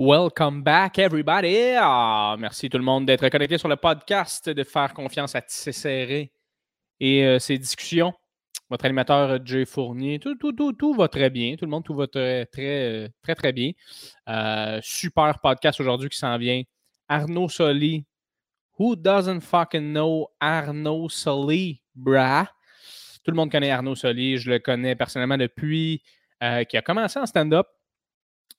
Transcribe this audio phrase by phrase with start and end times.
[0.00, 1.74] Welcome back, everybody.
[1.76, 6.30] Ah, merci tout le monde d'être connecté sur le podcast, de faire confiance à Tissé
[7.00, 8.12] et euh, ses discussions.
[8.70, 11.56] Votre animateur euh, Jay Fournier, tout, tout, tout, tout va très bien.
[11.56, 13.72] Tout le monde, tout va très, très, très, très bien.
[14.28, 16.62] Euh, super podcast aujourd'hui qui s'en vient.
[17.08, 18.06] Arnaud Soli.
[18.78, 22.48] Who doesn't fucking know Arnaud Soli, brah?
[23.24, 24.38] Tout le monde connaît Arnaud Soli.
[24.38, 26.04] Je le connais personnellement depuis
[26.40, 27.66] qu'il a commencé en stand-up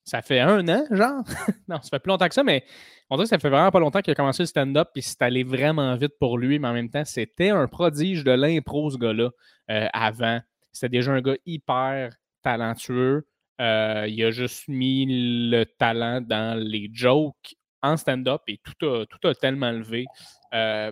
[0.03, 1.23] ça fait un an, genre?
[1.67, 2.63] non, ça fait plus longtemps que ça, mais
[3.09, 5.21] on dirait que ça fait vraiment pas longtemps qu'il a commencé le stand-up, puis c'est
[5.21, 8.97] allé vraiment vite pour lui, mais en même temps, c'était un prodige de l'impro, ce
[8.97, 9.29] gars-là,
[9.71, 10.39] euh, avant.
[10.71, 13.27] C'était déjà un gars hyper talentueux.
[13.61, 15.05] Euh, il a juste mis
[15.49, 20.05] le talent dans les jokes en stand-up et tout a, tout tellement levé.
[20.53, 20.91] Euh,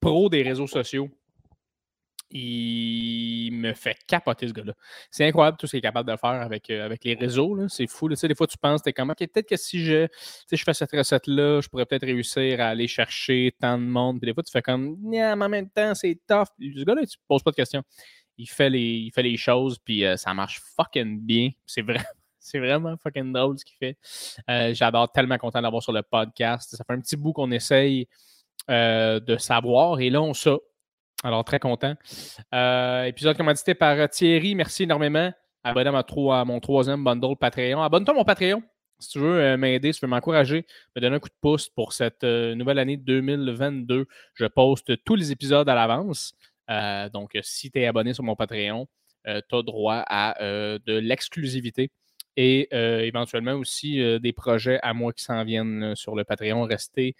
[0.00, 1.08] pro des réseaux sociaux,
[2.30, 4.72] il me fait capoter ce gars-là.
[5.10, 7.68] C'est incroyable tout ce qu'il est capable de faire avec, euh, avec les réseaux.
[7.68, 8.08] C'est fou.
[8.08, 10.08] des fois, tu penses, t'es comme, OK, peut-être que si je,
[10.50, 14.20] je fais cette recette-là, je pourrais peut-être réussir à aller chercher tant de monde.
[14.20, 16.48] Puis des fois, tu fais comme, mais en même temps, c'est tough.
[16.58, 17.82] Ce gars-là, tu ne poses pas de questions.
[18.36, 21.50] Il fait les, il fait les choses, puis euh, ça marche fucking bien.
[21.66, 21.98] C'est vrai.
[22.40, 23.96] C'est vraiment fucking drôle ce qu'il fait.
[24.50, 26.76] Euh, j'adore tellement content d'avoir sur le podcast.
[26.76, 28.06] Ça fait un petit bout qu'on essaye
[28.68, 30.00] de savoir.
[30.00, 30.50] Et là, on sait
[31.24, 31.94] alors, très content.
[32.52, 34.54] Euh, épisode commandité par euh, Thierry.
[34.54, 35.32] Merci énormément.
[35.62, 37.82] Abonne à, mon troisième bundle Patreon.
[37.82, 38.62] Abonne-toi à mon Patreon
[39.00, 41.68] si tu veux euh, m'aider, si tu veux m'encourager, me donner un coup de pouce
[41.70, 44.06] pour cette nouvelle année 2022.
[44.34, 46.34] Je poste tous les épisodes à l'avance.
[47.12, 48.86] donc, si tu es abonné sur mon Patreon,
[49.24, 51.90] tu as droit à de l'exclusivité
[52.36, 56.62] et éventuellement aussi des projets à moi qui s'en viennent sur le Patreon.
[56.62, 57.16] Restez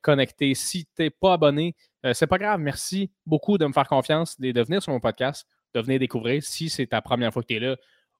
[0.00, 0.54] connectés.
[0.54, 2.60] Si tu n'es pas abonné, euh, c'est pas grave.
[2.60, 6.42] Merci beaucoup de me faire confiance, de, venir sur mon podcast, de venir découvrir.
[6.42, 7.76] Si c'est ta première fois que tu es là,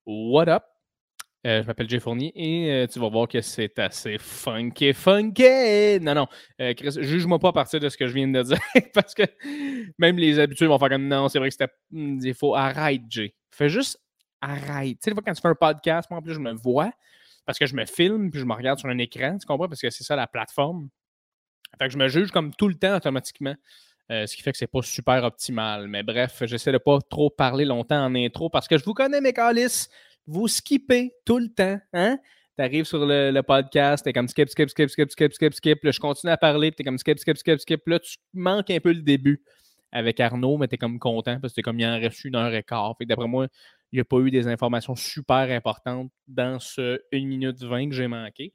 [0.06, 0.62] what up?
[1.46, 6.00] Euh, je m'appelle Jay Fournier et euh, tu vas voir que c'est assez funky, funky.
[6.00, 6.26] Non, non,
[6.58, 8.58] Chris, juge-moi pas à partir de ce que je viens de dire
[8.94, 9.22] parce que
[9.98, 11.72] même les habitués vont faire comme non, c'est vrai que c'était.
[11.92, 13.34] Hmm, il faut arrête, Jay.
[13.52, 14.00] Fais juste
[14.40, 14.94] arrête.
[14.94, 16.90] Tu sais, des fois, quand tu fais un podcast, moi en plus, je me vois
[17.48, 19.68] parce que je me filme puis je me regarde sur un écran, tu comprends?
[19.68, 20.90] Parce que c'est ça la plateforme.
[21.78, 23.54] Fait que je me juge comme tout le temps automatiquement.
[24.10, 25.86] Euh, ce qui fait que c'est pas super optimal.
[25.86, 29.20] Mais bref, j'essaie de pas trop parler longtemps en intro parce que je vous connais,
[29.20, 29.88] mes calices.
[30.26, 31.78] Vous skippez tout le temps.
[31.92, 32.18] Hein?
[32.56, 35.84] Tu arrives sur le, podcast, tu es comme skip, skip, skip, skip, skip, skip, skip.
[35.84, 37.86] Là, je continue à parler, tu es comme skip, skip, skip, skip.
[37.86, 39.42] Là, tu manques un peu le début
[39.92, 42.34] avec Arnaud, mais tu es comme content parce que tu comme il en reste une
[42.34, 42.64] heure et.
[42.98, 43.46] Fait d'après moi,
[43.92, 47.94] il n'y a pas eu des informations super importantes dans ce 1 minute 20 que
[47.94, 48.52] j'ai manqué.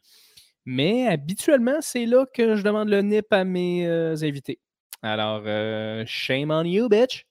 [0.66, 4.60] Mais habituellement, c'est là que je demande le NIP à mes euh, invités.
[5.02, 7.26] Alors, euh, shame on you, bitch.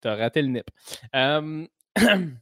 [0.00, 0.70] T'as raté le NIP.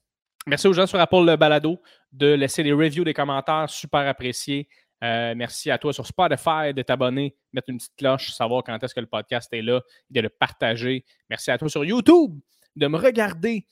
[0.46, 1.80] merci aux gens sur Apple le Balado
[2.12, 4.68] de laisser des reviews, des commentaires super appréciés.
[5.02, 8.94] Euh, merci à toi sur Spotify de t'abonner, mettre une petite cloche, savoir quand est-ce
[8.94, 9.80] que le podcast est là,
[10.10, 11.04] de le partager.
[11.30, 12.38] Merci à toi sur YouTube
[12.76, 13.66] de me regarder.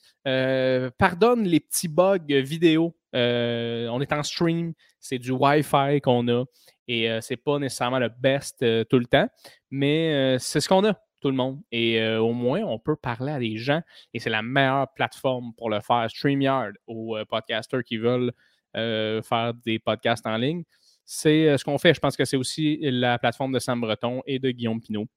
[0.97, 6.43] pardonne les petits bugs vidéo euh, on est en stream, c'est du Wi-Fi qu'on a
[6.87, 9.27] et euh, c'est pas nécessairement le best euh, tout le temps,
[9.71, 11.61] mais c'est ce qu'on a, tout le monde.
[11.71, 13.81] Et au moins, on peut parler à des gens
[14.13, 16.07] et c'est la meilleure plateforme pour le faire.
[16.09, 18.31] StreamYard aux podcasters qui veulent
[18.73, 20.63] faire des podcasts en ligne.
[21.05, 21.93] C'est ce qu'on fait.
[21.93, 25.07] Je pense que c'est aussi la plateforme de Sam Breton et de Guillaume Pinot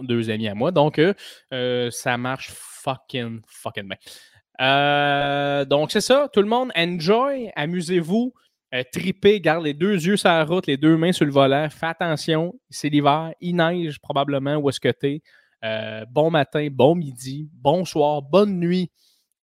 [0.00, 0.72] deux amis à moi.
[0.72, 1.00] Donc,
[1.50, 3.98] ça marche fucking, fucking bien.
[4.60, 6.28] Euh, donc, c'est ça.
[6.32, 8.32] Tout le monde, enjoy, amusez-vous,
[8.74, 11.68] euh, tripez, garde les deux yeux sur la route, les deux mains sur le volant.
[11.70, 15.22] Fais attention, c'est l'hiver, il neige probablement où est-ce que tu es.
[15.64, 18.90] Euh, bon matin, bon midi, bon soir, bonne nuit,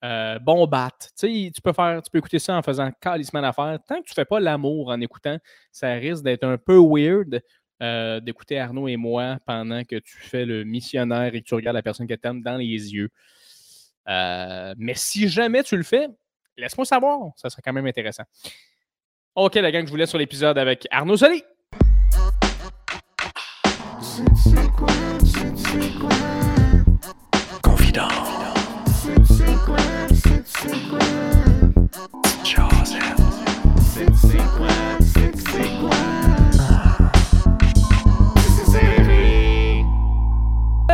[0.02, 0.92] bon bat.
[1.20, 3.80] Tu peux faire, tu peux écouter ça en faisant calissement d'affaires.
[3.88, 5.38] Tant que tu ne fais pas l'amour en écoutant,
[5.72, 7.42] ça risque d'être un peu weird.
[8.24, 11.82] d'écouter Arnaud et moi pendant que tu fais le missionnaire et que tu regardes la
[11.82, 13.10] personne que tu aimes dans les yeux.
[14.08, 16.08] Euh, mais si jamais tu le fais,
[16.58, 17.32] laisse-moi savoir.
[17.36, 18.24] Ça serait quand même intéressant.
[19.36, 21.44] OK, la gang, je vous laisse sur l'épisode avec Arnaud Soli.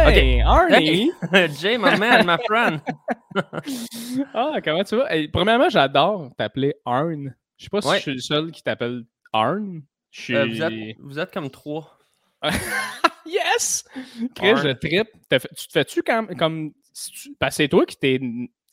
[0.08, 1.12] Hey, Arnie!
[1.60, 2.82] Jay, my man, my friend!
[4.34, 5.10] ah, comment tu vas?
[5.34, 7.36] premièrement, j'adore t'appeler Arn.
[7.58, 9.82] Je sais pas si je suis le seul qui t'appelle Arn.
[10.30, 12.00] Euh, vous, êtes, vous, êtes, comme trois.
[13.26, 13.86] yes!
[14.34, 15.08] Chris, je trip.
[15.30, 16.34] Tu te fais-tu comme.
[16.38, 16.72] comme
[17.38, 18.20] Parce que c'est toi qui t'es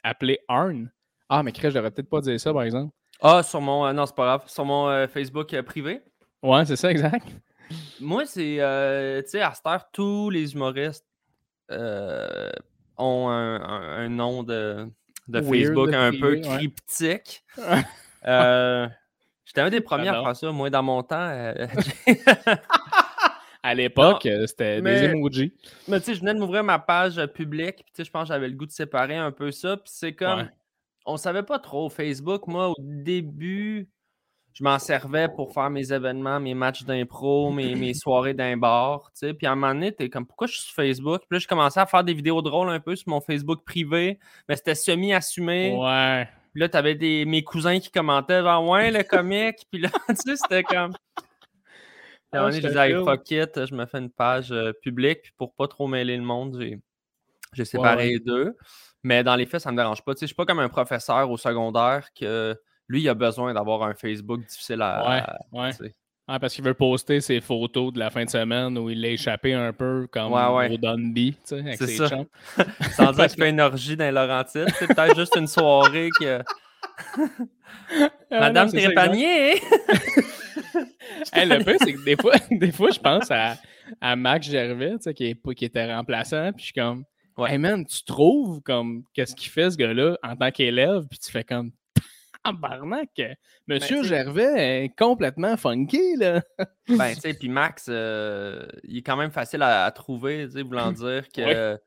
[0.04, 0.88] appelé Arn.
[1.28, 2.94] Ah, mais Chris, je devrais peut-être pas dire ça, par exemple.
[3.20, 3.86] Ah, sur mon.
[3.86, 4.42] Euh, non, c'est pas grave.
[4.46, 6.00] Sur mon euh, Facebook privé.
[6.42, 7.26] Ouais, c'est ça, exact.
[8.00, 11.06] Moi, c'est, euh, tu sais, à cette heure, tous les humoristes
[11.70, 12.50] euh,
[12.96, 14.88] ont un, nom de,
[15.32, 17.44] Facebook un peu cryptique.
[18.26, 18.88] euh,
[19.44, 21.28] J'étais un des premiers à faire ça, moi, dans mon temps.
[21.30, 21.66] Euh,
[23.62, 25.54] à l'époque, c'était des emojis.
[25.88, 28.28] Mais tu sais, je venais de m'ouvrir ma page publique, puis tu sais, je pense
[28.28, 30.48] que j'avais le goût de séparer un peu ça, puis c'est comme...
[31.06, 32.46] On savait pas trop Facebook.
[32.46, 33.90] Moi, au début,
[34.54, 39.10] je m'en servais pour faire mes événements, mes matchs d'impro, mes, mes soirées d'un bar.
[39.20, 41.22] Puis à un moment donné, t'es comme, pourquoi je suis sur Facebook?
[41.28, 44.20] Puis là, je commençais à faire des vidéos drôles un peu sur mon Facebook privé,
[44.48, 45.76] mais c'était semi-assumé.
[45.76, 46.28] Ouais.
[46.52, 49.66] Puis là, t'avais des, mes cousins qui commentaient, genre, ouais, le comique.
[49.72, 50.92] Puis là, tu sais, c'était comme...
[50.92, 51.24] Puis
[52.32, 55.22] à un moment donné, je disais, fuck it, je me fais une page euh, publique.
[55.22, 56.64] Puis pour pas trop mêler le monde,
[57.52, 58.56] j'ai séparé les deux.
[59.02, 60.14] Mais dans les faits, ça me dérange pas.
[60.14, 62.56] Tu sais, je suis pas comme un professeur au secondaire que
[62.88, 65.26] lui, il a besoin d'avoir un Facebook difficile à.
[65.52, 65.90] Ouais, ouais.
[66.26, 69.10] Ah, parce qu'il veut poster ses photos de la fin de semaine où il l'a
[69.10, 72.08] échappé un peu comme au Dunby, tu sais, avec ses ça.
[72.92, 74.72] Sans dire qu'il fait une orgie dans Laurentides.
[74.78, 76.40] C'est peut-être juste une soirée que.
[78.30, 79.50] Ah, Madame Trépanier!
[81.32, 83.56] hey, le pire, c'est que des fois, des fois je pense à,
[84.00, 87.04] à Max Gervais, tu sais, qui, qui était remplaçant, puis je suis comme.
[87.36, 87.52] Ouais.
[87.52, 91.30] Hey man, tu trouves comme qu'est-ce qu'il fait ce gars-là en tant qu'élève, puis tu
[91.30, 91.72] fais comme
[92.52, 93.36] barnac, ben,
[93.68, 96.42] Monsieur Gervais est complètement funky, là.
[96.88, 100.62] ben, tu sais, puis Max, euh, il est quand même facile à, trouver, tu sais,
[100.62, 101.78] voulant dire que.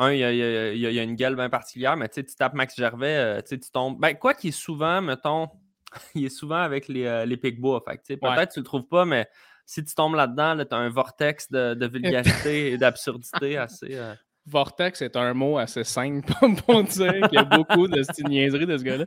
[0.00, 2.36] Un, il y, a, il, y a, une gueule bien particulière, mais tu sais, tu
[2.36, 3.98] tapes Max Gervais, euh, tu tombes.
[3.98, 5.48] Ben, quoi qu'il est souvent, mettons,
[6.14, 7.82] il est souvent avec les, euh, les Picbois.
[7.84, 9.26] Fait tu sais, peut-être que tu le trouves pas, mais
[9.66, 13.98] si tu tombes là-dedans, là, tu as un vortex de, vulgarité et d'absurdité assez.
[14.48, 16.32] Vortex est un mot assez simple
[16.66, 19.04] pour dire qu'il y a beaucoup de cette niaiserie de ce gars-là.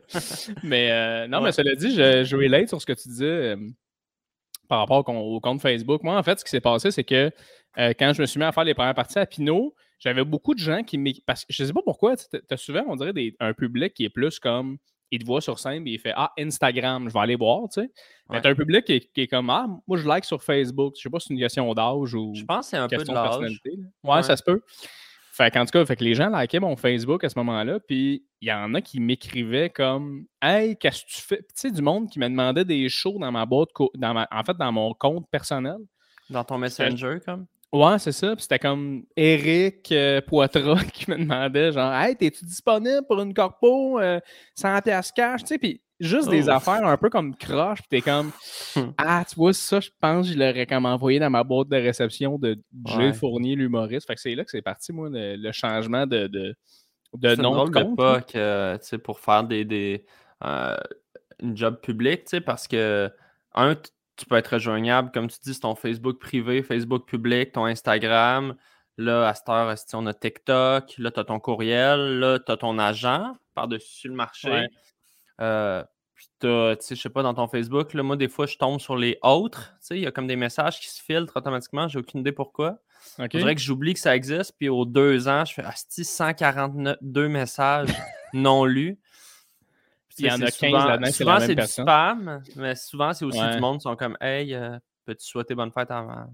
[0.63, 3.57] Mais euh, non, mais cela dit, je, je relate sur ce que tu disais euh,
[4.67, 6.03] par rapport au, compte Facebook.
[6.03, 7.31] Moi, en fait, ce qui s'est passé, c'est que
[7.77, 10.53] euh, quand je me suis mis à faire les premières parties à Pinot, j'avais beaucoup
[10.53, 13.53] de gens qui Parce que je sais pas pourquoi, tu as souvent, on dirait, un
[13.53, 14.77] public qui est plus comme
[15.11, 17.81] il te voit sur scène et il fait Ah, Instagram, je vais aller voir, tu
[17.81, 17.91] sais.
[18.29, 20.94] Mais t'as un public qui est, comme Ah, moi je like sur Facebook.
[20.95, 22.33] Je sais pas si c'est une question d'âge ou.
[22.33, 23.71] Je pense que c'est un peu de, personnalité.
[24.03, 24.61] ouais, ça se peut.
[25.41, 28.23] Fait qu'en tout cas, fait que les gens likaient mon Facebook à ce moment-là, puis
[28.41, 31.38] il y en a qui m'écrivaient comme Hey, qu'est-ce que tu fais?
[31.38, 34.55] Tu sais, du monde qui me demandait des shows dans ma boîte, dans en fait,
[34.55, 35.77] dans mon compte personnel.
[36.29, 37.47] Dans ton Messenger, comme?
[37.71, 38.35] Ouais, c'est ça.
[38.35, 43.33] Puis c'était comme Eric euh, Poitras qui me demandait genre Hey, t'es-tu disponible pour une
[43.33, 44.19] corpo euh,
[44.56, 44.81] 100
[45.15, 45.41] cash?
[45.41, 48.31] Tu sais, puis juste des affaires un peu comme croche, puis t'es comme
[48.97, 51.77] Ah, tu vois, ça, je pense que je l'aurais comme envoyé dans ma boîte de
[51.77, 53.13] réception de J.
[53.13, 54.07] Fournier, l'humoriste.
[54.07, 56.56] Fait que c'est là que c'est parti, moi, le, changement de, de,
[57.13, 60.06] de nom de pas que, tu sais, pour faire des, des
[60.44, 60.75] euh,
[61.41, 63.09] une job public, tu sais, parce que,
[63.53, 63.75] un,
[64.21, 68.56] tu peux être rejoignable, comme tu dis, c'est ton Facebook privé, Facebook public, ton Instagram.
[68.97, 70.94] Là, à cette heure, on a TikTok?
[70.97, 72.19] Là, tu as ton courriel.
[72.19, 74.68] Là, tu as ton agent par-dessus le marché.
[75.39, 75.83] Euh,
[76.13, 78.79] puis tu sais, je sais pas, dans ton Facebook, là, moi, des fois, je tombe
[78.79, 79.73] sur les autres.
[79.79, 81.88] Tu sais, il y a comme des messages qui se filtrent automatiquement.
[81.88, 82.77] J'ai aucune idée pourquoi.
[83.18, 84.53] Je dirais que j'oublie que ça existe.
[84.59, 87.89] Puis aux deux ans, je fais ah, 142 messages
[88.33, 89.00] non lus.
[90.21, 93.59] Il y en a 15 là-dedans, Souvent, c'est du spam, mais souvent, c'est aussi du
[93.59, 96.28] monde qui sont comme Hey, euh, peux-tu souhaiter bonne fête à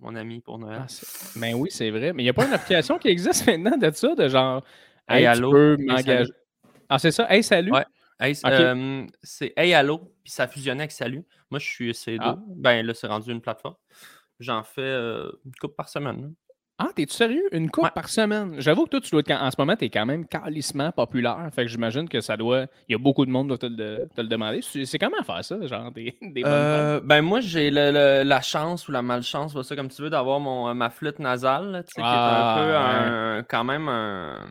[0.00, 0.82] mon, ami pour Noël?
[0.82, 0.86] Ah,
[1.36, 2.12] mais oui, c'est vrai.
[2.12, 4.62] Mais il n'y a pas une application qui existe maintenant de ça, de genre
[5.08, 6.32] Hey, allô, m'engager.
[6.88, 7.26] Ah, c'est ça?
[7.32, 7.72] Hey, salut.
[9.22, 11.24] c'est Hey Allo, puis ça fusionnait avec Salut.
[11.50, 12.18] Moi, je suis C2.
[12.20, 12.36] Ah.
[12.56, 13.76] Ben là, c'est rendu une plateforme.
[14.40, 16.34] J'en fais une coupe par semaine.
[16.82, 17.46] Ah, t'es-tu sérieux?
[17.52, 18.54] Une coupe par semaine?
[18.58, 21.46] J'avoue que toi, tu dois être, en ce moment, tu es quand même calissement populaire.
[21.54, 22.62] Fait que j'imagine que ça doit.
[22.88, 24.62] Il y a beaucoup de monde qui doit te le, demander.
[24.62, 29.02] C'est comment faire ça, genre des, des euh, Ben moi, j'ai la chance ou la
[29.02, 33.42] malchance, ça comme tu veux, d'avoir mon ma flûte nasale, qui est un peu ah,
[33.46, 34.46] quand même un,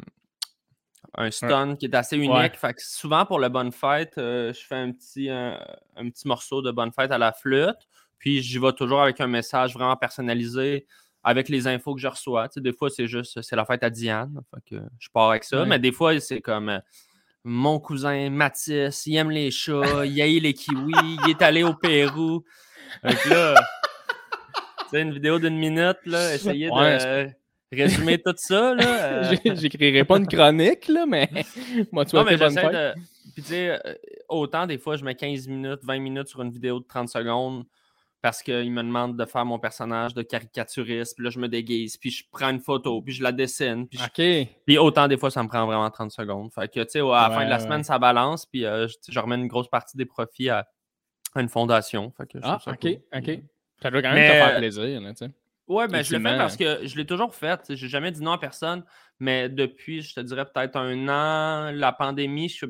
[1.15, 2.57] un stun qui est assez unique.
[2.57, 5.57] Fait que souvent pour le bonne fête, euh, je fais un petit, un,
[5.95, 7.87] petit morceau de bonne fête à la flûte.
[8.19, 10.85] Puis j'y vais toujours avec un message vraiment personnalisé
[11.23, 12.47] avec les infos que je reçois.
[12.49, 14.41] Tu sais, des fois, c'est juste c'est la fête à Diane.
[14.53, 15.65] Fait que je pars avec ça.
[15.65, 16.79] Mais des fois, c'est comme euh,
[17.43, 21.73] mon cousin Mathis, il aime les chats, il aime les kiwis, il est allé au
[21.73, 22.43] Pérou.
[23.03, 23.55] Donc là,
[24.91, 27.29] tu une vidéo d'une minute, là, essayer de
[27.71, 28.73] résumer tout ça.
[28.73, 29.55] Là, euh.
[29.55, 31.29] J'écrirai pas une chronique, là, mais
[31.91, 32.93] moi, tu vois, bonne De...
[33.33, 33.93] Puis, tu sais, euh,
[34.27, 37.65] autant des fois, je mets 15 minutes, 20 minutes sur une vidéo de 30 secondes
[38.21, 41.15] parce qu'il me demande de faire mon personnage de caricaturiste.
[41.15, 43.87] Puis là, je me déguise, puis je prends une photo, puis je la dessine.
[43.87, 43.99] Puis,
[44.65, 46.51] puis autant des fois, ça me prend vraiment 30 secondes.
[46.53, 49.19] Fait que, tu sais, à la fin de la semaine, ça balance, puis euh, je,
[49.19, 50.67] remets une grosse partie des profits à,
[51.35, 52.13] à une fondation.
[52.43, 53.39] ah, OK, OK.
[53.81, 55.31] Ça doit quand même te faire plaisir, tu sais.
[55.69, 57.61] Oui, ben, je le fais parce que je l'ai toujours fait.
[57.69, 58.83] J'ai jamais dit non à personne,
[59.19, 62.65] mais depuis, je te dirais peut-être un an, la pandémie, je,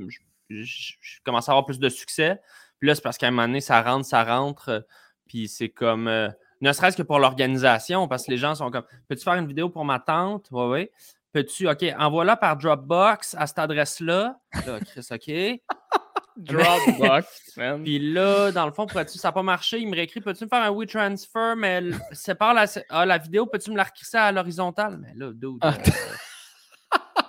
[1.23, 2.41] commence à avoir plus de succès.
[2.77, 4.85] Puis là, c'est parce qu'à un moment donné, ça rentre, ça rentre.
[5.29, 6.09] Puis c'est comme.
[6.09, 6.27] Euh,
[6.59, 9.69] ne serait-ce que pour l'organisation, parce que les gens sont comme Peux-tu faire une vidéo
[9.69, 10.47] pour ma tante?
[10.51, 10.89] Oui, oui.
[11.31, 14.35] Peux-tu, OK, envoie-la par Dropbox à cette adresse-là.
[14.65, 15.61] Là, Chris, OK.
[16.37, 17.83] Dropbox, man.
[17.83, 19.79] Puis là, dans le fond, pourrais-tu, ça n'a pas marché.
[19.79, 21.81] Il me réécrit Peux-tu me faire un WeTransfer, mais
[22.13, 24.97] sépare la, ah, la vidéo, peux-tu me la recrisser à l'horizontale?
[24.97, 25.59] Mais là, dude.
[25.61, 25.73] Ah.
[25.77, 25.91] Euh,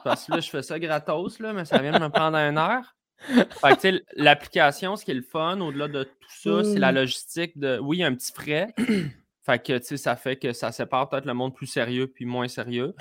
[0.05, 2.57] parce que là, je fais ça gratos, là, mais ça vient de me prendre une
[2.57, 2.95] heure.
[3.21, 6.95] Fait que, l'application, ce qui est le fun, au-delà de tout ça, c'est la mmh.
[6.95, 7.79] logistique de.
[7.81, 8.69] Oui, il y a un petit frais.
[9.47, 12.25] fait que, tu sais, ça fait que ça sépare peut-être le monde plus sérieux puis
[12.25, 12.95] moins sérieux.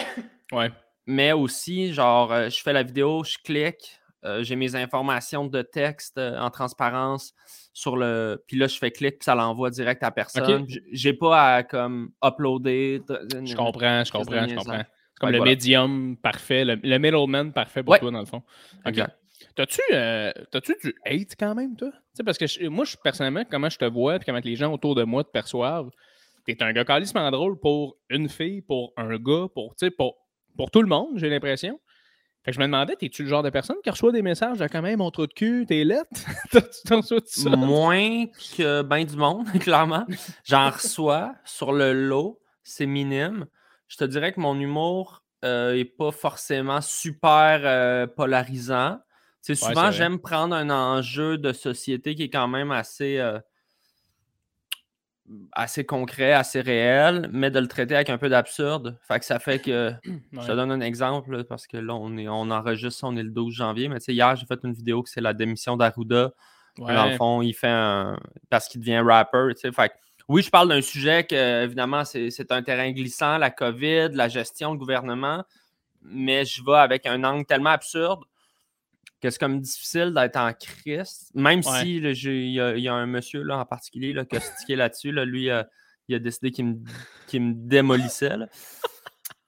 [0.52, 0.72] Ouais.
[1.06, 5.62] Mais aussi, genre, euh, je fais la vidéo, je clique, euh, j'ai mes informations de
[5.62, 7.34] texte euh, en transparence
[7.74, 8.44] sur le.
[8.48, 10.68] Puis là, je fais clic, puis ça l'envoie direct à personne.
[10.92, 13.02] J'ai pas à comme uploader.
[13.08, 14.78] Je comprends, je comprends, je comprends.
[14.78, 18.44] C'est comme le médium parfait, le, middleman parfait pour toi, dans le fond.
[18.86, 19.19] Exact.
[19.60, 20.32] T'as-tu euh,
[20.82, 21.92] du hate quand même, toi?
[22.24, 25.04] parce que moi, je, personnellement, comment je te vois et comment les gens autour de
[25.04, 25.90] moi te perçoivent,
[26.46, 30.16] t'es un gars calissement drôle pour une fille, pour un gars, pour, pour,
[30.56, 31.78] pour tout le monde, j'ai l'impression.
[32.46, 34.68] Fait que je me demandais, es-tu le genre de personne qui reçoit des messages de
[34.68, 36.08] quand même mon trou de cul, t'es lettre?
[37.26, 37.50] ça?
[37.50, 40.06] Moins que ben du monde, clairement.
[40.46, 43.46] J'en reçois sur le lot, c'est minime.
[43.90, 49.00] Je te dirais que mon humour n'est euh, pas forcément super euh, polarisant
[49.42, 53.40] souvent, j'aime prendre un enjeu de société qui est quand même assez, euh,
[55.52, 58.98] assez concret, assez réel, mais de le traiter avec un peu d'absurde.
[59.08, 59.94] Fait que ça fait que.
[60.34, 63.32] Je te donne un exemple parce que là, on, est, on enregistre, on est le
[63.32, 66.32] 12 janvier, mais hier, j'ai fait une vidéo que c'est la démission d'Arruda.
[66.78, 68.18] Dans le fond, il fait un.
[68.50, 69.54] Parce qu'il devient rapper.
[69.74, 69.92] Fait
[70.30, 74.74] oui, je parle d'un sujet que, évidemment, c'est un terrain glissant, la COVID, la gestion,
[74.74, 75.44] le gouvernement,
[76.04, 78.24] mais je vais avec un angle tellement absurde
[79.22, 81.30] que c'est comme difficile d'être en crise.
[81.34, 85.12] Même si il y, a un monsieur là, en particulier là, qui a stické là-dessus.
[85.12, 85.64] Là, lui, euh,
[86.08, 86.74] il a décidé qu'il me,
[87.34, 88.38] me, démolissait.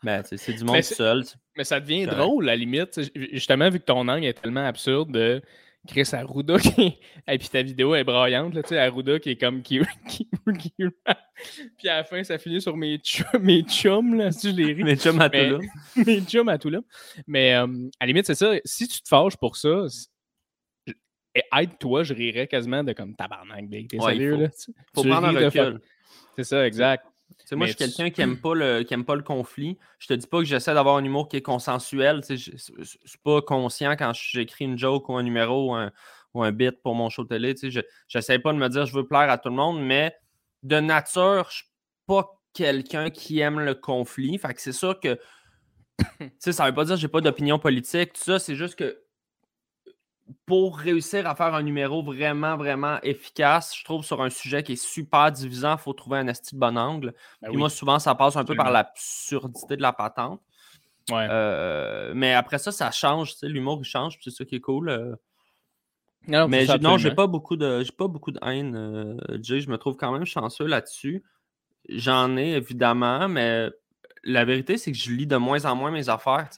[0.04, 1.24] Mais c'est du monde seul.
[1.56, 3.00] Mais ça devient drôle, à la limite.
[3.16, 5.42] Justement, vu que ton angle est tellement absurde de
[5.88, 6.98] Chris Arruda qui.
[7.28, 9.80] Et puis ta vidéo est braillante, là, tu sais, Arruda qui est comme qui,
[11.78, 14.74] Puis à la fin, ça finit sur mes, chums, mes chums, là, si je les
[14.74, 14.84] ris.
[14.84, 15.60] Mes chums à tout là.
[16.06, 16.80] mes chums à tout là.
[17.28, 17.66] Mais euh,
[18.00, 18.54] à la limite, c'est ça.
[18.64, 19.86] Si tu te fâches pour ça,
[21.58, 24.50] aide-toi, je rirais quasiment de comme tabarnak, T'es sérieux, là?
[24.94, 25.82] Faut prendre un recul.
[26.38, 27.06] C'est ça, exact
[27.54, 29.78] moi, je suis quelqu'un qui n'aime pas, le, pas le conflit.
[30.00, 32.22] Je te dis pas que j'essaie d'avoir un humour qui est consensuel.
[32.28, 35.76] Je ne suis pas conscient quand j'écris une joke ou un numéro
[36.34, 37.56] ou un, bit pour mon show télé.
[37.62, 37.82] Je
[38.14, 40.16] n'essaie pas de me dire je veux plaire à tout le monde, mais
[40.64, 41.72] de nature, je ne suis
[42.08, 44.38] pas quelqu'un qui aime le conflit.
[44.38, 45.20] Fait que c'est sûr que
[46.40, 48.14] ça ne veut pas dire que je n'ai pas d'opinion politique.
[48.14, 49.02] Tout ça, c'est juste que
[50.46, 54.74] pour réussir à faire un numéro vraiment, vraiment efficace, je trouve, sur un sujet qui
[54.74, 57.13] est super divisant, il faut trouver un esti de bon angle.
[57.42, 60.42] Ben moi, souvent, ça passe un peu par l'absurdité de la patente.
[61.12, 63.36] Euh, mais après ça, ça change.
[63.44, 64.90] L'humour, change, c'est ça qui est cool.
[64.90, 65.16] Euh.
[66.28, 69.78] Non, mais non, j'ai pas beaucoup de j'ai pas beaucoup de haine, euh, Je me
[69.78, 71.24] trouve quand même chanceux là-dessus.
[71.90, 73.70] J'en ai évidemment, mais
[74.24, 76.50] la vérité, c'est que je lis de moins en moins mes affaires.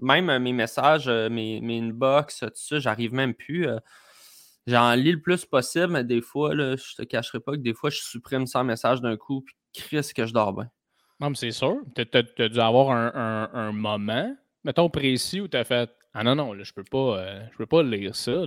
[0.00, 3.66] Même euh, mes messages, euh, mes, mes, inbox, tout ça, j'arrive même plus.
[3.66, 3.78] Euh,
[4.66, 7.74] j'en lis le plus possible, mais des fois, là, je te cacherai pas que des
[7.74, 10.70] fois, je supprime 100 messages d'un coup, puis Chris, que je dors bien.
[11.20, 11.78] Non, mais c'est sûr.
[11.94, 16.52] Tu as, dû avoir un, moment, mettons précis, où tu as fait Ah non, non,
[16.52, 18.42] là, je peux pas, je peux pas lire ça.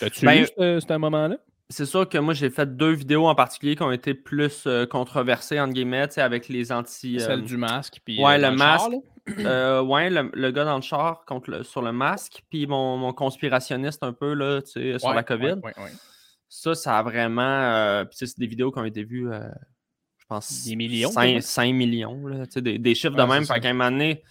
[0.00, 1.36] T'as-tu ben, lu ce moment-là?
[1.74, 4.86] C'est sûr que moi, j'ai fait deux vidéos en particulier qui ont été plus euh,
[4.86, 7.18] controversées, entre guillemets, avec les anti.
[7.18, 8.00] Celle euh, du masque.
[8.04, 8.90] Puis, ouais, euh, le masque.
[9.26, 12.44] ouais, le, gars dans le char contre sur le masque.
[12.48, 15.56] Puis mon, conspirationniste un peu là, sur la COVID.
[16.48, 18.04] ça, ça a vraiment.
[18.04, 19.28] puis c'est des vidéos qui ont été vues,
[20.18, 20.64] je pense.
[20.64, 21.10] Des millions.
[21.10, 22.26] 5, millions.
[22.26, 23.44] Là, des, des chiffres de même.
[23.44, 24.22] Fait qu'à un moment donné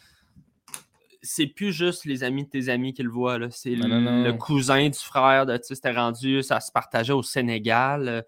[1.23, 3.39] c'est plus juste les amis de tes amis qui le voient.
[3.49, 8.07] C'est le, cousin du frère de c'était rendu, ça se partageait au Sénégal.
[8.07, 8.21] Euh.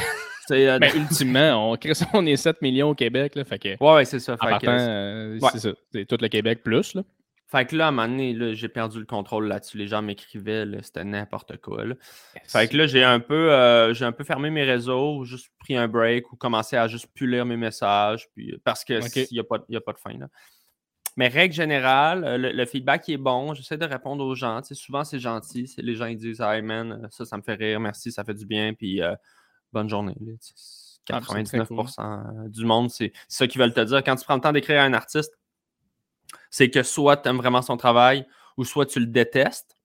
[0.51, 1.77] Euh, ben, ultimement, on,
[2.13, 3.35] on est 7 millions au Québec.
[3.35, 4.35] Là, fait que, ouais, c'est ça.
[4.65, 5.69] Euh, c'est ça.
[5.93, 6.95] C'est tout le Québec plus.
[6.95, 7.03] Là.
[7.47, 9.77] Fait que là, à un moment donné, j'ai perdu le contrôle là-dessus.
[9.77, 11.85] Les gens m'écrivaient, c'était n'importe quoi.
[12.45, 16.33] Fait que là, j'ai un, peu, un peu fermé mes réseaux, juste pris un break
[16.33, 18.27] ou commencé à juste plus lire mes messages.
[18.35, 18.99] Puis, parce qu'il
[19.31, 20.17] n'y a, pas, a pas de fin.
[20.17, 20.27] Là.
[21.15, 23.53] Mais règle générale, euh, le, feedback est bon.
[23.53, 24.61] J'essaie de répondre aux gens.
[24.71, 25.71] souvent, c'est gentil.
[25.77, 28.45] Les gens ils disent Hey man, ça, ça me fait rire, merci, ça fait du
[28.45, 28.73] bien.
[28.73, 29.15] Puis euh,
[29.71, 30.15] bonne journée.
[31.07, 34.03] 99% ah, du monde, c'est ça qu'ils veulent te dire.
[34.03, 35.37] Quand tu prends le temps d'écrire à un artiste,
[36.49, 38.25] c'est que soit tu aimes vraiment son travail
[38.57, 39.77] ou soit tu le détestes.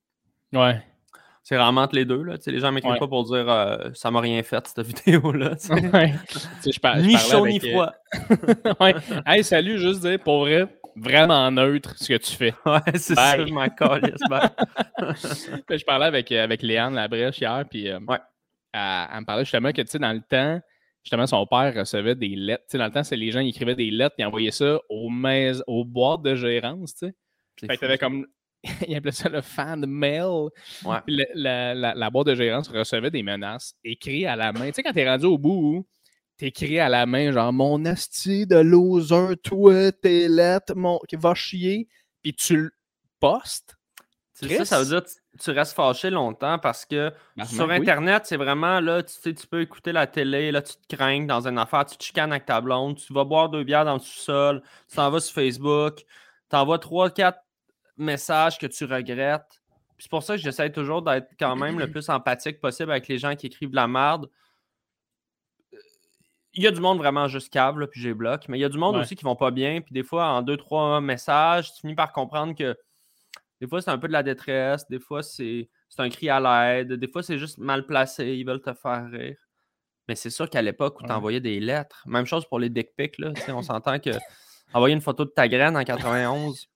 [0.53, 0.81] Ouais.
[1.43, 2.21] C'est vraiment entre les deux.
[2.21, 2.35] Là.
[2.45, 5.55] les gens ne m'écrivent pas pour dire euh, ça m'a rien fait cette vidéo-là.
[7.01, 7.91] Ni chaud ni euh, froid.
[8.79, 8.95] ouais.
[9.25, 12.53] Hey, salut, juste dire pour vrai, vraiment neutre ce que tu fais.
[12.65, 13.65] Ouais, c'est ça, je m'en
[15.69, 18.17] Je parlais avec, euh, avec Léane Labrèche hier, puis ouais.
[18.73, 20.61] elle, me parlait justement que tu sais, dans le temps,
[21.03, 22.63] justement, son père recevait des lettres.
[22.63, 24.79] Tu sais, dans le temps, c'est les gens qui écrivaient des lettres et envoyaient ça
[24.89, 25.11] aux,
[25.67, 26.95] aux boîtes de gérance.
[26.95, 27.67] Tu sais.
[27.67, 28.25] Fait que comme
[28.87, 30.49] il appelait ça le fan mail.
[31.07, 34.67] la, la, boîte de gérance recevait des menaces écrites à la main.
[34.67, 35.87] Tu sais, quand t'es rendu au bout,
[36.39, 40.97] t'écris à la main, genre mon asti de loser, toi, tes lettres, mon...
[41.07, 41.87] qui va chier,
[42.23, 42.71] puis tu le
[43.19, 43.75] postes?
[44.33, 48.37] Ça, ça veut dire que tu restes fâché longtemps parce que ben, sur Internet, c'est
[48.37, 51.57] vraiment là, tu sais, tu peux écouter la télé, là, tu te crains dans une
[51.57, 54.63] affaire, tu te chicanes avec ta blonde, tu vas boire deux bières dans le sous-sol,
[54.87, 56.05] tu t'en vas sur Facebook,
[56.49, 57.41] tu envoies trois, quatre
[57.97, 59.61] message que tu regrettes.
[59.97, 63.17] C'est pour ça que j'essaie toujours d'être quand même le plus empathique possible avec les
[63.17, 64.29] gens qui écrivent de la merde.
[66.59, 68.69] Il y a du monde vraiment juste câble, puis j'ai bloqué, mais il y a
[68.69, 69.79] du monde aussi qui vont pas bien.
[69.79, 72.77] Puis des fois, en deux, trois messages, tu finis par comprendre que
[73.61, 76.91] des fois, c'est un peu de la détresse, des fois, c'est un cri à l'aide,
[76.91, 79.37] des fois, c'est juste mal placé, ils veulent te faire rire.
[80.09, 82.93] Mais c'est sûr qu'à l'époque où tu envoyais des lettres, même chose pour les dick
[82.93, 84.09] pics, là, on s'entend que
[84.73, 86.67] envoyer une photo de ta graine en 91,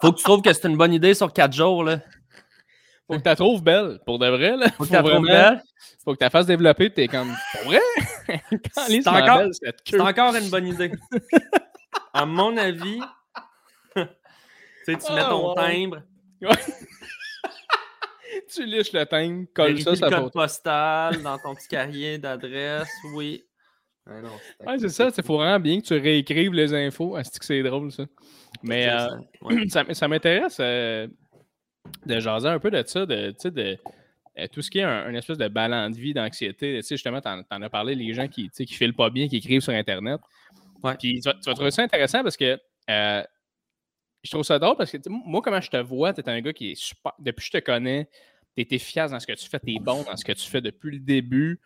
[0.00, 1.84] faut que tu trouves que c'est une bonne idée sur quatre jours.
[1.84, 1.98] Là.
[3.06, 4.56] Faut que tu la trouves belle, pour de vrai.
[4.56, 4.68] Là.
[4.70, 5.62] Faut, que tu la trouves belle.
[6.04, 7.80] Faut que tu la fasses développer, t'es comme, pour vrai?
[8.88, 9.42] c'est encore,
[10.00, 10.90] encore une bonne idée.
[12.12, 12.98] à mon avis,
[13.96, 14.02] tu
[14.84, 16.02] sais, tu mets ton ah, timbre.
[18.52, 22.90] tu liches le timbre, colle ça, ça le code postal dans ton petit carrier d'adresse,
[23.14, 23.44] oui.
[24.08, 24.20] Ah
[24.66, 25.10] ouais, c'est ça.
[25.16, 27.16] Il faut vraiment bien que tu réécrives les infos.
[27.24, 28.04] C'est que c'est drôle, ça?
[28.62, 29.08] Mais euh,
[29.68, 31.08] ça, m'intéresse euh,
[32.04, 33.78] de jaser un peu de ça, de, de
[34.38, 36.80] euh, tout ce qui est un, une espèce de ballon de vie, d'anxiété.
[36.82, 39.72] Justement, tu en, as parlé, les gens qui ne filent pas bien, qui écrivent sur
[39.72, 40.20] Internet.
[40.98, 45.40] Puis tu vas, trouver ça intéressant parce que je trouve ça drôle parce que moi,
[45.42, 47.12] comment je te vois, tu es un gars qui est super.
[47.18, 48.08] Depuis que je te connais,
[48.56, 50.48] tu es efficace dans ce que tu fais, tu es bon dans ce que tu
[50.48, 51.60] fais depuis le début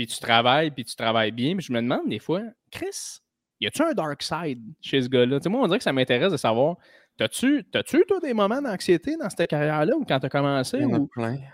[0.00, 1.54] puis tu travailles, puis tu travailles bien.
[1.54, 3.18] Mais je me demande des fois, Chris,
[3.60, 5.40] y a-tu un dark side chez ce gars-là?
[5.50, 6.78] moi, on dirait que ça m'intéresse de savoir,
[7.20, 10.82] t'as-tu, tu toi, des moments d'anxiété dans cette carrière-là ou quand tu as commencé?
[10.82, 11.06] ou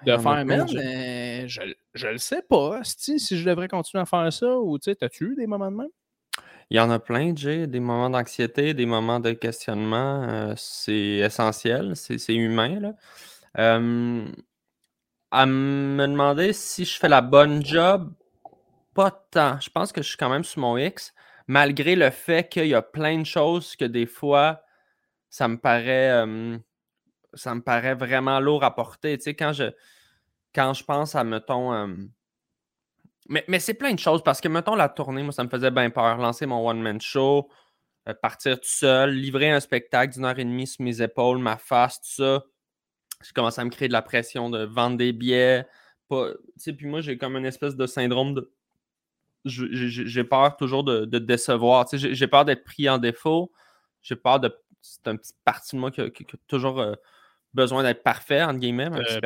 [0.06, 4.56] De faire, même, je, je le sais pas, si je devrais continuer à faire ça,
[4.58, 5.88] ou tu sais, t'as-tu eu des moments de même?
[6.70, 10.22] Il y en a plein, Jay, des moments d'anxiété, des moments de questionnement.
[10.22, 12.78] Euh, c'est essentiel, c'est humain.
[12.80, 12.92] Là.
[13.54, 13.78] à
[15.46, 18.12] me demander si je fais la bonne job,
[18.94, 19.58] pas tant.
[19.60, 21.12] Je pense que je suis quand même sur mon X,
[21.48, 24.62] malgré le fait qu'il y a plein de choses que des fois,
[25.36, 26.24] ça me paraît,
[27.34, 29.18] ça me paraît vraiment lourd à porter.
[29.18, 29.64] Tu sais, quand je,
[30.54, 31.72] quand je pense à, mettons,
[33.28, 35.70] mais, mais c'est plein de choses parce que, mettons, la tournée, moi, ça me faisait
[35.70, 36.16] bien peur.
[36.18, 37.48] Lancer mon one-man show,
[38.08, 41.56] euh, partir tout seul, livrer un spectacle d'une heure et demie sur mes épaules, ma
[41.56, 42.44] face, tout ça.
[43.22, 45.66] Je commence à me créer de la pression de vendre des billets.
[46.08, 48.52] Pas, puis moi, j'ai comme une espèce de syndrome de
[49.44, 51.86] j'ai peur toujours de, décevoir.
[51.92, 53.52] J'ai peur d'être pris en défaut.
[54.02, 54.52] J'ai peur de.
[54.86, 56.08] C'est un petit parti de moi qui a,
[56.46, 56.94] toujours euh,
[57.54, 58.86] besoin d'être parfait, entre guillemets.
[58.86, 59.20] Euh,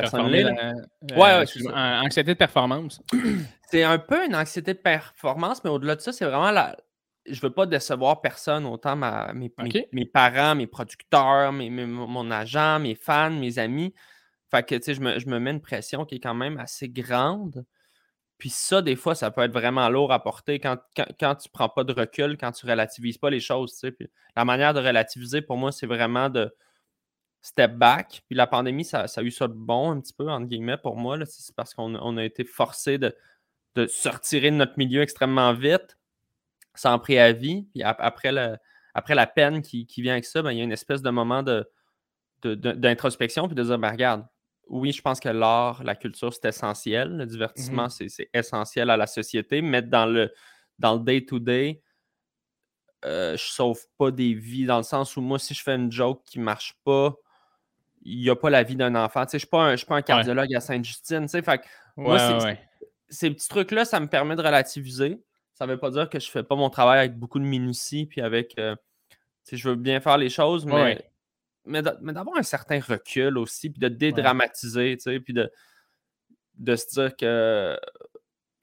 [1.12, 3.02] euh, ouais, anxiété de performance.
[3.68, 6.76] C'est un peu une anxiété de performance, mais au-delà de ça, c'est vraiment la.
[7.26, 9.50] Je veux pas décevoir personne, autant ma, mes,
[10.06, 13.94] parents, mes producteurs, mes, mon agent, mes fans, mes amis.
[14.50, 16.58] Fait que, tu sais, je me, je me mets une pression qui est quand même
[16.58, 17.64] assez grande.
[18.40, 21.52] Puis ça, des fois, ça peut être vraiment lourd à porter quand, quand, tu ne
[21.52, 23.80] prends pas de recul, quand tu ne relativises pas les choses.
[24.34, 26.52] la manière de relativiser, pour moi, c'est vraiment de
[27.42, 28.22] step back.
[28.26, 30.96] Puis la pandémie, ça, a eu ça de bon un petit peu, entre guillemets, pour
[30.96, 31.18] moi.
[31.26, 33.14] C'est parce qu'on a été forcé de,
[33.88, 35.98] sortir de notre milieu extrêmement vite,
[36.74, 37.64] sans préavis.
[37.74, 41.10] Puis après, la peine qui, vient avec ça, ben, il y a une espèce de
[41.10, 41.44] moment
[42.42, 44.24] d'introspection, puis de dire, ben, regarde,
[44.70, 47.16] oui, je pense que l'art, la culture, c'est essentiel.
[47.16, 49.60] Le divertissement, mmh c'est essentiel à la société.
[49.62, 50.32] Mais dans le
[50.78, 51.82] dans le day-to-day,
[53.04, 55.90] euh, je sauve pas des vies dans le sens où moi, si je fais une
[55.90, 57.14] joke qui marche pas,
[58.02, 59.24] il n'y a pas la vie d'un enfant.
[59.28, 59.38] je ne
[59.76, 61.26] suis, pas un cardiologue à Sainte-Justine.
[61.96, 62.38] moi,
[63.08, 65.20] ces, petits trucs-là, ça me permet de relativiser.
[65.52, 67.44] Ça ne veut pas dire que je ne fais pas mon travail avec beaucoup de
[67.44, 68.74] minutie puis avec euh,
[69.50, 71.09] je veux bien faire les choses, mais,
[71.70, 75.50] mais d'avoir un certain recul aussi, puis de dédramatiser, puis de,
[76.56, 77.78] de se dire que,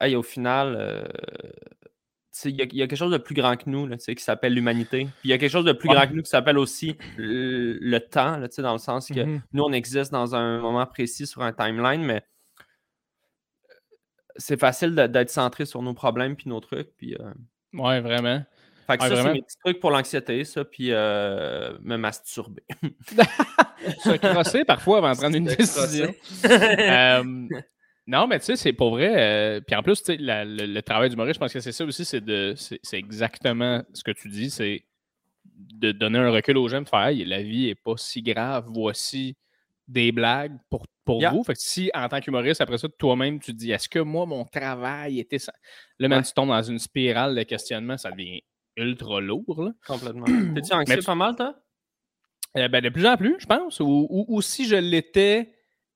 [0.00, 1.04] hey, au final, euh,
[2.44, 5.04] il y, a quelque chose de plus grand que nous qui s'appelle l'humanité.
[5.20, 7.98] Puis il y a quelque chose de plus grand que nous qui s'appelle aussi le,
[7.98, 9.40] temps, dans le sens que mm-hmm.
[9.52, 12.22] nous, on existe dans un moment précis sur un timeline, mais
[14.36, 16.94] c'est facile d'être centré sur nos problèmes puis nos trucs.
[16.96, 17.32] Puis, euh,
[17.72, 18.44] Ouais, vraiment.
[18.88, 22.64] Fait que ça, c'est mes petits trucs pour l'anxiété, ça, puis euh, me masturber.
[24.02, 26.14] Se crosser parfois avant de prendre une décision.
[26.44, 27.22] Euh,
[28.06, 29.12] non, mais tu sais, c'est pour vrai.
[29.14, 31.84] Euh, puis en plus, tu sais, le, travail du Maurice, je pense que c'est ça
[31.84, 34.86] aussi, c'est de c'est exactement ce que tu dis, c'est
[35.44, 39.36] de donner un recul aux gens, de faire la vie n'est pas si grave, voici
[39.86, 41.44] des blagues pour, pour vous.
[41.44, 44.24] Fait que si, en tant qu'humoriste, après ça, toi-même, tu te dis est-ce que moi,
[44.24, 45.38] mon travail était.
[45.98, 48.42] Là, même, tu tombes dans une spirale de questionnement, ça devient
[48.78, 49.62] ultra lourd.
[49.62, 49.72] Là.
[49.86, 50.24] Complètement.
[50.54, 51.54] T'es-tu anxieux pas mal, toi?
[52.56, 53.80] Euh, ben, de plus en plus, je pense.
[53.80, 55.52] Ou, si je l'étais,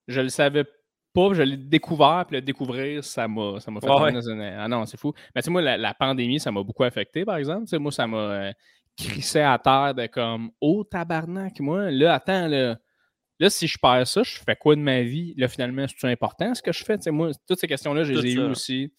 [0.06, 0.64] je le savais
[1.12, 5.12] pas, je l'ai découvert, puis le découvrir, ça m'a fait Ah non, c'est fou.
[5.34, 7.62] Mais tu sais, moi, la, pandémie, ça m'a beaucoup affecté, par exemple.
[7.62, 8.52] Tu sais, moi, ça m'a euh,
[8.96, 12.76] crissé à terre de comme Oh tabarnak, moi, là, attends, là.
[13.38, 15.34] Là, si je perds ça, je fais quoi de ma vie?
[15.36, 16.96] Là, finalement, c'est important ce que je fais?
[16.96, 18.92] Tu sais, moi, toutes ces questions-là, je les ai eues aussi.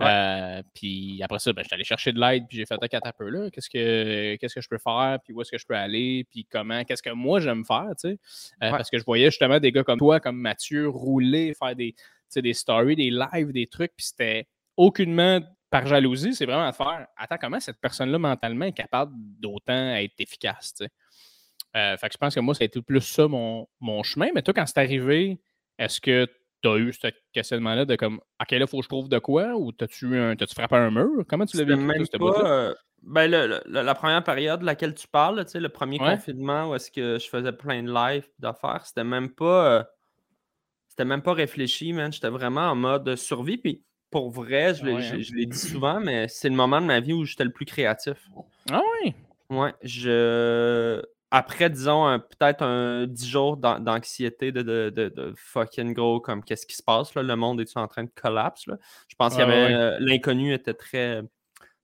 [0.00, 3.12] Euh, puis après ça, ben, je suis allé chercher de l'aide, puis j'ai fait un
[3.12, 3.50] peu là.
[3.50, 6.46] Qu'est-ce que, qu'est-ce que je peux faire, puis où est-ce que je peux aller, puis
[6.50, 8.18] comment, qu'est-ce que moi j'aime faire, tu sais.
[8.62, 11.94] Euh, parce que je voyais justement des gars comme toi, comme Mathieu, rouler, faire des,
[12.34, 17.06] des stories, des lives, des trucs, puis c'était aucunement par jalousie, c'est vraiment de faire
[17.16, 20.90] Attends, comment cette personne-là mentalement est capable d'autant être efficace, tu sais.
[21.74, 24.28] Euh, fait que je pense que moi, ça a été plus ça mon, mon chemin.
[24.34, 25.38] Mais toi, quand c'est arrivé,
[25.78, 26.26] est-ce que
[26.62, 29.54] tu as eu ce questionnement-là de comme, OK, là, faut que je trouve de quoi
[29.54, 31.24] ou t'as-tu -tu frappé un mur?
[31.28, 31.80] Comment tu l'as vécu?
[31.80, 33.30] Même pas, euh, ben,
[33.66, 37.52] la première période de laquelle tu parles, le premier confinement où est-ce que je faisais
[37.52, 39.78] plein de live d'affaires, c'était même pas.
[39.78, 39.84] Euh,
[40.88, 42.10] c'était même pas réfléchi, man.
[42.12, 43.58] J'étais vraiment en mode survie.
[43.58, 45.46] Puis pour vrai, je l'ai hein?
[45.46, 48.28] dit souvent, mais c'est le moment de ma vie où j'étais le plus créatif.
[48.70, 49.14] Ah oui?
[49.50, 56.76] Ouais, je après, disons, peut-être un 10 jours d'anxiété de, fucking gros, comme qu'est-ce qui
[56.76, 58.64] se passe, là, le monde est en train de collapse.
[59.08, 59.74] Je pense qu'il y avait.
[59.74, 61.22] Euh, l'inconnu était très,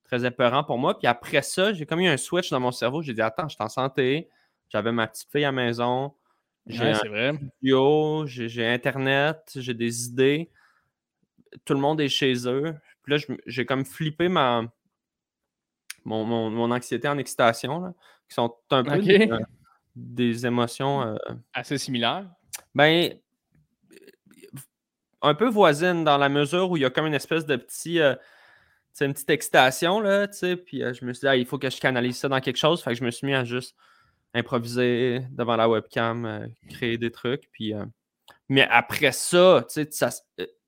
[0.05, 0.97] très épeurant pour moi.
[0.97, 3.01] Puis après ça, j'ai comme eu un switch dans mon cerveau.
[3.01, 4.29] J'ai dit, attends, je suis en santé.
[4.69, 6.13] J'avais ma petite fille à la maison.
[6.65, 10.49] J'ai un studio, j'ai Internet, j'ai des idées.
[11.65, 12.73] Tout le monde est chez eux.
[13.03, 14.63] Puis là, j'ai comme flippé ma,
[16.05, 17.81] mon, mon, anxiété en excitation.
[17.81, 17.93] Là
[18.29, 19.01] qui sont un peu
[19.95, 21.03] des, émotions.
[21.03, 21.15] Euh,
[21.53, 22.25] Assez similaires.
[22.73, 23.13] Ben,
[25.21, 27.99] un peu voisines dans la mesure où il y a comme une espèce de petit.
[27.99, 28.15] Euh,
[29.01, 31.57] une petite excitation, là, tu sais, puis euh, je me suis dit, ah, il faut
[31.57, 32.83] que je canalise ça dans quelque chose.
[32.83, 33.75] Fait que je me suis mis à juste
[34.35, 37.73] improviser devant la webcam, créer des trucs, puis...
[38.49, 40.09] mais après ça, tu sais, ça,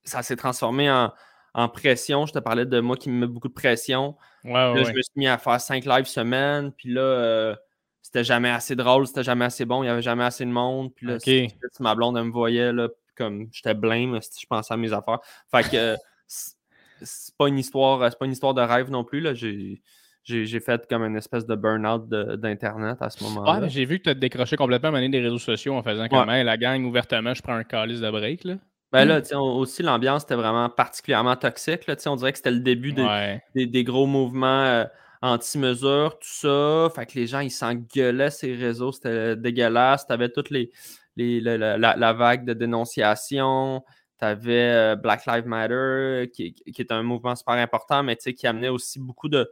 [0.04, 1.14] ça s'est transformé en,
[1.56, 2.26] en pression.
[2.26, 4.16] Je te parlais de moi qui me met beaucoup de pression.
[4.44, 6.72] là, je me suis mis à faire cinq lives semaine.
[6.74, 7.56] Puis là, euh,
[8.02, 10.94] c'était jamais assez drôle, c'était jamais assez bon, il n'y avait jamais assez de monde.
[10.94, 11.48] Puis là, si,
[11.80, 15.20] ma blonde, elle me voyait, là, comme j'étais blême, si je pensais à mes affaires.
[15.50, 15.96] Fait que
[16.28, 19.22] c'est pas une histoire, c'est pas une histoire de rêve non plus.
[19.22, 19.34] Là.
[19.34, 19.82] J'ai.
[20.28, 23.60] J'ai fait comme une espèce de burn-out d'Internet à ce moment-là.
[23.60, 26.28] Ouais, j'ai vu que tu as décroché complètement à des réseaux sociaux en faisant comme
[26.28, 28.44] la gang ouvertement, je prends un calice de break.
[28.44, 28.56] Là.
[28.92, 29.36] Ben là, mmh.
[29.36, 31.88] aussi, l'ambiance était vraiment particulièrement toxique.
[31.88, 34.86] Là, on dirait que c'était le début des, gros mouvements euh,
[35.22, 36.90] anti-mesures, tout ça.
[36.96, 40.08] Fait que les gens, ils s'engueulaient ces réseaux, c'était dégueulasse.
[40.08, 40.72] Tu avais toutes les,
[41.18, 43.84] la, vague de dénonciation.
[44.20, 48.48] Tu avais euh, Black Lives Matter, qui, qui, est un mouvement super important, mais qui
[48.48, 49.52] amenait aussi beaucoup de,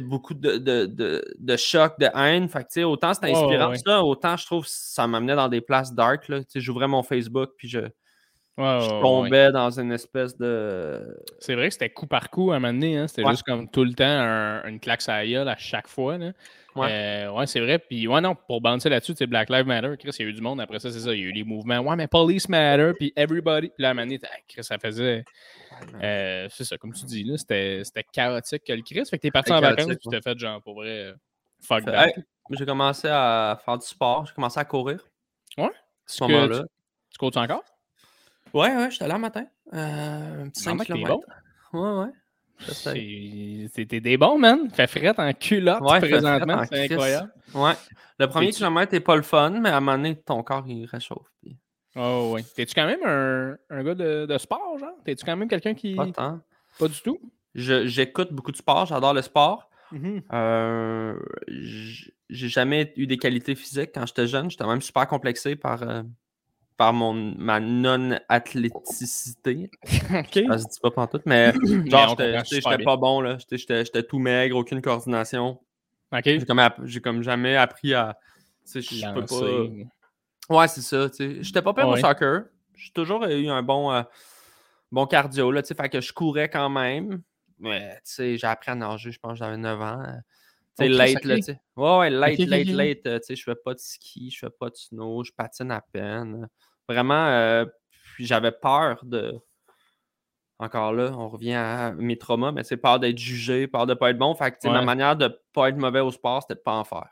[0.00, 2.48] beaucoup de, de, de, chocs, de haine.
[2.48, 5.94] Fait que, autant c'était inspirant ça, autant je trouve que ça m'amenait dans des places
[5.94, 6.30] dark.
[6.54, 7.80] J'ouvrais mon Facebook puis je,
[8.58, 11.18] je tombais dans une espèce de.
[11.38, 12.96] C'est vrai que c'était coup par coup à un moment donné.
[12.96, 13.06] Hein?
[13.06, 14.04] C'était juste comme tout le temps
[14.66, 16.16] une claque à la à chaque fois.
[16.16, 16.32] Là.
[16.74, 17.78] Ouais, euh, ouais c'est vrai.
[17.78, 19.94] Puis, ouais, non, pour bouncer là-dessus, c'est Black Lives Matter.
[19.98, 20.60] Chris, il y a eu du monde.
[20.60, 21.14] Après ça, c'est ça.
[21.14, 21.78] Il y a eu les mouvements.
[21.78, 22.92] Ouais, mais Police Matter.
[22.98, 23.68] Puis Everybody.
[23.68, 25.24] Puis là, à un moment donné, Chris, ça faisait.
[26.02, 29.04] Euh, c'est ça, comme tu dis, là, c'était, chaotique que le Chris.
[29.08, 31.14] Fait que t'es parti en vacances tu t'es fait, genre, pour vrai,
[31.60, 32.08] fuck that.
[32.50, 34.26] j'ai commencé à faire du sport.
[34.26, 35.00] J'ai commencé à courir.
[35.58, 35.70] Ouais?
[36.06, 36.60] ce moment-là.
[36.60, 36.66] Tu,
[37.12, 37.64] tu cours encore?
[38.54, 39.46] Ouais, ouais, j'étais là matin.
[39.72, 41.20] Euh, un petit 5 km.
[41.72, 42.00] Bon.
[42.00, 43.68] Ouais, ouais.
[43.74, 44.70] C'était des bons, man.
[44.70, 46.62] Fait fret en culotte présentement.
[46.70, 47.32] C'est incroyable.
[47.54, 47.74] Ouais.
[48.18, 50.86] Le premier kilomètre n'est pas le fun, mais à un moment donné, ton corps, il
[50.86, 51.30] réchauffe.
[51.96, 52.42] Oh, ouais.
[52.54, 54.90] T'es-tu quand même un, un gars de, de, sport, genre?
[55.04, 55.94] T'es-tu quand même quelqu'un qui.
[55.94, 56.40] Pas tant.
[56.78, 57.18] Pas du tout?
[57.54, 59.70] J'écoute beaucoup de sport, j'adore le sport.
[59.92, 60.18] Mmh
[62.28, 64.50] j'ai jamais eu des qualités physiques quand j'étais jeune.
[64.50, 65.84] J'étais même super complexé par,
[66.76, 69.70] par mon, ma non-athléticité.
[70.10, 70.40] OK.
[70.48, 71.52] Ça se dit pas pantoute, mais
[71.86, 73.38] genre, j'étais pas bon, là.
[73.50, 75.60] J'étais tout maigre, aucune coordination.
[76.12, 76.22] OK.
[76.24, 76.60] J'ai comme,
[77.02, 78.18] comme, jamais appris à.
[78.74, 80.54] Je peux pas.
[80.54, 81.08] Ouais, c'est ça.
[81.18, 82.44] J'étais pas pire au soccer.
[82.74, 84.04] J'ai toujours eu un bon,
[84.92, 85.62] bon cardio, là.
[85.62, 87.22] Fait que je courais quand même.
[87.58, 90.02] Mais j'ai appris à nager, je pense que j'avais 9 ans.
[90.78, 91.60] C'est late, là, tu sais.
[91.76, 93.02] Ouais, ouais, late, late, late.
[93.02, 95.80] Tu sais, je fais pas de ski, je fais pas de snow, je patine à
[95.80, 96.48] peine.
[96.88, 97.64] Vraiment, euh,
[98.18, 99.34] j'avais peur de.
[100.58, 104.10] Encore là, on revient à mes traumas, mais c'est peur d'être jugé, peur de pas
[104.10, 104.34] être bon.
[104.34, 107.10] Fait que, ma manière de pas être mauvais au sport, c'était de pas en faire.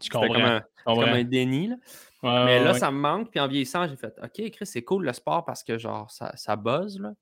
[0.00, 0.28] Tu comprends.
[0.28, 1.76] Comme un, comme un déni, là.
[2.22, 3.30] mais là, ça me manque.
[3.30, 6.36] Puis en vieillissant, j'ai fait OK, Chris, c'est cool le sport parce que genre, ça,
[6.36, 7.12] ça buzz, là.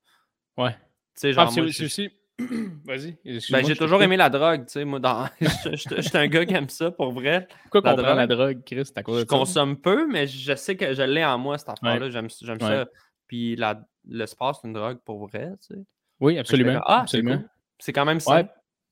[0.56, 0.72] Ouais.
[0.72, 0.78] Tu
[1.14, 1.50] sais, genre.
[1.54, 2.10] Ah, aussi
[2.84, 3.16] Vas-y.
[3.50, 5.28] Ben, j'ai toujours aimé la drogue, tu sais, moi, dans...
[5.72, 7.46] j'étais un gars qui aime ça, pour vrai.
[7.62, 8.90] Pourquoi qu'on prend la drogue, Chris?
[8.96, 12.10] À cause je consomme peu, mais je sais que je l'ai en moi, cette affaire-là.
[12.10, 12.86] J'aime ça.
[13.26, 13.80] Puis la...
[14.08, 15.82] le sport, c'est une drogue pour vrai, tu sais.
[16.20, 16.80] Oui, absolument.
[16.86, 17.04] ah,
[17.78, 18.34] c'est quand même ça.
[18.34, 18.46] Ouais.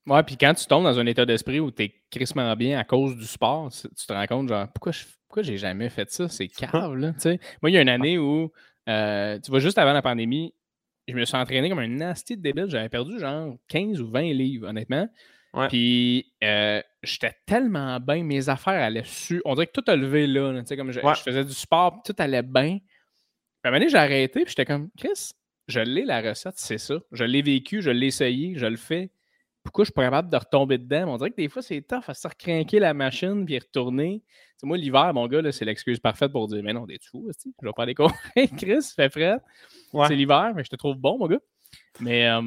[0.07, 2.85] ouais, puis quand tu tombes dans un état d'esprit où tu es crissement bien à
[2.85, 6.29] cause du sport, tu te rends compte, genre, pourquoi je pourquoi j'ai jamais fait ça?
[6.29, 7.40] C'est cave, là, tu sais.
[7.62, 8.53] Moi, il y a une année où,
[8.88, 10.53] euh, tu vois, juste avant la pandémie,
[11.09, 12.67] je me suis entraîné comme un nasty de débile.
[12.69, 15.09] J'avais perdu genre 15 ou 20 livres, honnêtement.
[15.69, 19.43] Puis euh, j'étais tellement bien, mes affaires allaient su.
[19.45, 20.63] On dirait que tout a levé là.
[20.77, 22.79] comme je, faisais du sport, tout allait bien.
[22.79, 25.33] Puis à un moment donné, j'ai arrêté, puis j'étais comme, Chris,
[25.67, 26.95] je l'ai la recette, c'est ça.
[27.13, 29.11] Je l'ai vécu, je l'ai essayé, je le fais.
[29.62, 31.12] Pourquoi je suis pas capable de retomber dedans?
[31.12, 34.23] On dirait que des fois, c'est tough à se recrinquer la machine puis retourner.
[34.62, 37.73] moi, l'hiver, mon gars, c'est l'excuse parfaite pour dire Mais non, t'es fou, je vais
[37.75, 38.16] pas aller courir.
[38.57, 39.38] Chris, fait frais.
[39.92, 41.40] C'est l'hiver, mais je te trouve bon, mon gars.
[42.01, 42.40] Mais, euh,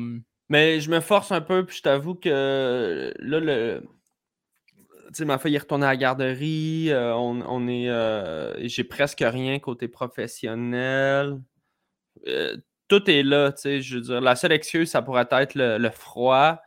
[0.50, 3.84] mais je me force un peu, puis je t'avoue que là, le.
[5.08, 6.90] Tu sais, ma fille est retournée à la garderie.
[6.90, 7.90] Euh, on, est.
[7.90, 11.40] Euh, j'ai presque rien côté professionnel.
[12.88, 13.82] tout est là, tu sais.
[13.82, 16.60] Je veux dire, la seule excuse, ça pourrait être le froid.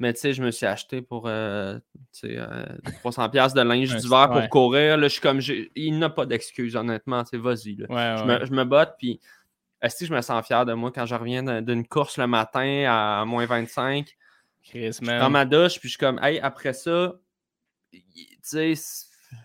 [0.00, 1.78] Mais tu sais, je me suis acheté pour euh,
[2.24, 2.66] euh,
[3.00, 4.96] 300 pièces de linge d'hiver pour courir.
[4.96, 5.40] Là, je suis comme,
[5.76, 7.22] il n'a pas d'excuse, honnêtement.
[7.32, 7.76] Vas-y.
[7.76, 9.20] je, me, je me botte, puis
[9.82, 12.86] est-ce que je me sens fier de moi quand je reviens d'une course le matin
[12.88, 14.16] à moins 25?
[14.64, 17.14] Chris, je dans ma douche, puis je suis comme, hey, après ça,
[17.92, 18.02] tu
[18.42, 18.74] sais,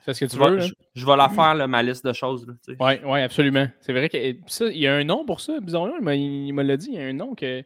[0.02, 0.60] Fais ce que tu veux.
[0.96, 2.48] Je, vais la faire, ma liste de choses.
[2.68, 3.68] Oui, ouais, absolument.
[3.82, 6.12] C'est vrai qu'il y a un nom pour ça, bizarrement.
[6.12, 7.64] Il me l'a dit, il y a un nom que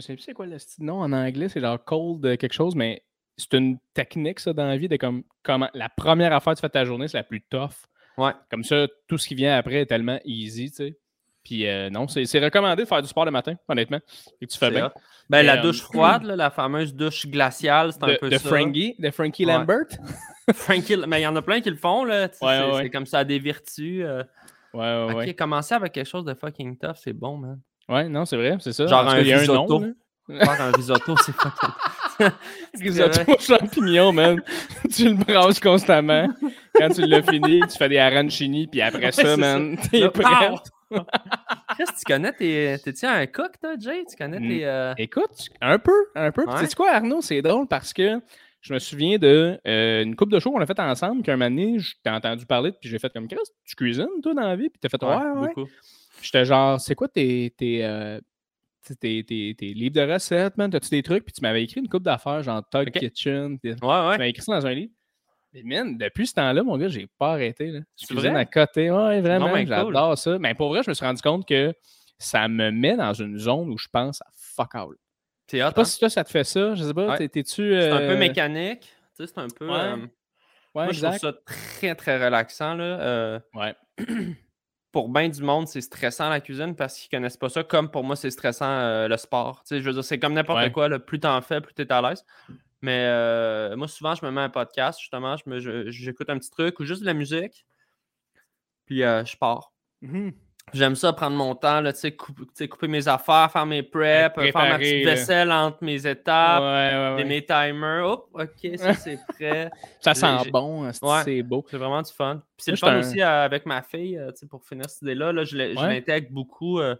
[0.00, 2.74] je sais plus c'est quoi le nom en anglais, c'est genre cold euh, quelque chose,
[2.74, 3.02] mais
[3.36, 6.60] c'est une technique, ça, dans la vie, de comme comment la première affaire que tu
[6.62, 7.70] fais ta journée, c'est la plus tough.
[8.16, 8.32] Ouais.
[8.50, 10.98] Comme ça, tout ce qui vient après est tellement easy, tu sais.
[11.44, 14.00] Puis euh, non, c'est recommandé de faire du sport le matin, honnêtement.
[14.40, 14.92] Et tu fais bien.
[15.30, 18.48] Ben, la euh, douche froide, la fameuse douche glaciale, c'est un peu de ça.
[18.48, 19.86] Frankie, de Frankie Lambert.
[20.54, 22.28] Frankie, mais il y en a plein qui le font, là.
[22.32, 24.04] c'est comme ça, des vertus.
[24.74, 27.60] Ouais, ouais, Ok, commencer avec quelque chose de fucking tough, c'est bon, man.
[27.88, 28.86] Ouais, non, c'est vrai, c'est ça.
[28.86, 29.80] Genre un risotto.
[30.28, 31.70] Faire un risotto, c'est fucking.
[32.82, 34.42] risotto aux champignons, man.
[34.94, 36.28] tu le branches constamment.
[36.74, 40.50] Quand tu l'as fini, tu fais des arancini, puis après ça, man, t'es prêt.
[40.90, 42.76] Que tu connais tes.
[42.84, 44.04] T'es-tu un cook, toi, Jay?
[44.08, 44.66] Tu connais tes.
[44.66, 46.44] Euh, Écoute, un peu, un peu.
[46.58, 48.20] Tu sais quoi, Arnaud, c'est drôle parce que
[48.60, 51.50] je me souviens de euh, une coupe de show qu'on a fait ensemble, qu'un moment
[51.50, 54.56] donné, je t'ai entendu parler, puis j'ai fait comme, qu'est-ce tu cuisines, toi, dans la
[54.56, 54.68] vie?
[54.68, 55.54] Puis t'as fait, ouais, ouais.
[55.56, 55.64] ouais.
[56.22, 58.20] J'étais genre, c'est quoi tes, tes, euh,
[59.00, 60.70] tes, tes, tes, livres de recettes, man?
[60.70, 61.24] T'as-tu des trucs?
[61.24, 63.58] Puis tu m'avais écrit une coupe d'affaires, genre Tug Kitchen.
[63.62, 63.76] Ouais, ouais.
[63.80, 64.92] Tu m'avais écrit ça dans un livre.
[65.52, 67.68] Mais man, depuis ce temps-là, mon gars, j'ai pas arrêté.
[67.68, 67.80] Là.
[68.00, 68.90] Je cuisine à côté.
[68.90, 70.38] Ouais, vraiment, j'adore ça.
[70.38, 71.72] Mais pour vrai, je me suis rendu compte que
[72.18, 74.88] ça me met dans une zone où je pense à fuck all.
[75.50, 75.84] Je sais pas hein?
[75.84, 76.74] si toi, ça te fait ça.
[76.74, 77.16] Je sais pas.
[77.16, 77.72] T'es-tu.
[77.72, 78.80] C'est un peu euh, mécanique.
[79.16, 79.66] Tu sais, c'est un peu.
[79.66, 79.76] Ouais.
[79.76, 82.74] Euh, ouais, moi, je trouve ça très, très relaxant.
[82.74, 82.84] Là.
[82.84, 83.40] Euh...
[83.54, 83.74] Ouais.
[84.98, 87.62] pour bien du monde, c'est stressant la cuisine parce qu'ils connaissent pas ça.
[87.62, 89.62] Comme pour moi, c'est stressant euh, le sport.
[89.70, 90.88] je veux dire, c'est comme n'importe quoi.
[90.88, 92.26] Le plus t'en fais, plus t'es à l'aise.
[92.82, 95.36] Mais euh, moi, souvent, je me mets un podcast, justement,
[95.86, 97.64] j'écoute un petit truc ou juste de la musique.
[98.86, 99.72] Puis euh, je pars.
[100.02, 100.30] Mmh
[100.72, 104.78] J'aime ça prendre mon temps, là, couper, couper mes affaires, faire mes preps, faire ma
[104.78, 108.06] petite vaisselle entre mes étapes, ouais, mes timers.
[108.06, 109.70] Hop, ok, ça c'est prêt.
[110.00, 111.64] ça sent bon, c'est beau.
[111.68, 112.42] C'est vraiment du fun.
[112.56, 115.32] Puis c'est le fun aussi euh, avec ma fille, euh, pour finir cette idée-là.
[115.32, 116.96] Là, je l'intègre beaucoup euh,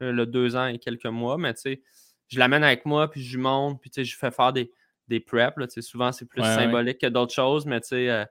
[0.00, 1.54] le deux ans et quelques mois, mais
[2.28, 4.70] je l'amène avec moi, puis je lui montre, puis je fais faire des,
[5.08, 5.56] des preps.
[5.56, 8.26] Là, souvent, c'est plus symbolique que d'autres choses, mais tu sais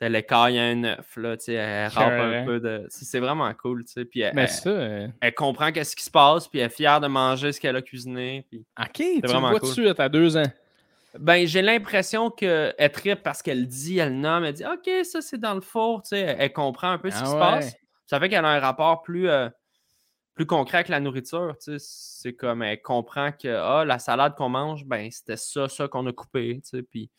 [0.00, 2.86] l'écart, il y a un œuf, là, tu sais, elle rampe un peu de...
[2.88, 6.10] C'est vraiment cool, tu sais, puis elle, Mais ça, euh, elle, comprend qu'est-ce qui se
[6.10, 8.64] passe, puis elle est fière de manger ce qu'elle a cuisiné, puis...
[8.78, 9.68] OK, tu vraiment vois cool.
[9.68, 10.50] dessus, t'as deux ans.
[11.18, 15.38] Ben, j'ai l'impression qu'elle tripe parce qu'elle dit, elle nomme, elle dit OK, ça c'est
[15.38, 17.40] dans le four, tu sais, elle, comprend un peu ce qui Ah se ouais.
[17.40, 17.76] passe.
[18.06, 19.48] Ça fait qu'elle a un rapport plus, euh,
[20.34, 21.84] plus concret avec la nourriture, tu sais.
[22.20, 26.06] C'est comme elle comprend que ah, la salade qu'on mange, ben c'était ça, ça qu'on
[26.06, 26.82] a coupé, tu sais.
[26.82, 27.10] Puis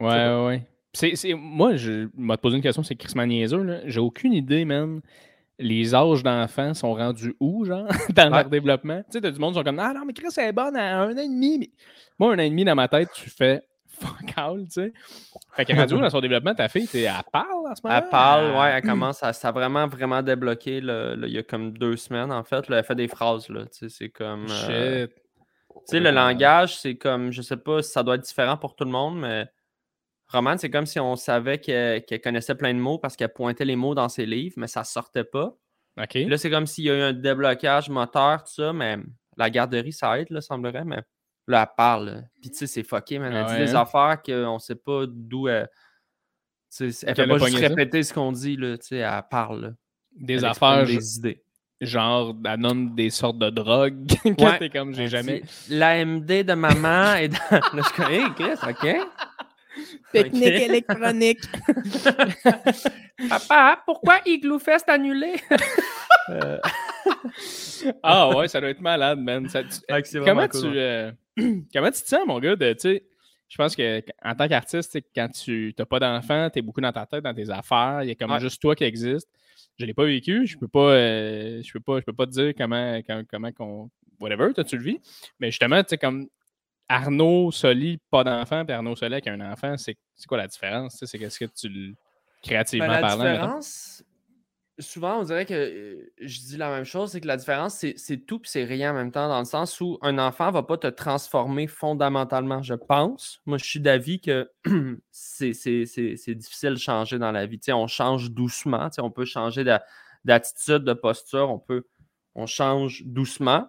[0.00, 0.68] Ouais, ouais, ouais.
[0.92, 3.80] C'est, c'est- moi, je m'a te posé une question, c'est Chris niaiseux, là.
[3.86, 5.00] J'ai aucune idée, man.
[5.60, 8.30] Les âges d'enfants sont rendus où, genre, dans Ouais.
[8.42, 8.98] leur développement?
[9.04, 10.76] Tu sais, t'as du monde qui sont comme Ah non, mais Chris, elle est bonne
[10.76, 11.58] à un an et demi.
[11.58, 11.70] Mais...
[12.18, 14.92] Moi, un an et demi dans ma tête, tu fais fuck all, tu sais.
[15.56, 17.96] Fait rendue où dans son développement, ta fille, t'es- elle parle en ce moment?
[18.00, 19.32] elle parle, ouais, elle commence à.
[19.32, 22.64] Ça a vraiment, vraiment débloqué là, là, il y a comme deux semaines, en fait.
[22.70, 23.62] elle fait des phrases, là.
[23.66, 24.46] Tu sais, c'est comme.
[24.48, 25.14] euh, Shit.
[25.70, 28.76] Tu sais, le langage, c'est comme, je sais pas si ça doit être différent pour
[28.76, 29.46] tout le monde, mais
[30.30, 33.76] Romane, c'est comme si on savait qu'elle connaissait plein de mots parce qu'elle pointait les
[33.76, 35.54] mots dans ses livres, mais ça sortait pas.
[36.00, 36.14] OK.
[36.14, 38.98] Là, c'est comme s'il y a eu un déblocage moteur, tout ça, mais
[39.36, 41.02] la garderie, ça aide, là, semblerait, mais
[41.46, 42.24] là, elle parle.
[42.40, 43.32] Puis tu sais, c'est fucké, man.
[43.32, 45.68] Elle Ah dit ouais, des affaires qu'on sait pas d'où elle.
[46.80, 47.68] Elle a pas juste ça?
[47.68, 49.60] répéter ce qu'on dit, là, tu sais, elle parle.
[49.62, 49.70] là.
[50.12, 51.42] Des Elle affaires, des idées.
[51.80, 54.06] genre, elle donne des sortes de drogues.
[54.24, 54.68] Ouais.
[54.70, 55.42] comme, j'ai jamais.
[55.70, 57.38] L'AMD de maman est dans.
[57.50, 58.96] Là, je hey, Chris, OK.
[60.12, 60.60] Technique Ok.
[60.60, 61.40] électronique.
[63.28, 65.34] Papa, pourquoi Igloo Fest annulé?
[66.30, 66.58] Euh,
[68.02, 69.48] ah ouais, ça doit être malade, man.
[69.48, 71.10] Ça- tu- vraiment comment, cool, tu, euh,
[71.72, 73.04] comment tu te sens, mon gars, de, tu sais,
[73.48, 76.92] je pense que en tant qu'artiste, quand tu n'as pas d'enfant, tu es beaucoup dans
[76.92, 78.40] ta tête, dans tes affaires, il y a comme Ouais.
[78.40, 79.26] juste toi qui existe.
[79.78, 82.32] Je l'ai pas vécu, je peux pas, euh, je peux pas, je peux pas te
[82.32, 85.00] dire comment, comment, comment qu'on, whatever, toi tu le vis.
[85.40, 86.28] Mais justement, tu sais, comme
[86.88, 89.96] Arnaud Soli, pas d'enfant, puis Arnaud Soli avec un enfant, c'est
[90.26, 91.02] quoi la différence?
[91.04, 91.94] C'est qu'est-ce que tu
[92.42, 93.24] créativement Ben, la parlant?
[93.24, 93.34] mettons?
[93.58, 94.04] différence,
[94.78, 98.16] souvent, on dirait que euh, je dis la même chose, c'est que la différence, c'est
[98.26, 100.78] tout puis c'est rien en même temps, dans le sens où un enfant va pas
[100.78, 103.40] te transformer fondamentalement, je pense.
[103.44, 104.50] Moi, je suis d'avis que
[105.10, 105.50] c'est
[106.34, 107.60] difficile de changer dans la vie.
[107.68, 109.84] On change doucement, on peut changer d'a-
[110.24, 111.84] d'attitude, de posture, on peut,
[112.34, 113.68] on change doucement.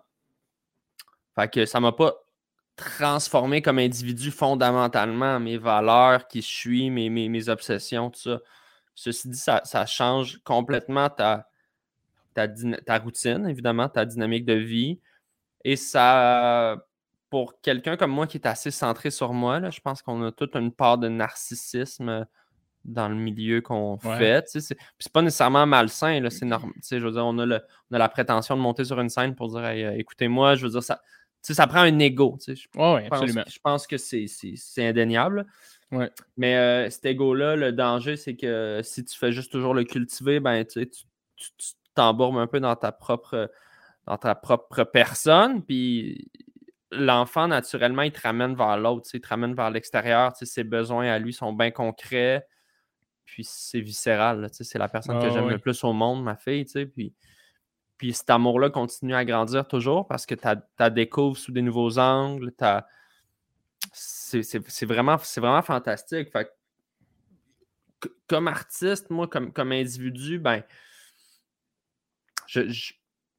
[1.36, 2.16] Fait que ça m'a pas
[2.80, 8.40] transformé comme individu fondamentalement, mes valeurs, qui je suis, mes, mes, mes obsessions, tout ça.
[8.96, 11.48] Ceci dit, ça, ça change complètement ta,
[12.34, 15.00] ta, ta routine, évidemment, ta dynamique de vie.
[15.64, 16.78] Et ça,
[17.30, 20.32] pour quelqu'un comme moi qui est assez centré sur moi, là, je pense qu'on a
[20.32, 22.26] toute une part de narcissisme
[22.86, 24.18] dans le milieu qu'on Ouais.
[24.18, 24.48] fait.
[24.48, 26.72] C'est c'est pas nécessairement malsain, là, c'est normal.
[26.76, 27.62] tu sais, Je veux dire, on a, le-
[27.92, 30.64] on a la prétention de monter sur une scène pour dire Hey, euh, écoutez-moi, je
[30.66, 31.02] veux dire, ça,
[31.42, 32.38] sais, ça prend un ego.
[32.44, 32.62] tu sais,
[33.12, 33.44] absolument.
[33.54, 35.46] je pense que c'est- c'est c'est indéniable.
[35.92, 36.12] Ouais.
[36.38, 40.40] Mais euh, cet ego-là, le danger, c'est que si tu fais juste toujours le cultiver,
[40.40, 40.88] ben, tu
[41.96, 43.50] t'embourbes un peu dans ta propre,
[44.06, 45.64] dans ta propre personne.
[45.64, 46.30] Puis
[46.92, 50.32] l'enfant, naturellement, il te ramène vers l'autre, il te ramène vers l'extérieur.
[50.36, 52.46] Ses besoins à lui sont bien concrets.
[53.26, 54.48] Puis c'est viscéral.
[54.52, 56.66] C'est la personne que j'aime le plus au monde, ma fille.
[56.94, 57.14] Puis,
[58.00, 60.48] puis cet amour-là continue à grandir toujours parce que tu
[60.80, 62.52] la découvres sous des nouveaux angles.
[63.92, 66.32] C'est vraiment, vraiment fantastique.
[66.32, 66.50] Fait
[68.00, 70.64] que, comme artiste, moi, comme, comme individu, ben,
[72.48, 72.94] je, je,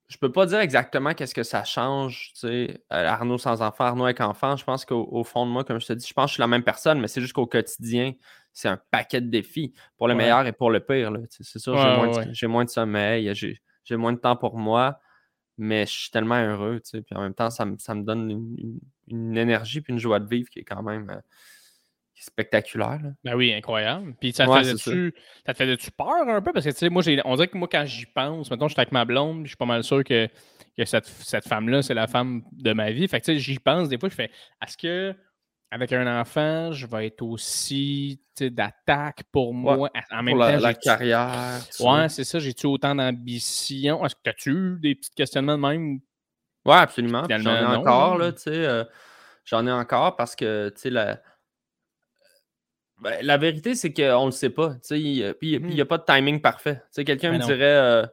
[0.08, 3.84] je peux pas dire exactement qu'est-ce que ça change, tu sais, euh, Arnaud sans enfant,
[3.84, 4.56] Arnaud avec enfant.
[4.56, 6.34] Je pense qu'au au fond de moi, comme je te dis, je pense que je
[6.34, 8.12] suis la même personne, mais c'est juste qu'au quotidien,
[8.52, 10.24] c'est un paquet de défis pour le Ouais.
[10.24, 11.12] meilleur et pour le pire.
[11.30, 14.98] C'est sûr, j'ai moins, ouais, moins de sommeil, j'ai j'ai moins de temps pour moi,
[15.58, 16.80] mais je suis tellement heureux.
[16.82, 19.80] tu sais, Puis en même temps, ça, me- ça me donne une, une- une énergie
[19.82, 21.20] puis une joie de vivre qui est quand même euh,
[22.14, 22.98] spectaculaire.
[23.02, 23.10] là.
[23.24, 24.14] Ben oui, incroyable.
[24.20, 25.14] Puis ça te Ouais, faisait-tu
[25.46, 26.52] ça te peur un peu?
[26.52, 28.74] Parce que tu sais, moi, j'ai- on dirait que moi, quand j'y pense, mettons, je
[28.74, 30.28] suis avec ma blonde, je suis pas mal sûr que,
[30.76, 33.08] que cette, cette femme-là, c'est la femme de ma vie.
[33.08, 34.30] Fait que tu sais, j'y pense des fois, je fais
[34.62, 35.14] est-ce que
[35.70, 40.60] avec un enfant, je vais être aussi d'attaque pour moi en même Pour la, temps?
[40.60, 41.60] la carrière.
[41.78, 42.38] Ouais, c'est ça.
[42.38, 44.04] J'ai-tu autant d'ambition?
[44.04, 46.00] Est-ce que as-tu eu des petits questionnements de même?
[46.64, 47.22] Ouais, absolument.
[47.28, 48.26] J'en ai non, encore, là.
[48.26, 48.50] là, tu sais.
[48.52, 48.84] euh,
[49.44, 51.20] J'en ai encore parce que, tu sais, la...
[53.00, 54.74] ben, la vérité, c'est qu'on le sait pas.
[54.88, 56.82] Puis il n'y a pas de timing parfait.
[56.94, 57.46] Quelqu'un Ben me non.
[57.46, 58.06] dirait euh,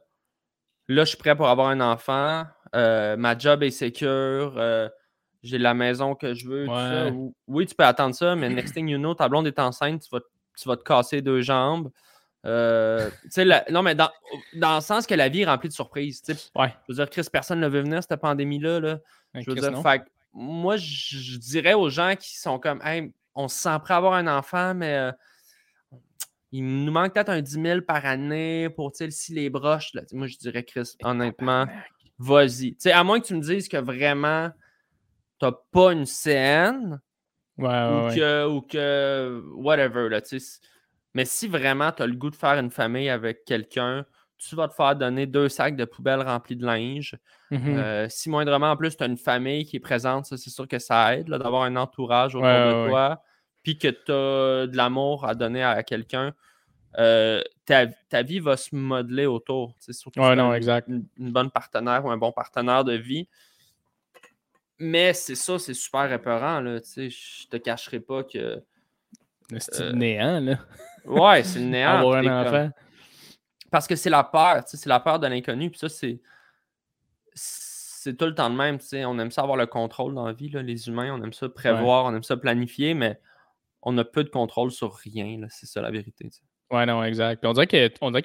[0.87, 4.89] là, je suis prêt pour avoir un enfant, euh, ma job est sécure, euh,
[5.47, 7.11] j'ai la maison que je veux, tout ça.
[7.47, 10.09] Oui, tu peux attendre ça, mais next thing you know, ta blonde est enceinte, tu
[10.11, 10.21] vas,
[10.57, 11.91] tu vas te casser deux jambes.
[12.45, 14.09] Euh, la- non, mais dans,
[14.55, 16.23] dans le sens que la vie est remplie de surprises.
[16.55, 16.73] Ouais.
[16.87, 18.79] Je veux dire, Chris, personne ne veut venir, cette pandémie-là.
[18.79, 18.99] Là.
[19.33, 23.47] Je veux Chris, dire, fait moi, je dirais aux gens qui sont comme, hey, on
[23.47, 25.11] se sent prêt à avoir un enfant, mais euh,
[26.51, 29.93] il nous manque peut-être un 10 000 par année pour, si les broches.
[29.93, 30.03] Là.
[30.11, 31.65] Moi, je dirais, Chris, honnêtement,
[32.19, 32.75] vas-y.
[32.91, 34.51] À moins que tu me dises que vraiment,
[35.39, 36.99] tu n'as pas une CN,
[37.57, 39.41] Ouais, ou, que, ou que.
[39.55, 40.21] Whatever, là.
[41.15, 44.05] Mais si vraiment tu as le goût de faire une famille avec quelqu'un,
[44.37, 47.15] tu vas te faire donner deux sacs de poubelle remplis de linge.
[47.49, 47.77] Mhm.
[47.79, 50.67] Euh, si moindrement, en plus, tu as une famille qui est présente, ça, c'est sûr
[50.67, 53.23] que ça aide là, d'avoir un entourage autour Ouais, de toi,
[53.63, 56.35] puis que tu as de l'amour à donner à quelqu'un.
[56.99, 59.75] euh, ta, ta vie va se modeler autour.
[59.79, 60.87] sais, Surtout Ouais, t'as non, une, exact.
[60.87, 63.27] Une, une bonne partenaire ou un bon partenaire de vie.
[64.79, 66.59] Mais c'est ça, c'est super épeurant.
[66.59, 68.61] Là, tu sais, je te cacherai pas que.
[69.49, 70.59] Le style Euh, néant, là.
[71.05, 71.97] Ouais, c'est le néant.
[71.97, 72.69] Avoir un comme- enfant.
[73.71, 75.69] Parce que c'est la peur, tu sais, c'est la peur de l'inconnu.
[75.69, 76.19] Puis ça, c'est.
[77.33, 78.77] C'est tout le temps de même.
[78.79, 81.13] tu sais, On aime ça avoir le contrôle dans la vie, là, les humains.
[81.13, 83.19] On aime ça prévoir, on aime ça planifier, mais
[83.81, 85.39] on a peu de contrôle sur rien.
[85.41, 86.25] là, C'est ça la vérité.
[86.25, 86.43] tu sais.
[86.71, 87.39] Ouais, non, exact.
[87.41, 87.79] Puis on dirait qu'il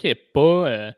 [0.08, 0.40] n'y a pas.
[0.68, 0.92] euh,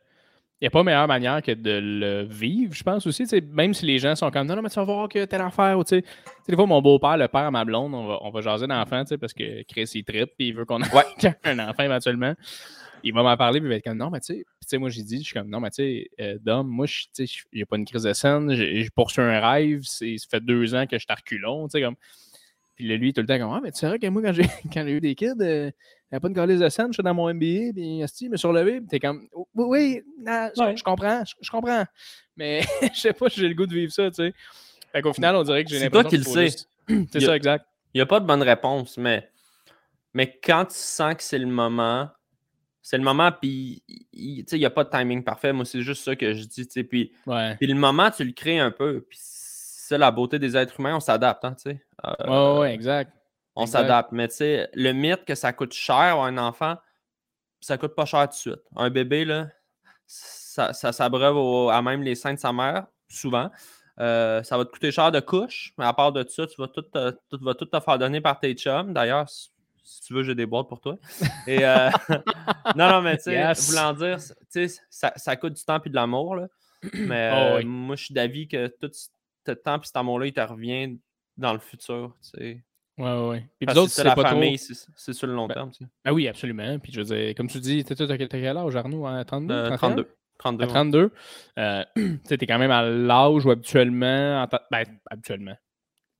[0.62, 3.24] n'y a pas meilleure manière que de le vivre, je pense aussi.
[3.50, 5.78] Même si les gens sont comme non, non, mais tu vas voir que telle affaire.
[5.78, 8.06] Ou, tu sais, Tu sais, des fois, mon beau-père, le père à ma blonde, on
[8.06, 8.66] va, on va jaser
[9.08, 10.88] sais, parce que Chris, il trippe et il veut qu'on ait
[11.44, 12.34] un enfant éventuellement.
[13.02, 14.78] Il va m'en parler puis il va être comme non, mais tu sais.
[14.78, 17.04] Moi, j'ai dit, je suis comme non, mais tu sais, euh, Dom, moi, je-
[17.52, 20.86] j'ai pas une crise de scène, j'ai poursuivi un rêve, c'est- ça fait deux ans
[20.86, 21.38] que je suis
[21.70, 21.96] sais, comme.
[22.76, 24.46] Puis là, lui, tout le temps, comme Ah, mais tu sais que moi, quand j'ai
[24.72, 25.70] quand j'ai eu des kids, euh,
[26.10, 28.26] il n'y a pas de calice de scène, je suis dans mon MBA, puis esti,
[28.26, 30.76] je me suis relevé, puis t'es comme Oui, oui, non, je, Ouais.
[30.76, 31.84] je comprends, je, je comprends.
[32.36, 32.60] Mais
[32.94, 34.34] je sais pas si j'ai le goût de vivre ça, tu sais.
[34.92, 36.22] Fait qu'au final, on dirait que j'ai C'est toi l'impression.
[36.24, 36.44] qui le sais.
[36.46, 36.68] juste-
[37.12, 37.66] C'est Il ça, exact.
[37.94, 39.28] Il n'y a pas de bonne réponse, mais,
[40.12, 42.08] mais quand tu sens que c'est le moment,
[42.82, 43.82] c'est le moment, puis
[44.12, 45.52] il tu sais, il n'y a pas de timing parfait.
[45.52, 46.66] Moi, c'est juste ça que je dis.
[46.66, 47.56] tu sais, Puis, Ouais.
[47.56, 49.04] puis le moment, tu le crées un peu.
[49.08, 51.44] Puis c'est la beauté des êtres humains, on s'adapte.
[51.44, 51.82] Hein, tu sais.
[52.04, 53.12] Euh, Ouais, ouais, exact.
[53.56, 54.12] On s'adapte.
[54.12, 56.76] Mais tu sais, le mythe que ça coûte cher à un enfant,
[57.60, 58.62] ça coûte pas cher tout de suite.
[58.76, 59.48] Un bébé, là,
[60.06, 63.50] ça, ça s'abreuve à même les seins de sa mère, souvent.
[64.00, 66.68] Euh, ça va te coûter cher de couche, mais à part de ça, tu vas
[66.68, 68.92] tout te, tout, va tout te faire donner par tes chums.
[68.92, 69.50] D'ailleurs, si,
[70.04, 70.96] tu veux, j'ai des boîtes pour toi.
[71.46, 71.90] Et, euh,
[72.74, 73.70] non, non, mais tu sais, Yes.
[73.70, 74.18] voulant dire,
[74.90, 76.34] ça, ça coûte du temps et de l'amour.
[76.36, 76.48] là.
[76.92, 80.32] Mais Oh, euh, moi, je suis d'avis que tout ce temps et cet amour-là, il
[80.34, 80.98] te revient
[81.38, 82.14] dans le futur.
[82.96, 83.46] Ouais, ouais.
[83.58, 84.74] Puis que autres, c'est la pas famille, trop.
[84.96, 85.70] c'est sur le long Ben, terme.
[85.72, 85.90] Tu sais.
[86.04, 86.78] Ah oui, absolument.
[86.78, 89.52] Puis je veux dire, comme tu dis, t'as- t'as quel âge, Arnaud, à 32?
[89.54, 89.78] Euh, 31?
[89.78, 90.08] 32.
[90.38, 90.62] 32.
[90.64, 90.72] À ouais.
[90.72, 91.10] 32,
[91.58, 95.56] euh, tu sais, t'es quand même à l'âge où habituellement, ben, habituellement,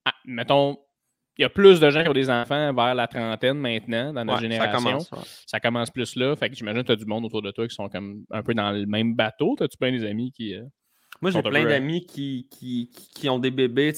[0.05, 0.77] ah, mettons,
[1.37, 4.23] il y a plus de gens qui ont des enfants vers la trentaine maintenant, dans
[4.25, 4.79] notre Ouais, ça génération.
[4.89, 5.11] commence.
[5.11, 5.19] ouais.
[5.45, 6.35] Ça commence plus là.
[6.35, 8.41] Fait que j'imagine que tu as du monde autour de toi qui sont comme un
[8.43, 9.55] peu dans le même bateau.
[9.57, 10.53] T'as-tu plein des amis qui.
[10.55, 10.63] euh,
[11.21, 13.93] Moi, j'ai plein d'amis qui, qui, qui- ont des bébés.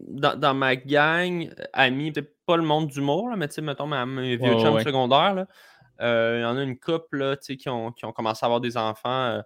[0.00, 3.86] Dans, dans ma gang, euh, amis, peut-être pas le monde d'humour, mais tu sais, mettons,
[3.86, 4.84] ma- mes vieux Ouais, chums ouais.
[4.84, 5.46] secondaires,
[6.00, 8.60] euh, il y en a une couple là, qui, ont, qui ont commencé à avoir
[8.60, 9.42] des enfants, euh,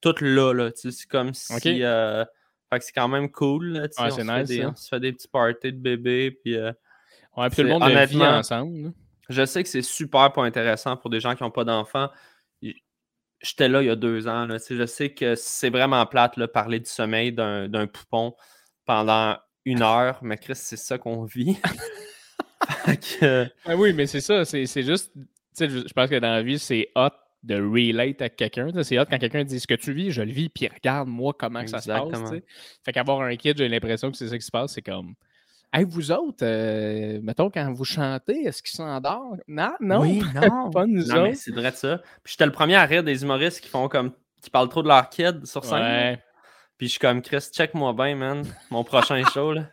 [0.00, 0.52] toutes là.
[0.54, 1.52] là tu sais, c'est comme si.
[1.52, 1.66] Ok.
[1.66, 2.24] euh,
[2.72, 3.72] fait que c'est quand même cool.
[3.72, 5.72] là, tu sais, Ouais, on, se fait nice, des, on se fait des petits parties
[5.72, 6.30] de bébés.
[6.30, 6.56] Puis,
[7.36, 8.92] Ouais, puis tout le monde de vie ensemble.
[9.28, 12.08] je sais que c'est super pas intéressant pour des gens qui n'ont pas d'enfants.
[13.42, 14.46] J'étais là il y a deux ans.
[14.46, 18.34] là, Je sais que c'est vraiment plate là, parler du sommeil d'un poupon
[18.84, 21.58] pendant une heure, mais Chris, c'est ça qu'on vit.
[23.18, 24.44] Que, Ah oui, mais c'est ça.
[24.44, 25.12] C'est juste.
[25.14, 25.24] Tu
[25.54, 27.08] sais, je je pense que dans la vie, c'est hot
[27.42, 28.70] de relate à quelqu'un.
[28.82, 31.34] C'est hot quand quelqu'un dit ce que tu vis, je le vis, puis regarde moi
[31.36, 32.02] comment que ça se passe.
[32.02, 32.30] Exactement.
[32.30, 32.44] tu sais.
[32.84, 34.74] Fait qu'avoir un kid, j'ai l'impression que c'est ça qui se passe.
[34.74, 35.14] C'est comme.
[35.72, 39.38] Hey, vous autres, euh, mettons, quand vous chantez, est-ce qu'ils s'endorment?
[39.46, 40.00] Non, non.
[40.00, 40.70] oui, non.
[40.70, 41.38] pas nous non, mais autres.
[41.38, 41.98] c'est vrai de ça.
[42.24, 44.12] Puis j'étais le premier à rire des humoristes qui font comme
[44.42, 45.82] qui parlent trop de leur kid sur scène.
[45.82, 46.22] Ouais.
[46.76, 48.42] Puis je suis comme Chris, check-moi bien, man.
[48.70, 49.52] Mon prochain show.
[49.52, 49.66] Là.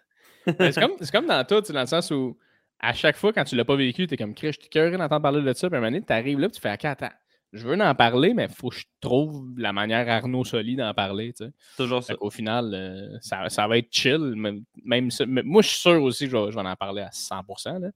[0.45, 2.37] C'est comme, dans tout, tu sais, dans le sens où
[2.79, 4.91] à chaque fois, quand tu l'as pas vécu, tu es comme Chris, je suis curieux
[4.91, 5.67] d'entendre parler de ça.
[5.67, 7.09] Puis à un moment donné, tu arrives là, puis tu fais OK, attends,
[7.53, 10.93] je veux en parler, mais il faut que je trouve la manière Arnaud Soli d'en
[10.93, 11.33] parler.
[11.33, 11.51] Tu sais.
[11.77, 12.15] Toujours ça.
[12.15, 14.19] Qu'au final, euh, ça, ça va être chill.
[14.35, 16.75] Même, même ça- mais moi, je suis sûr aussi que je vais, je vais en
[16.75, 17.79] parler à 100%.
[17.79, 17.89] Là.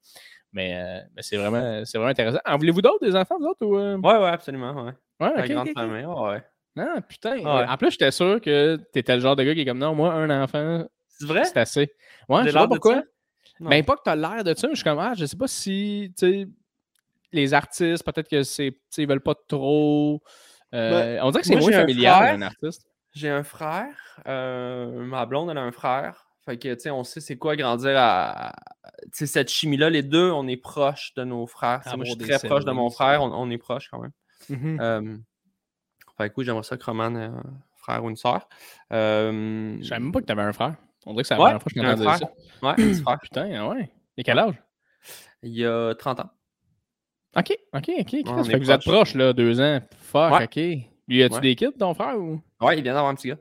[0.53, 2.39] Mais, euh, mais c'est vraiment, vraiment intéressant.
[2.45, 3.65] En voulez-vous d'autres, des enfants, vous autres?
[3.65, 3.97] Ou, euh?
[3.97, 4.73] Ouais, ouais, absolument.
[4.85, 4.91] Ouais.
[5.19, 6.05] Ouais, La grande famille.
[6.05, 6.43] Ouais.
[6.77, 7.37] Ah, putain.
[7.45, 7.67] Ah ouais.
[7.67, 10.13] En plus, j'étais sûr que t'étais le genre de gars qui est comme non, moi,
[10.13, 11.43] un enfant, C'est vrai?
[11.45, 11.91] c'est assez.
[12.29, 13.03] Ouais, je sais pas pourquoi.
[13.59, 13.69] Non.
[13.69, 15.37] Ben, pas que tu as l'air de ça, mais je suis comme, ah, je sais
[15.37, 16.47] pas si, tu sais,
[17.33, 20.21] les artistes, peut-être que c'est, ils veulent pas trop.
[20.73, 22.85] euh, on dirait que c'est Ben, moi, moins un familial, un artiste.
[23.13, 24.19] J'ai un frère.
[24.27, 26.27] euh, ma blonde, elle a un frère.
[26.45, 28.53] Fait que, tu sais, on sait c'est quoi grandir à.
[29.03, 31.83] Tu sais, cette chimie-là, les deux, on est proches de nos frères.
[31.83, 33.21] Sais, moi, je suis très proche de mon frère.
[33.21, 34.11] On, on est proches quand même.
[34.49, 34.77] Mhm.
[34.81, 35.17] Euh,
[36.17, 37.43] fait que oui, j'aimerais ça que Roman ait un
[37.77, 38.47] frère ou une soeur.
[38.91, 40.75] Euh, Je savais même pas que tu avais un frère.
[41.05, 42.17] On dirait que c'est la Ouais, première fois que je t'entends dire ça.
[42.17, 42.29] frère.
[42.63, 43.19] Ouais, un petit frère.
[43.19, 43.91] Putain, ah ouais.
[44.17, 44.55] Et quel âge?
[45.43, 46.29] Il y a 30 ans.
[47.35, 48.15] Ok, ok, ok.
[48.27, 49.15] On fait que vous êtes proches.
[49.15, 49.79] là, deux ans.
[49.97, 50.43] Fuck, Ouais.
[50.43, 50.87] ok.
[51.07, 51.41] Lui, as-tu Ouais.
[51.41, 52.17] des kids, ton frère?
[52.19, 52.41] Ou...
[52.61, 53.37] Ouais, il vient d'avoir un petit gars.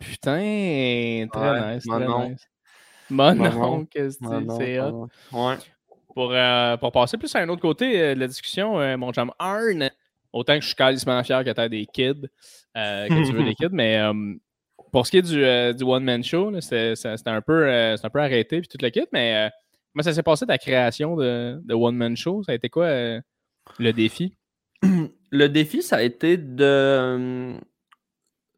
[0.00, 2.48] Putain, très nice, mon très nice.
[3.10, 3.32] Mon
[3.92, 5.08] c'est Ouais, non, c'est hot.
[5.32, 5.54] Ouais.
[6.14, 6.32] pour,
[6.80, 9.90] pour passer plus à un autre côté de la discussion, mon chum Arn,
[10.32, 12.28] autant que je suis quasiment fier que tu as des kids,
[12.74, 14.00] que tu veux des kids, mais
[14.92, 16.94] pour ce qui est du, du one-man show, c'était
[17.26, 19.50] un, peu, un peu arrêté puis toute la kit, mais
[19.92, 22.42] comment ça s'est passé ta création de, de one-man show?
[22.42, 22.88] Ça a été quoi
[23.78, 24.34] le défi?
[25.30, 27.54] Le défi, ça a été de,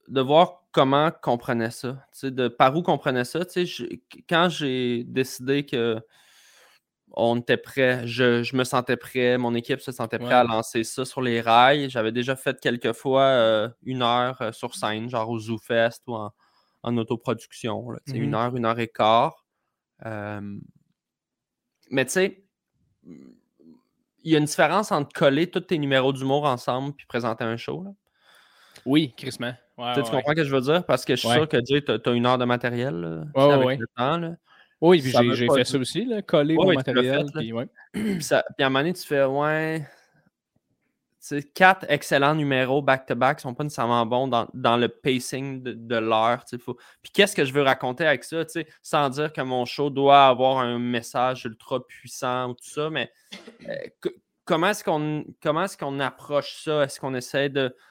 [0.07, 3.41] de voir comment comprenait ça, de par où comprenait ça.
[4.29, 6.01] quand j'ai décidé que
[7.13, 11.05] on était prêt, je, me sentais prêt, mon équipe se sentait prêt à lancer ça
[11.05, 11.91] sur les rails.
[11.91, 16.15] J'avais déjà fait quelques fois euh, une heure euh, sur scène, genre au ZooFest ou
[16.15, 17.85] en, autoproduction.
[18.07, 19.45] Une mmh heure, une heure et quart.
[21.91, 22.43] Mais tu sais,
[23.05, 27.57] il y a une différence entre coller tous tes numéros d'humour ensemble puis présenter un
[27.57, 27.85] show.
[28.87, 29.55] Oui, Christmas.
[29.77, 30.85] tu comprends ce que je veux dire?
[30.85, 34.35] Parce que je suis sûr que tu as, une heure de matériel avec le temps.
[34.81, 37.27] Oui, puis j'ai fait ça aussi, là, coller mon matériel.
[37.35, 37.53] puis,
[37.93, 39.87] puis, à un moment donné, tu fais ouais.
[41.55, 46.45] Quatre excellents numéros back-to-back ne sont pas nécessairement bons dans, le pacing de, l'heure.
[47.03, 48.45] Puis qu'est-ce que je veux raconter avec ça?
[48.83, 53.13] Sans dire que mon show doit avoir un message ultra puissant ou tout ça, mais
[53.69, 54.11] euh,
[54.45, 56.85] comment est-ce qu'on est-ce approche ça?
[56.85, 57.51] Est-ce qu'on essaie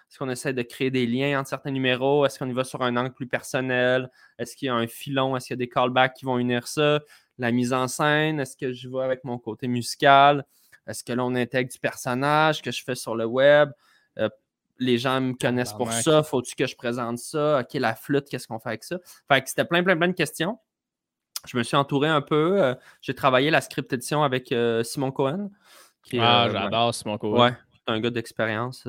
[0.10, 2.26] est-ce qu'on essaie de créer des liens entre certains numéros?
[2.26, 4.10] Est-ce qu'on y va sur un angle plus personnel?
[4.40, 5.38] Est-ce qu'il y a un filon?
[5.38, 7.00] Est-ce qu'il y a des callbacks qui vont unir ça?
[7.38, 10.46] La mise en scène, est-ce que je vais avec mon côté musical?
[10.88, 13.72] Est-ce que l'on intègre du personnage que je fais sur le web?
[14.18, 14.30] Euh,
[14.78, 16.24] les gens me connaissent pour ça.
[16.24, 17.60] Faut-tu que je présente ça?
[17.60, 18.98] OK, la flûte, qu'est-ce qu'on fait avec ça?
[19.28, 20.58] Fait que c'était plein, plein, plein de questions.
[21.46, 22.62] Je me suis entouré un peu.
[22.62, 25.50] Euh, j'ai travaillé la script édition avec euh, Simon Cohen
[26.18, 27.40] ah, j'adore Simon Cohen.
[27.40, 28.88] Ouais, c'est un gars d'expérience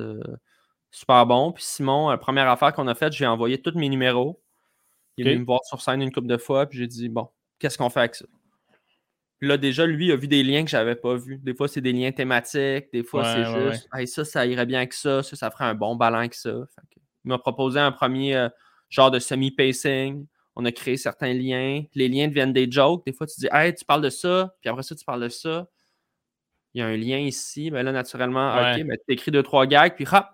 [0.90, 1.52] super bon.
[1.52, 4.42] Puis Simon, première affaire qu'on a faite, j'ai envoyé tous mes numéros.
[5.16, 7.28] Il est venu me voir sur scène une couple de fois, puis j'ai dit, bon,
[7.58, 8.24] qu'est-ce qu'on fait avec ça?
[9.42, 11.38] Là, déjà, lui, a vu des liens que je n'avais pas vus.
[11.38, 12.92] Des fois, c'est des liens thématiques.
[12.92, 15.22] Des fois, c'est juste, ça, ça irait bien avec ça.
[15.22, 16.50] Ça, ça ferait un bon ballon avec ça.
[17.24, 18.48] il m'a proposé un premier euh,
[18.90, 20.26] genre de semi-pacing.
[20.56, 21.82] On a créé certains liens.
[21.94, 23.06] Les liens deviennent des jokes.
[23.06, 24.54] Des fois, tu dis, hey, tu parles de ça.
[24.60, 25.66] Puis après ça, tu parles de ça
[26.74, 29.66] il y a un lien ici, mais là, naturellement, OK, ben, tu écris deux, trois
[29.66, 30.26] gags, puis hop,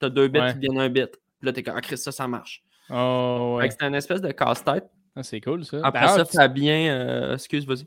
[0.00, 1.10] tu as deux bits qui deviennent un bit.
[1.10, 2.62] Puis là, tu es comme, ah, ça, ça marche.
[2.90, 3.70] Oh, ouais.
[3.70, 4.90] C'était une espèce de casse-tête.
[5.16, 5.80] Ah, c'est cool, ça.
[5.84, 7.86] Après ça, Fabien, euh, excuse, vas-y.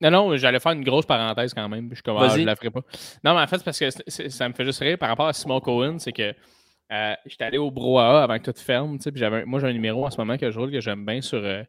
[0.00, 1.90] Non, non, j'allais faire une grosse parenthèse quand même.
[1.92, 2.82] Je, comme, ah, la ferai pas.
[3.24, 5.32] Non, mais en fait, c'est parce que ça me fait juste rire par rapport à
[5.32, 6.34] Simon Cohen, c'est que
[6.92, 8.98] euh, j'étais allé au Broa avant que tout ferme.
[8.98, 11.38] Puis moi, j'ai un numéro en ce moment que je roule que j'aime bien sur,
[11.38, 11.62] euh,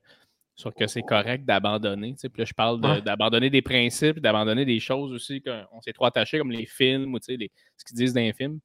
[0.56, 2.16] sur que c'est correct d'abandonner.
[2.22, 6.38] Puis là, je parle d'abandonner des principes, d'abandonner des choses aussi qu'on s'est trop attaché,
[6.38, 8.60] comme les films ou les, ce qu'ils disent dans les films.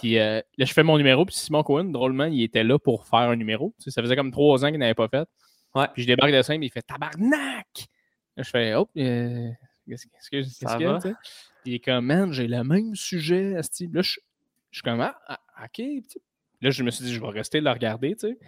[0.00, 3.04] Puis euh, là, je fais mon numéro, puis Simon Cohen, drôlement, il était là pour
[3.06, 3.74] faire un numéro.
[3.78, 5.26] ça faisait comme trois ans qu'il n'avait pas fait.
[5.74, 5.86] Ouais.
[5.92, 7.88] Puis je débarque de scène, il fait Tabarnak!
[8.36, 10.40] Là, je fais Oh, qu'est-ce qu'il
[10.80, 10.98] y a?
[11.64, 13.50] Il est comme Man, j'ai le même sujet.
[13.52, 14.10] Là, je, je
[14.72, 15.84] suis comme Ah, ah ok.
[16.60, 18.14] Là, je me suis dit, je vais rester le regarder.
[18.14, 18.38] tu sais.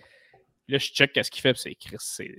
[0.69, 1.77] Là, je check qu'est-ce qu'il fait, c'est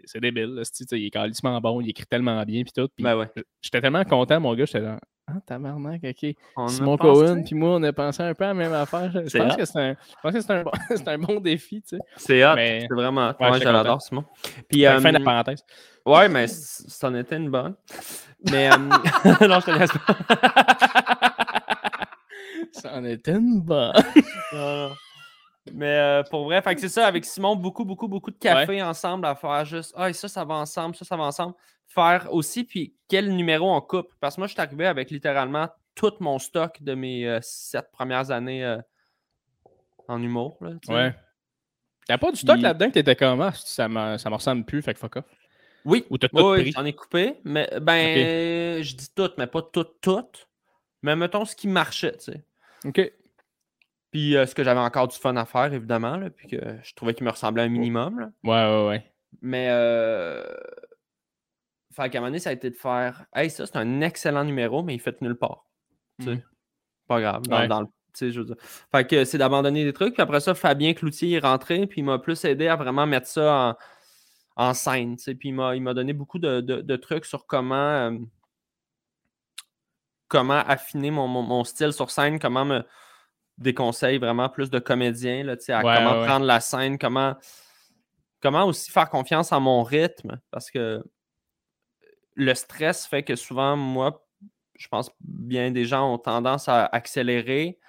[0.05, 0.61] c'est débile.
[0.91, 2.89] il est calissement bon, il écrit tellement bien, puis tout.
[2.97, 3.28] ben ouais.
[3.61, 6.36] J'étais tellement content, mon gars, j'étais là, ah, tabarnak, ok.
[6.69, 9.11] Simon Cohen, puis moi, on a pensé un peu à la même affaire.
[9.11, 10.71] Je pense, que c'est un, un, bon,
[11.07, 12.03] un bon défi, tu sais.
[12.15, 13.30] C'est hot, c'est vraiment.
[13.39, 14.23] Ouais, moi, j'adore, Simon.
[14.69, 15.63] Puis, euh, fin de la parenthèse.
[16.05, 17.76] Ouais, mais ça en était une bonne.
[18.51, 18.78] Mais, euh,
[19.47, 20.15] non, je te laisse pas.
[22.71, 23.93] ça en était une bonne.
[24.53, 24.95] non, non.
[25.74, 29.36] Mais euh, pour vrai, c'est ça, avec Simon, beaucoup, beaucoup, beaucoup de café ensemble à
[29.36, 31.55] faire juste Ah, ça, ça va ensemble, ça, ça va ensemble.
[31.88, 34.09] Faire aussi, puis quel numéro on coupe.
[34.20, 37.89] Parce que moi, je suis arrivé avec littéralement tout mon stock de mes euh, sept
[37.91, 38.78] premières années euh,
[40.07, 40.57] en humour.
[40.61, 41.16] Là, ouais.
[42.07, 44.82] T'as pas du stock là-dedans que t'étais comme ah, ça me, ça me ressemble plus,
[44.84, 45.26] fait que fuck off.
[45.86, 47.36] Oui, Ou oui, j'en ai coupé.
[47.43, 50.26] Mais ben, je dis tout, mais pas tout, tout.
[51.03, 52.43] Mais mettons ce qui marchait, tu sais.
[52.86, 53.11] OK.
[54.16, 56.93] Puis euh, ce que j'avais encore du fun à faire, évidemment, là, puis que je
[56.93, 58.18] trouvais qu'il me ressemblait un minimum.
[58.22, 58.32] Là.
[58.45, 59.13] Ouais, ouais, ouais.
[59.41, 60.41] Mais euh...
[61.93, 64.45] Fait qu'à un moment donné, ça a été de faire Hey, ça, c'est un excellent
[64.45, 65.66] numéro, mais il fait nulle part.
[66.20, 66.36] Tu sais.
[66.36, 66.43] Mmh.
[67.09, 67.41] Pas grave.
[67.41, 67.88] Dans, le,
[68.18, 68.55] je veux dire.
[68.89, 70.13] Fait que c'est d'abandonner des trucs.
[70.13, 73.28] Puis après ça, Fabien Cloutier est rentré, puis il m'a plus aidé à vraiment mettre
[73.28, 73.78] ça
[74.55, 75.18] en, scène.
[75.18, 77.76] Puis il m'a donné beaucoup de, trucs sur comment.
[77.76, 78.18] Euh,
[80.30, 82.82] comment affiner mon, style sur scène, comment me,
[83.57, 87.35] des conseils vraiment plus de comédien, là, à comment prendre la scène, comment,
[88.41, 90.39] comment aussi faire confiance en mon rythme.
[90.51, 91.03] Parce que
[92.35, 94.25] le stress fait que souvent, moi,
[94.75, 97.79] je pense bien des gens ont tendance à accélérer,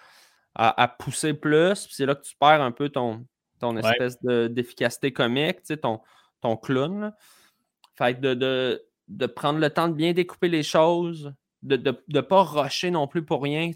[0.54, 1.86] à, pousser plus.
[1.90, 3.26] c'est là que tu perds un peu ton,
[3.58, 6.00] ton espèce d'efficacité comique, ton,
[6.40, 7.12] ton clown.
[7.96, 11.76] Fait de, de, de, prendre le temps de bien découper les choses, de
[12.08, 13.70] ne pas rusher non plus pour rien.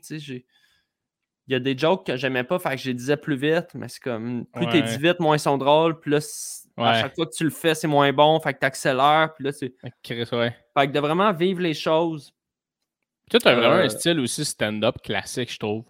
[1.51, 3.75] Il y a des jokes que j'aimais pas, fait que je les disais plus vite,
[3.75, 6.21] mais c'est comme plus tu t'es dit vite, moins ils sont drôles, plus là,
[6.91, 9.51] à chaque fois que tu le fais, c'est moins bon, fait que accélères puis là,
[9.51, 9.75] c'est.
[10.79, 12.33] Fait que de vraiment vivre les choses.
[13.29, 15.87] Tu as vraiment un euh, style aussi stand-up classique, je trouve.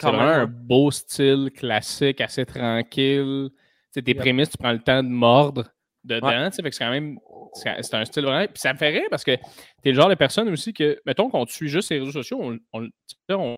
[0.00, 3.50] C'est vraiment un beau style classique, assez tranquille.
[3.94, 5.64] Tu tes prémices, tu prends le temps de mordre
[6.02, 6.50] dedans.
[6.50, 7.20] Fait que c'est quand même.
[7.52, 8.46] C'est un style vraiment.
[8.46, 9.36] Puis ça me fait rire parce que
[9.80, 12.40] t'es le genre de personne aussi que, mettons qu'on te suit juste les réseaux sociaux,
[12.42, 12.88] on, on,
[13.28, 13.56] on,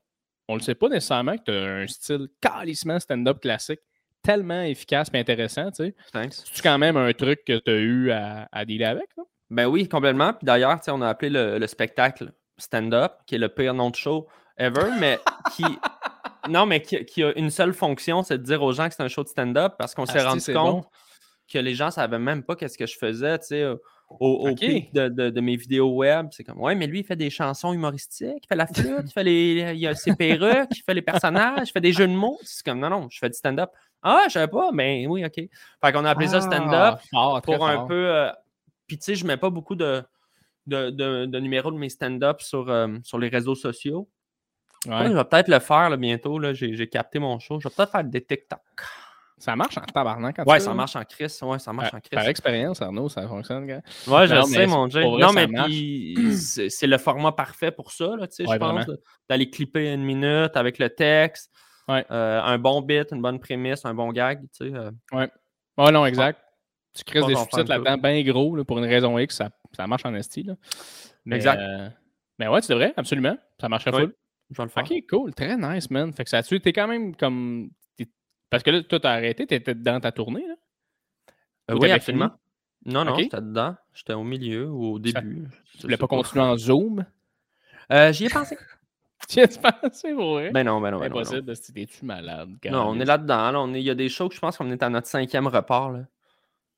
[0.55, 3.80] le sait pas nécessairement que tu as un style calissement stand-up classique
[4.22, 5.70] tellement efficace et intéressant.
[5.70, 5.94] Tu sais.
[6.30, 9.09] C'est quand même un truc que tu as eu à, à dealer avec?
[9.16, 9.24] Là?
[9.51, 10.32] Ben oui, complètement.
[10.32, 13.97] Puis d'ailleurs, on a appelé le, le spectacle stand-up, qui est le pire nom de
[13.97, 14.26] show
[14.57, 15.20] ever, mais
[15.55, 15.64] qui.
[16.49, 19.09] non, mais qui, a une seule fonction, c'est de dire aux gens que c'est un
[19.09, 20.86] show de stand-up parce qu'on s'est rendu compte
[21.53, 23.64] que les gens ne savaient même pas qu'est-ce que je faisais, tu sais,
[24.09, 26.29] au, pic de, mes vidéos web.
[26.31, 29.13] C'est comme, ouais, mais lui, il fait des chansons humoristiques, il fait la flûte, il
[29.13, 32.13] fait les, il a ses perruques, il fait les personnages, il fait des jeux de
[32.13, 32.39] mots.
[32.43, 33.71] C'est comme, non, non, je fais du stand-up.
[34.03, 35.35] Ah, je savais pas, mais oui, OK.
[35.35, 38.15] Fait qu'on a appelé ça stand-up ah, pour un peu.
[38.15, 38.31] Euh,
[38.87, 40.03] puis, tu sais, je mets pas beaucoup de,
[40.67, 44.09] de, numéros de mes stand-up sur, euh, sur les réseaux sociaux.
[44.85, 46.41] je vais peut-être le faire bientôt.
[46.53, 47.59] J'ai capté mon show.
[47.61, 48.61] Je vais peut-être faire des TikTok.
[49.39, 51.39] Ça marche en tabarnak quand Ouais, ça marche en crise.
[51.43, 52.11] Ouais, ça marche en crise.
[52.11, 53.66] Par expérience, Arnaud, ça fonctionne.
[53.66, 53.82] Gars.
[54.07, 55.03] Ouais, je sais, mon Dieu.
[55.03, 55.47] Non, mais
[56.32, 58.87] c'est le format parfait pour ça, là, je pense.
[59.28, 61.51] D'aller clipper une minute avec le texte.
[61.89, 64.41] Euh, un bon bit, une bonne prémisse, un bon gag.
[64.59, 64.91] Tu sais, euh.
[65.12, 65.30] Ouais.
[65.78, 66.41] Ouais, non, exact.
[66.95, 70.14] Tu crées des sous-titres là-dedans bien gros pour une raison X, ça, ça marche en
[70.14, 70.49] esti.
[71.30, 71.61] exact.
[71.61, 71.91] Euh,
[72.39, 73.37] mais ouais, tu devrais, absolument.
[73.61, 74.14] Ça marcherait full.
[74.51, 74.82] Je vais le faire.
[74.82, 75.34] Ok, cool.
[75.34, 76.12] Très nice, man.
[76.12, 77.70] Fait que ça tu es quand même comme.
[78.51, 80.55] Parce que là, toi, t'as arrêté, t'étais dans ta tournée, là?
[81.70, 82.30] Euh, oui, absolument.
[82.84, 83.74] Non, non, j'étais dedans.
[83.92, 85.49] J'étais au milieu ou au début.
[85.72, 87.05] Tu voulais pas continuer en Zoom?
[87.92, 88.57] Euh, J'y ai pensé.
[89.28, 90.51] Tu as pensé, vrai?
[90.51, 91.16] Ben non, ben non, ben non.
[91.16, 92.51] Impossible, t'es-tu malade?
[92.70, 93.66] Non, on est là-dedans.
[93.74, 95.90] Il y a des shows que je pense qu'on est à notre cinquième report.
[95.90, 96.01] Là.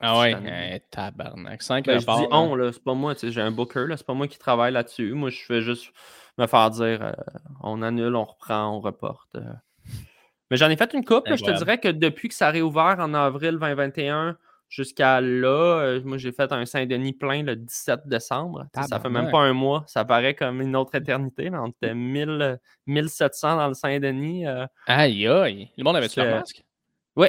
[0.00, 1.60] Ah ouais, eh, tabarnak.
[1.60, 4.14] 5 ben, Je dis on, là, c'est pas moi, j'ai un booker, là, c'est pas
[4.14, 5.12] moi qui travaille là-dessus.
[5.12, 5.92] Moi, je fais juste
[6.38, 7.12] me faire dire euh,
[7.60, 9.34] on annule, on reprend, on reporte.
[9.34, 9.52] Euh.
[10.50, 11.24] Mais j'en ai fait une coupe.
[11.28, 14.36] je te dirais que depuis que ça a réouvert en avril 2021
[14.68, 18.66] jusqu'à là, euh, moi j'ai fait un Saint-Denis plein le 17 décembre.
[18.74, 19.84] ça fait même pas un mois.
[19.86, 24.46] Ça paraît comme une autre éternité, mais on était 1000, 1700 dans le Saint-Denis.
[24.86, 25.70] Aïe aïe.
[25.76, 26.64] Le monde avait-tu un masque?
[27.16, 27.28] Oui,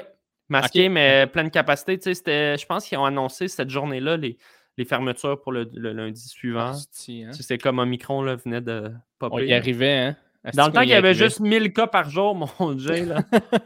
[0.49, 1.99] Masqué, mais pleine capacité.
[2.03, 4.37] je pense qu'ils ont annoncé cette journée-là les,
[4.77, 6.71] les fermetures pour le, lundi suivant.
[6.71, 7.31] Hein.
[7.33, 9.35] C'est comme Omicron là, venait de popper.
[9.35, 10.17] On y arrivait, hein?
[10.53, 13.21] Dans le temps qu'il y avait juste 1000 cas par jour, mon Dieu, là.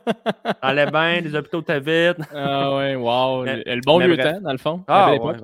[0.62, 2.26] allait bien, les hôpitaux étaient vides.
[2.34, 3.44] ah ouais, wow.
[3.46, 4.84] le, bon lieu temps, dans le fond.
[4.88, 5.36] Ah, ouais,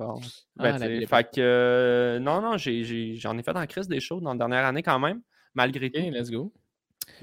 [0.56, 4.32] ben, ah, fait que, euh, non, non, j'en ai, fait en crise des shows dans
[4.32, 5.20] la dernière année quand même,
[5.54, 6.00] malgré tout.
[6.00, 6.52] let's go.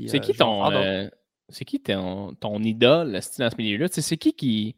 [0.07, 1.09] C'est qui euh, ton
[1.49, 3.87] c'est qui ton, ton idole dans ce milieu-là?
[3.89, 4.75] C'est qui qui.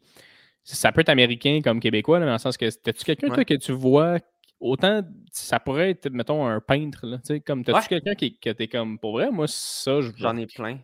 [0.62, 3.72] Ça peut être américain comme québécois, mais dans le sens que t'as-tu quelqu'un que tu
[3.72, 4.18] vois
[4.60, 5.02] autant
[5.32, 9.12] ça pourrait être, mettons, un peintre, là, comme t'as-tu quelqu'un qui que t'es comme pour
[9.12, 10.78] vrai, moi ça J'en ai plein.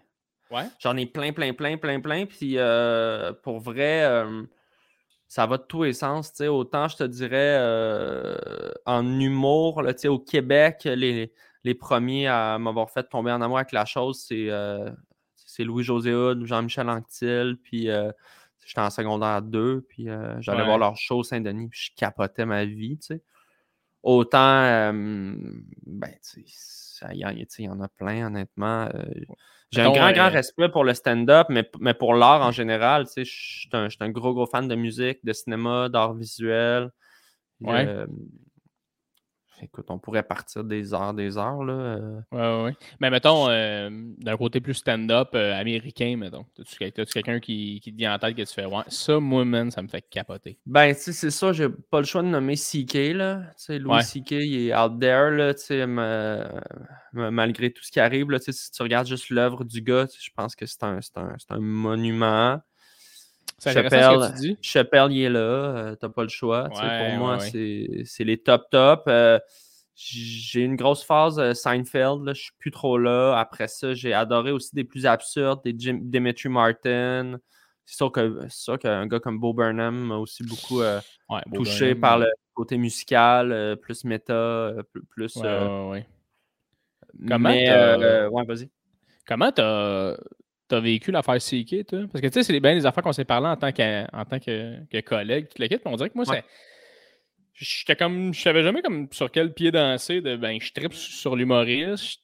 [0.51, 0.64] Ouais?
[0.79, 2.27] J'en ai plein, plein, plein, plein, plein.
[2.27, 4.43] Puis euh, pour vrai, euh,
[5.29, 6.41] ça va de tous les sens.
[6.41, 8.37] Autant je te dirais euh,
[8.87, 11.33] en humour, là, au Québec, les,
[11.64, 14.49] les premiers à m'avoir fait tomber en amour avec la chose, c'est
[15.35, 17.89] c'est Louis-José Hood, Jean-Michel Anctil, puis
[18.64, 20.07] j'étais en secondaire 2, puis
[20.41, 23.22] j'allais voir leur show Saint-Denis, puis je capotais ma vie, tu sais.
[24.07, 28.89] Autant, ben, tu sais, il y, en a plein, honnêtement.
[28.95, 29.03] Euh,
[29.73, 33.13] j'ai un grand, grand respect pour le stand-up, mais, mais pour l'art en général, tu
[33.15, 36.93] sais, je suis un, un, gros, gros fan de musique, de cinéma, d'art visuel.
[37.61, 38.07] Ouais.
[39.63, 41.65] Écoute, on pourrait partir des heures, des heures.
[41.65, 41.73] Là.
[41.73, 42.21] Euh.
[42.33, 42.77] Ouais, ouais.
[43.01, 43.89] Mais mettons, euh,
[44.19, 46.45] d'un côté plus stand-up euh, américain, mettons.
[46.59, 49.71] As-tu quelqu'un qui, qui, te vient en tête que tu fais Ouais, ça, moi, man,
[49.71, 50.59] ça me fait capoter.
[50.67, 53.43] Ben, tu sais, c'est ça, j'ai pas le choix de nommer CK, là.
[53.57, 55.87] Tu sais, Louis CK, il est out there, là, tu sais,
[57.13, 58.39] malgré tout ce qui arrive, là.
[58.39, 61.37] Tu sais, si tu regardes juste l'œuvre du gars, je pense que c'est un, un,
[61.49, 62.61] un monument.
[63.63, 66.69] Chappelle, Chappelle, il est là, euh, t'as pas le choix.
[66.69, 69.05] pour moi, c'est les top top.
[69.09, 69.39] Euh,
[69.95, 73.39] j'ai une grosse phase euh, Seinfeld, je suis plus trop là.
[73.39, 77.39] Après ça, j'ai adoré aussi des plus absurdes, des Dimitri Martin.
[77.87, 77.97] C'est
[78.51, 80.83] sûr qu'un gars comme Bo Burnham m'a aussi beaucoup
[81.55, 84.75] touché par le côté musical, plus méta,
[85.11, 85.33] plus.
[87.27, 88.69] Comment Mais, ouais, vas-y.
[89.27, 90.15] Comment t'as
[90.69, 92.01] T'as vécu l'affaire CK, toi?
[92.12, 94.25] Parce que tu sais, c'est bien les affaires qu'on s'est parlé en tant que, en
[94.25, 95.81] tant que, que collègue, toute l'équipe.
[95.85, 96.45] On dirait que moi, c'est.
[97.55, 98.35] j'étais comme.
[98.35, 102.21] Je savais jamais comme sur quel pied danser de ben je tripe sur l'humoriste,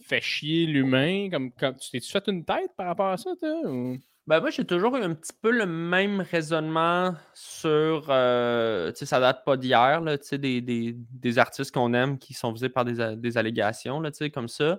[0.00, 1.30] je fais chier l'humain.
[1.30, 3.96] Comme, tu t'es-tu fait une tête par rapport à ça, toi?
[4.26, 8.08] Ben moi, j'ai toujours eu un petit peu le même raisonnement sur.
[8.10, 12.34] Euh, tu sais, ça date pas d'hier, tu sais, des, des, artistes qu'on aime qui
[12.34, 14.78] sont visés par des, des allégations, tu sais, comme ça.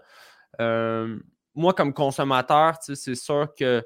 [0.62, 1.18] Euh,
[1.56, 3.86] moi, comme consommateur, c'est sûr que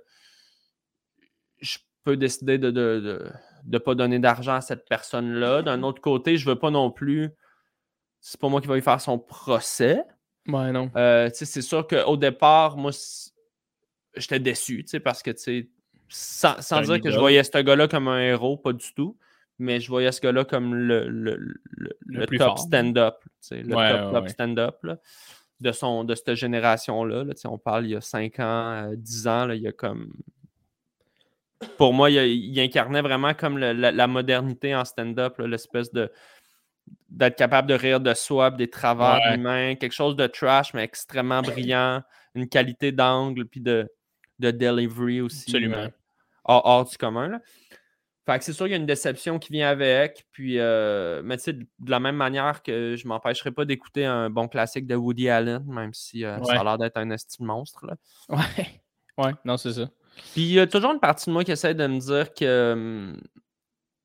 [1.59, 3.31] je peux décider de ne
[3.63, 5.61] de, pas donner d'argent à cette personne-là.
[5.61, 7.31] D'un autre côté, je veux pas non plus.
[8.19, 10.03] C'est pas moi qui vais lui faire son procès.
[10.47, 10.91] Ouais, non.
[10.95, 12.91] Euh, c'est sûr qu'au départ, moi,
[14.15, 15.31] j'étais déçu, parce que,
[16.09, 19.17] sans, sans dire que je voyais ce gars-là comme un héros, pas du tout,
[19.57, 21.37] mais je voyais ce gars-là comme le, le,
[22.05, 23.15] le, top stand-up,
[23.51, 24.85] le top, top stand-up
[25.59, 27.23] de, son, de cette génération-là.
[27.45, 30.13] on parle il y a 5 ans, 10 euh, ans, là, il y a comme.
[31.77, 36.11] Pour moi, il, incarnait vraiment comme la, modernité en stand-up, l'espèce de
[37.09, 41.41] d'être capable de rire de soi, des travers humains, quelque chose de trash, mais extrêmement
[41.41, 42.01] brillant,
[42.35, 43.87] une qualité d'angle, puis de,
[44.39, 45.49] de delivery aussi.
[45.49, 45.77] Absolument.
[45.77, 45.89] Euh,
[46.43, 47.29] hors, du commun.
[47.29, 47.39] Là.
[48.25, 50.25] Fait que c'est sûr qu'il y a une déception qui vient avec.
[50.31, 54.29] Puis, euh, mais tu sais, de la même manière que je m'empêcherai pas d'écouter un
[54.29, 57.85] bon classique de Woody Allen, même si euh, ça a l'air d'être un estime monstre.
[57.85, 57.95] Là.
[58.29, 58.81] Ouais.
[59.17, 59.89] Ouais, non, c'est ça.
[60.31, 62.73] Puis il y a toujours une partie de moi qui essaie de me dire que
[62.73, 63.21] hum,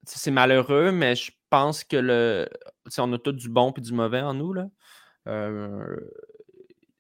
[0.05, 2.49] c'est malheureux, mais je pense que le.
[2.99, 4.53] On a tout du bon et du mauvais en nous.
[4.53, 4.69] Là.
[5.29, 5.97] Euh,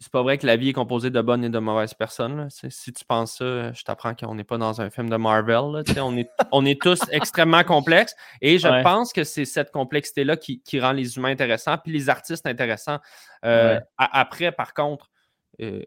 [0.00, 2.48] c'est pas vrai que la vie est composée de bonnes et de mauvaises personnes.
[2.50, 5.82] Si tu penses ça, je t'apprends qu'on n'est pas dans un film de Marvel.
[5.98, 8.14] On, est, on est tous extrêmement complexes.
[8.40, 12.46] Et je pense que c'est cette complexité-là qui, rend les humains intéressants, puis les artistes
[12.46, 12.98] intéressants.
[13.44, 15.10] Euh, après, par contre,
[15.60, 15.82] euh,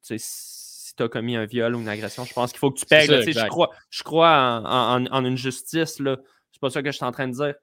[0.00, 2.86] si tu as commis un viol ou une agression, je pense qu'il faut que tu
[2.86, 3.06] payes.
[3.06, 6.00] je crois, je crois en, une justice.
[6.02, 7.54] C'est pas ça que je suis en train de dire.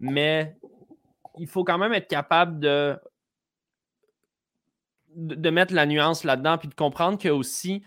[0.00, 0.56] Mais
[1.38, 2.98] il faut quand même être capable de
[5.14, 7.82] de, mettre la nuance là-dedans, puis de comprendre que aussi,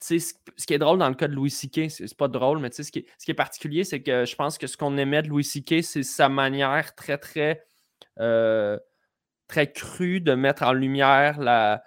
[0.00, 2.70] ce, ce qui est drôle dans le cas de Louis C.K., c'est pas drôle, mais
[2.70, 5.22] ce qui, est, ce qui est particulier, c'est que je pense que ce qu'on aimait
[5.22, 7.64] de Louis C.K., c'est sa manière très, très,
[8.18, 8.78] euh,
[9.48, 11.82] très crue de mettre en lumière la,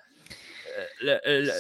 [1.04, 1.52] euh, euh,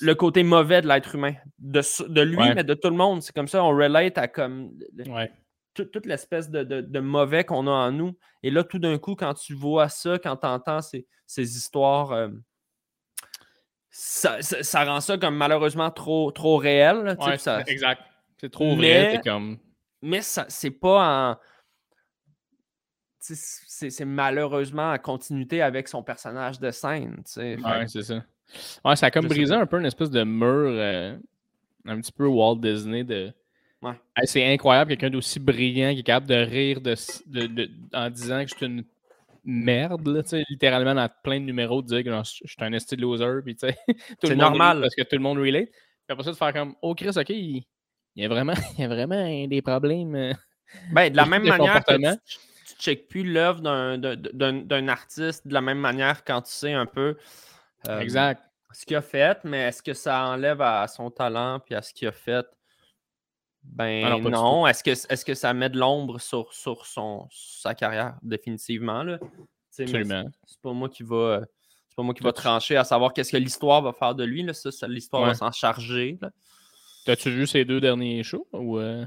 [0.00, 1.34] le, côté mauvais de l'être humain.
[1.58, 3.22] De, de lui, mais de tout le monde.
[3.22, 4.72] C'est comme ça, on relate à comme.
[5.06, 5.30] Ouais
[5.74, 8.16] toute l'espèce de, mauvais qu'on a en nous.
[8.42, 11.06] Et là, tout d'un coup, quand tu vois ça, quand tu entends ces,
[11.36, 12.28] histoires, euh,
[13.90, 14.38] ça,
[14.84, 17.16] rend ça comme malheureusement trop, trop réel.
[17.66, 18.02] exact.
[18.40, 19.20] C'est trop vrai.
[19.24, 19.58] Comme...
[20.00, 21.36] Mais c'est pas en.
[23.20, 27.22] C'est malheureusement en continuité avec son personnage de scène.
[27.36, 28.24] Ouais, c'est ça.
[28.84, 31.16] Ouais, ça a comme brisé un peu une espèce de mur euh,
[31.86, 33.32] un petit peu Walt Disney de
[34.24, 38.56] c'est incroyable, quelqu'un d'aussi brillant qui est capable de rire de, en disant que je
[38.56, 38.84] suis une
[39.44, 43.40] merde, là, littéralement dans plein de numéros, de dire que je suis un esti loser.
[44.22, 44.80] c'est normal.
[44.80, 45.68] Parce que tout le monde relate.
[45.68, 47.64] Puis après ça, de faire comme Oh Chris, ok, il,
[48.16, 50.14] y, a vraiment, il y a vraiment des problèmes.
[50.14, 50.32] Euh,
[50.92, 52.14] ben, de la même manière que tu, ne
[52.78, 57.16] checkes plus l'œuvre d'un artiste de la même manière quand tu sais un peu
[57.88, 58.42] euh, exact.
[58.72, 61.92] ce qu'il a fait, mais est-ce que ça enlève à son talent puis à ce
[61.92, 62.46] qu'il a fait?
[63.64, 64.66] Ben non.
[64.66, 69.02] Est-ce que, est que ça met de l'ombre sur, sur son, sa carrière, définitivement?
[69.02, 69.18] Là?
[69.78, 70.24] Absolument.
[70.46, 71.42] C'est pas moi qui va.
[71.88, 74.42] C'est pas moi qui va trancher à savoir qu'est-ce que l'histoire va faire de lui.
[74.42, 74.54] Là.
[74.54, 76.18] Ça, l'histoire va s'en charger.
[77.04, 78.46] T'as-tu vu ces deux derniers shows?
[78.52, 79.04] Ou euh?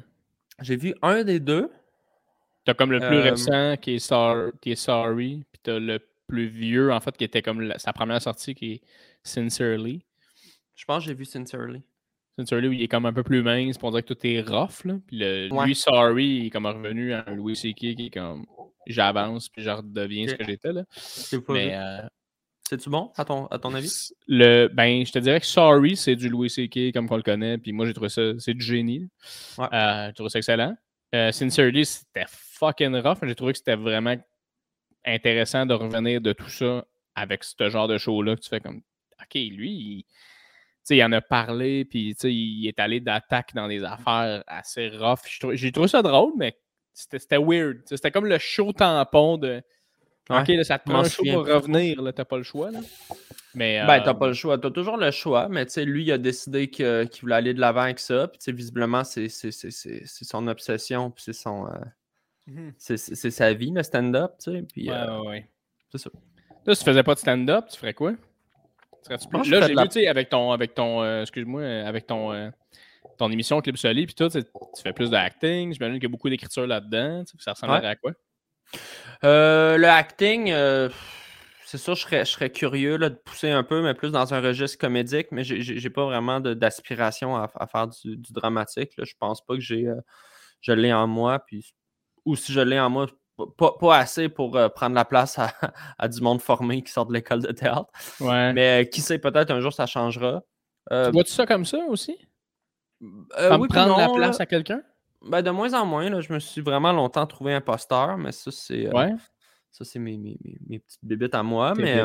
[0.62, 1.72] J'ai vu un des deux.
[2.66, 4.14] T'as comme le plus euh, récent qui est,
[4.62, 8.22] qui est Sorry, puis t'as le plus vieux, en fait, qui était comme sa première
[8.22, 8.82] sortie, qui est
[9.24, 10.04] Sincerely.
[10.76, 11.84] Je pense que j'ai vu Sincerely.
[12.38, 14.84] Sincerely, où il est comme un peu plus mince, pour dire que tout est rough.
[14.84, 14.96] Là.
[15.08, 17.76] Puis le, lui, Sorry, il est comme revenu à un Louis C.K.
[17.76, 18.46] qui est comme
[18.88, 20.74] j'avance, puis je redeviens ce que j'étais.
[20.74, 20.84] là.
[21.50, 21.76] Mais.
[21.76, 22.02] Euh,
[22.70, 24.12] C'est-tu bon, à ton, à ton avis?
[24.28, 26.92] Le, ben, je te dirais que Sorry, c'est du Louis C.K.
[26.94, 29.08] comme on le connaît, puis moi, j'ai trouvé ça, c'est du génie.
[29.58, 29.68] Ouais.
[29.72, 30.76] Euh, j'ai trouvé ça excellent.
[31.14, 34.16] Euh, Sincerely, c'était fucking rough, mais j'ai trouvé que c'était vraiment
[35.06, 38.82] intéressant de revenir de tout ça avec ce genre de show-là, que tu fais comme,
[39.22, 40.06] OK, lui, il
[40.90, 45.20] il en a parlé, puis il est allé d'attaque dans des affaires assez rough.
[45.54, 46.58] J'ai trouvé ça drôle, mais
[46.94, 47.82] c'était weird.
[47.86, 49.62] C'était comme le show tampon de.
[50.30, 52.72] ok, ça te prend un show pour revenir, t'as pas le choix.
[52.72, 52.80] Là.
[53.56, 54.58] Mais, Ben, t'as euh, pas le choix.
[54.58, 58.00] T'as toujours le choix, mais lui, il a décidé qu'il voulait aller de l'avant avec
[58.00, 58.28] ça.
[58.28, 61.68] Puis visiblement, c'est son obsession, puis c'est son.
[61.68, 61.72] Euh,
[62.48, 62.74] mhm.
[62.78, 64.34] C'est sa vie, le stand-up.
[64.74, 65.50] Puis, ouais, euh, ouais.
[65.92, 66.10] C'est ça.
[66.66, 68.14] Là, si tu faisais pas de stand-up, tu ferais quoi?
[69.10, 72.50] Là, j'ai vu, tu sais, avec ton, avec ton, euh, excuse-moi, avec ton, euh,
[73.18, 74.42] ton émission Clip Soli, puis tout, tu
[74.82, 75.74] fais plus de acting.
[75.74, 77.24] J'imagine qu'il y a beaucoup d'écriture là-dedans.
[77.40, 78.14] Ça ressemblerait à quoi?
[79.24, 80.90] Euh, le acting, euh,
[81.66, 84.34] c'est sûr, je serais, je serais curieux là, de pousser un peu, mais plus dans
[84.34, 88.92] un registre comédique, mais j'ai pas vraiment d'aspiration à, faire du, dramatique.
[88.98, 89.04] Là.
[89.06, 90.00] Je pense pas que j'ai euh,
[90.62, 91.74] je l'ai en moi, puis
[92.26, 93.08] ou si je l'ai en moi,
[93.58, 95.40] pas, assez pour prendre la place
[95.98, 97.90] à, du monde formé qui sort de l'école de théâtre.
[98.20, 100.44] Mais qui sait, peut-être un jour ça changera.
[100.92, 102.18] tu vois-tu ça comme ça aussi?
[103.00, 104.82] Comme prendre la place à quelqu'un?
[105.26, 108.52] Ben, de moins en moins, là, je me suis vraiment longtemps trouvé imposteur, mais ça,
[108.52, 108.88] c'est.
[108.94, 109.10] Euh,
[109.72, 111.74] ça, c'est mes, mes, mes, petites bébites à moi.
[111.76, 112.04] mais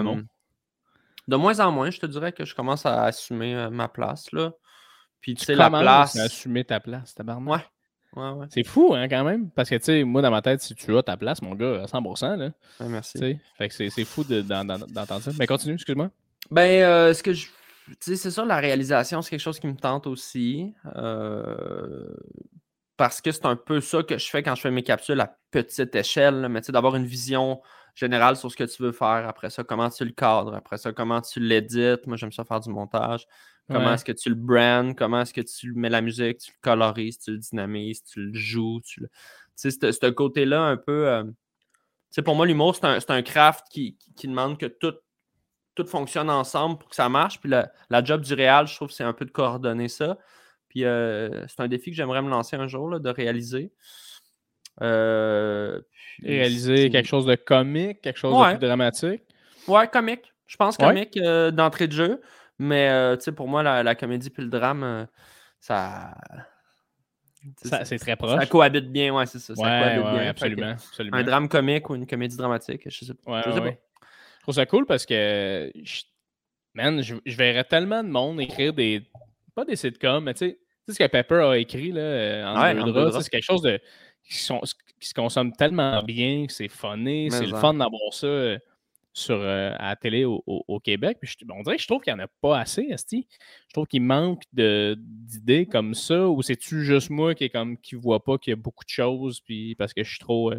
[1.28, 4.33] de moins en moins, je te dirais que je commence à assumer euh, ma place.
[4.33, 4.53] Là.
[5.20, 6.16] Puis, tu sais, la place.
[6.16, 7.49] À assumer ta place, tabarnak.
[7.49, 7.64] Ouais.
[8.16, 8.46] Ouais, ouais.
[8.50, 9.50] C'est fou, hein, quand même.
[9.50, 11.82] Parce que, tu sais, moi, dans ma tête, si tu as ta place, mon gars,
[11.82, 12.50] à 100%, là.
[12.88, 13.38] merci.
[13.56, 15.30] Fait que c'est fou d'entendre ça.
[15.38, 16.11] Mais continue, excuse-moi.
[16.50, 17.46] Ben, euh, ce que je.
[17.88, 20.74] Tu sais, c'est sûr, la réalisation, c'est quelque chose qui me tente aussi.
[20.96, 22.14] Euh
[23.00, 25.34] parce que c'est un peu ça que je fais quand je fais mes capsules à
[25.50, 27.62] petite échelle, mais d'avoir une vision
[27.94, 29.26] générale sur ce que tu veux faire.
[29.26, 30.54] Après ça, comment tu le cadres.
[30.54, 32.06] Après ça, comment tu l'édites.
[32.06, 33.26] Moi, j'aime ça faire du montage.
[33.71, 34.95] Comment est-ce que tu le brands?
[34.95, 38.35] Comment est-ce que tu mets la musique, tu le colorises, tu le dynamises, tu le
[38.35, 38.81] joues.
[38.85, 39.07] Tu
[39.55, 41.09] sais, ce côté-là, un peu.
[41.09, 41.25] Euh,
[42.25, 44.95] pour moi, l'humour, c'est un, un, craft qui, demande que tout,
[45.75, 47.41] tout fonctionne ensemble pour que ça marche.
[47.41, 50.18] Puis la, la job du réal, je trouve, c'est un peu de coordonner ça.
[50.71, 53.73] Puis euh, c'est un défi que j'aimerais me lancer un jour, de réaliser.
[54.83, 55.81] Euh,
[56.23, 59.23] réaliser quelque chose de comique, quelque chose de plus dramatique.
[59.66, 60.33] Ouais, comique.
[60.47, 62.21] Je pense comique euh, d'entrée de jeu.
[62.61, 65.06] Mais pour moi, la, comédie puis le drame,
[65.58, 66.14] ça.
[67.84, 68.38] c'est très proche.
[68.38, 69.54] Ça cohabite bien, ouais, c'est ça.
[69.54, 70.74] ça cohabite bien.
[70.76, 70.76] Absolument,
[71.12, 73.42] Un drame comique ou une comédie dramatique, je sais, pas.
[73.42, 75.72] je trouve ça cool parce que,
[76.74, 79.02] man, je verrais tellement de monde écrire des,
[79.54, 80.58] pas des sitcoms, mais tu sais,
[80.88, 83.80] ce que Pepper a écrit là, euh, en c'est quelque chose de,
[84.24, 88.58] qui, se consomme tellement bien, c'est funné, c'est le fun d'avoir ça euh,
[89.12, 91.18] sur, euh, à la télé au, Québec.
[91.20, 93.26] Puis on dirait que je trouve qu'il n'y en a pas assez, Esti.
[93.68, 97.94] Je trouve qu'il manque d'idées comme ça, ou c'est-tu juste moi qui est comme qui
[97.94, 100.52] voit pas qu'il y a beaucoup de choses, puis parce que je suis trop.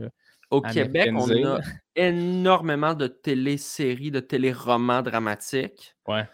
[0.49, 1.59] au Québec, on a
[1.95, 5.95] énormément de téléséries, de téléromans dramatiques.
[6.07, 6.25] Ouais.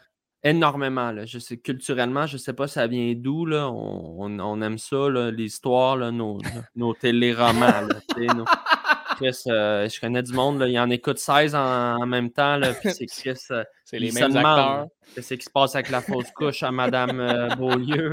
[0.44, 1.26] Énormément, là.
[1.26, 3.70] Je sais, culturellement, je ne sais pas ça vient d'où, là.
[3.70, 6.40] On, on, aime ça, l'histoire, nos,
[6.76, 7.90] nos téléromans,
[9.22, 13.40] euh, je connais du monde, là, il en écoute 16 en, même temps, c'est Chris.
[13.52, 14.88] Euh, c'est les mêmes acteurs.
[15.16, 18.12] Qu'est-ce qui se passe avec la fausse couche à Madame euh, Beaulieu,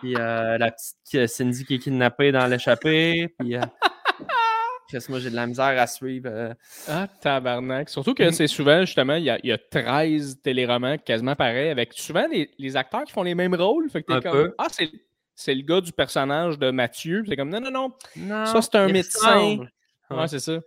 [0.00, 3.56] puis la petite Cindy qui est kidnappée dans l'échappée, puis
[5.08, 6.54] moi, j'ai de la misère à suivre.
[6.88, 7.88] Ah, tabarnak.
[7.88, 11.70] Surtout que c'est souvent, justement, il y, a, il y, a, 13 téléromans quasiment pareils,
[11.70, 13.88] avec souvent les, acteurs qui font les mêmes rôles.
[13.88, 14.66] Fait que t'es comme, ah,
[15.34, 17.22] c'est le gars du personnage de Mathieu.
[17.26, 17.70] C'est comme, non, non,
[18.16, 18.46] non.
[18.46, 19.58] ça, c'est un médecin.
[20.10, 20.60] Ouais, c'est ça.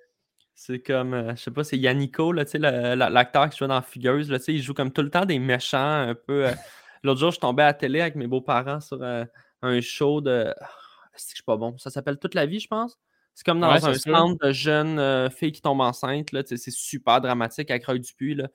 [0.55, 4.29] C'est comme, euh, je sais pas, c'est Yannico, l'acteur qui joue dans Figures.
[4.29, 6.47] Là, il joue comme tout le temps des méchants, un peu.
[6.47, 6.51] Euh.
[7.03, 10.53] L'autre jour, je tombais à la télé avec mes beaux-parents sur un show de.
[10.59, 10.69] Ah,
[11.15, 11.77] c'est que je suis pas bon.
[11.77, 12.97] Ça s'appelle Toute la vie, je pense.
[13.35, 16.29] C'est comme dans un centre de jeunes euh, filles qui tombent enceintes.
[16.45, 18.35] C'est super dramatique avec Roy Dupuis.
[18.35, 18.47] Là.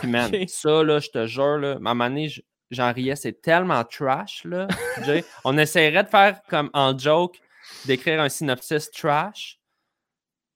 [0.00, 2.26] Puis, man, ça, là, je te jure, là, à un moment
[2.70, 3.16] j'en riais.
[3.16, 4.44] C'est tellement trash.
[4.44, 4.68] Là,
[5.44, 7.40] On essaierait de faire comme en joke,
[7.86, 9.57] d'écrire un synopsis trash.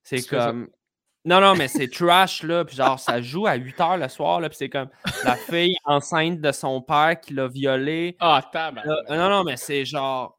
[0.02, 0.68] C'est comme.
[1.24, 2.64] Non, non, mais c'est trash, là.
[2.64, 4.48] Puis genre, ça joue à 8 h le soir, là.
[4.48, 4.88] Puis c'est comme
[5.24, 8.16] la fille enceinte de son père qui l'a violée.
[8.18, 10.36] Ah, oh, Non, non, mais c'est genre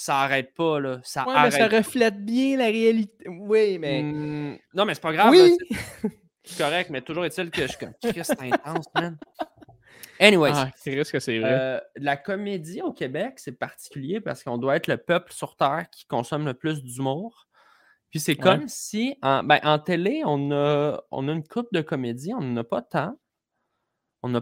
[0.00, 1.00] ça arrête pas, là.
[1.02, 3.28] Ça Mais ça reflète bien la réalité.
[3.28, 4.02] Oui, mais.
[4.02, 5.30] Mmh, non, mais c'est pas grave.
[5.30, 5.56] Oui.
[6.44, 9.18] C'est correct, mais toujours est-il que je suis comme c'est intense, man.
[10.18, 10.52] Anyways.
[10.54, 11.50] Ah, c'est que c'est vrai.
[11.52, 15.86] Euh, la comédie au Québec, c'est particulier parce qu'on doit être le peuple sur Terre
[15.92, 17.47] qui consomme le plus d'humour.
[18.10, 21.82] Puis c'est comme si, en, ben, en télé, on a, on a une coupe de
[21.82, 23.18] comédie, on n'en a pas tant.
[24.22, 24.40] On a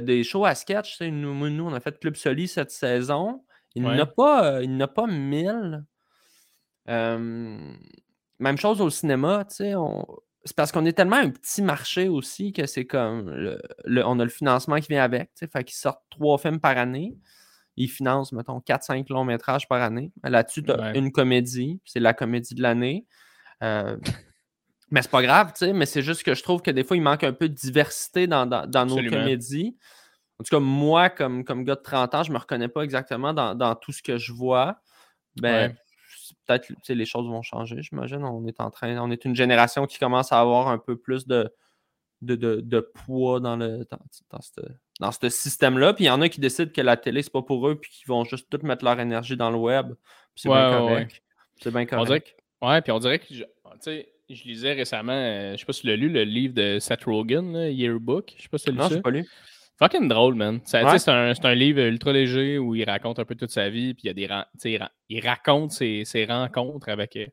[0.00, 1.00] des shows à sketch.
[1.00, 3.44] Nous, nous, on a fait Club Soli cette saison.
[3.74, 5.84] Il n'a pas, il n'a pas mille.
[6.86, 7.78] même
[8.58, 9.74] chose au cinéma, tu sais.
[10.46, 13.30] C'est parce qu'on est tellement un petit marché aussi que c'est comme.
[13.30, 15.30] Le, on a le financement qui vient avec.
[15.34, 17.16] Tu sais, fait qu'ils sortent trois films par année.
[17.76, 20.12] Ils financent, mettons, 4-5 longs métrages par année.
[20.22, 21.80] Là-dessus, tu as une comédie.
[21.84, 23.06] C'est la comédie de l'année.
[23.62, 23.96] Euh,
[24.90, 25.72] mais c'est pas grave, tu sais.
[25.72, 28.26] Mais c'est juste que je trouve que des fois, il manque un peu de diversité
[28.26, 29.76] dans, dans nos comédies.
[30.38, 32.82] En tout cas, moi, comme, comme gars de 30 ans, je ne me reconnais pas
[32.82, 34.80] exactement dans, tout ce que je vois.
[35.36, 35.76] Ben,
[36.46, 38.24] peut-être que les choses vont changer, j'imagine.
[38.24, 41.26] On est en train, on est une génération qui commence à avoir un peu plus
[41.26, 41.52] de,
[42.22, 43.98] de, poids dans, le, dans,
[44.30, 44.40] dans
[45.00, 45.94] ce système-là.
[45.94, 47.90] Puis il y en a qui décident que la télé, c'est pas pour eux, puis
[47.90, 49.94] qui vont juste tout mettre leur énergie dans le web.
[50.34, 51.22] C'est bien correct.
[51.60, 52.36] C'est bien correct.
[52.62, 53.44] ouais, puis on dirait que, tu
[53.80, 56.78] sais, je lisais récemment, euh, je sais pas si tu l'as lu, le livre de
[56.78, 58.32] Seth Rogen, Yearbook.
[58.36, 58.94] Je sais pas si tu l'as lu.
[58.96, 59.26] Non, pas lu.
[59.78, 60.60] Fucking drôle, man.
[60.64, 64.06] C'est un, livre ultra léger où il raconte un peu toute sa vie, puis il,
[64.06, 64.78] y a des,
[65.08, 67.26] il raconte ses, rencontres avec euh,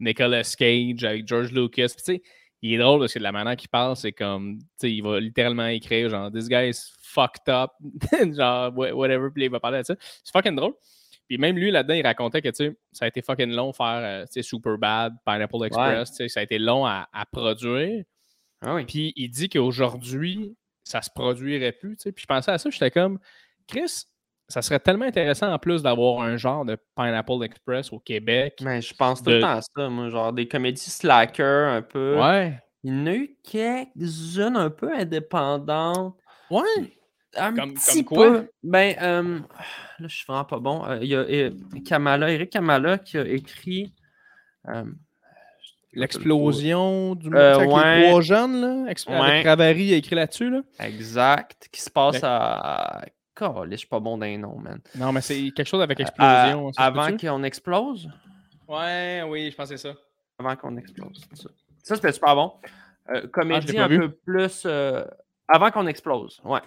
[0.00, 1.88] Nicolas Cage, avec George Lucas.
[1.88, 2.22] tu sais,
[2.62, 5.02] il est drôle parce que de la manière qu'il parle, c'est comme, tu sais, il
[5.02, 7.72] va littéralement écrire genre, This guy is fucked up,
[8.36, 9.96] genre, whatever, puis il va parler de ça.
[10.22, 10.74] C'est fucking drôle.
[11.26, 14.00] Puis même lui, là-dedans, il racontait que, tu sais, ça a été fucking long faire,
[14.02, 18.04] euh, tu sais, Super Bad, Pineapple Express, tu sais, ça a été long à, produire.
[18.60, 18.84] Ah oui.
[18.84, 20.54] Puis il dit qu'aujourd'hui,
[20.84, 22.12] ça se produirait plus, tu sais.
[22.12, 23.18] Puis je pensais à ça, j'étais comme,
[23.66, 24.04] Chris,
[24.52, 28.60] ça serait tellement intéressant en plus d'avoir un genre de Pineapple Express au Québec.
[28.62, 32.20] Mais je pense tout le temps à ça, moi, genre des comédies slacker un peu.
[32.20, 32.58] Ouais.
[32.84, 36.14] Il y en a eu quelques-unes un peu indépendantes.
[36.50, 36.92] Ouais.
[37.34, 38.50] Un petit peu.
[38.62, 39.38] Ben, euh,
[39.98, 40.84] là, je suis vraiment pas bon.
[40.84, 41.50] Euh, il y a euh,
[41.86, 43.94] Kamala, Eric Kamala qui a écrit.
[45.94, 48.00] L'explosion du euh, ouais.
[48.00, 48.92] les trois jeunes, là.
[49.08, 49.46] Ouais.
[49.46, 50.60] a écrit là-dessus, là.
[50.80, 51.68] Exact.
[51.72, 53.02] Qui se passe à.
[53.40, 54.80] Je suis pas bon d'un nom, man.
[54.94, 56.70] Non, mais c'est quelque chose avec explosion.
[56.76, 58.08] avant qu'on explose?
[58.68, 59.94] Ouais, oui, je pensais ça.
[60.38, 61.20] Avant qu'on explose.
[61.34, 61.48] Ça,
[61.82, 62.52] ça c'était super bon.
[63.10, 64.62] Euh, comédie ah, un peu plus.
[64.64, 65.04] Euh,
[65.48, 66.60] avant qu'on explose, ouais.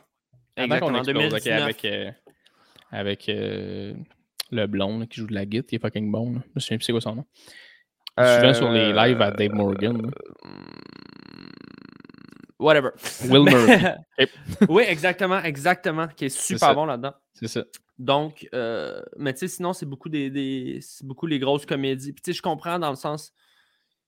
[0.58, 2.12] Avant qu'on explose, ok, avec, euh,
[2.92, 6.34] avec le blond qui joue de la guitare, qui est fucking bon.
[6.34, 7.26] Je me souviens plus c'est quoi son nom.
[8.18, 10.12] Souvent sur les lives à Dave Morgan.
[12.60, 12.92] Whatever.
[13.30, 13.96] Wilmer.
[14.70, 17.14] oui, exactement, exactement, qui est super bon là-dedans.
[17.34, 17.64] C'est ça.
[17.98, 22.14] Donc, euh, mais tu sais, sinon, c'est beaucoup des, beaucoup les grosses comédies.
[22.14, 23.34] Puis tu sais, je comprends dans le sens,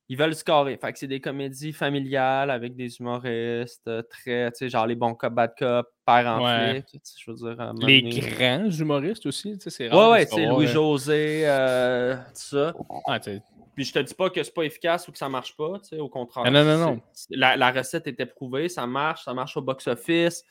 [0.10, 0.78] ils veulent scorer.
[0.78, 4.96] Fait que c'est des comédies familiales avec des humoristes euh, très, tu sais, genre les
[4.96, 6.84] bons cop, bad cop, père en ouais.
[6.94, 7.74] je veux dire.
[7.82, 10.10] Les grands humoristes aussi, tu sais, c'est rare.
[10.10, 12.74] Ouais, ouais, tu sais, Louis-José, euh, tout ça.
[13.08, 13.42] Ouais,
[13.78, 15.90] puis je te dis pas que c'est pas efficace ou que ça marche pas, tu
[15.90, 16.52] sais, au contraire.
[16.52, 17.02] Non, non, non.
[17.30, 20.46] La, recette était prouvée, ça marche, ça marche au box-office.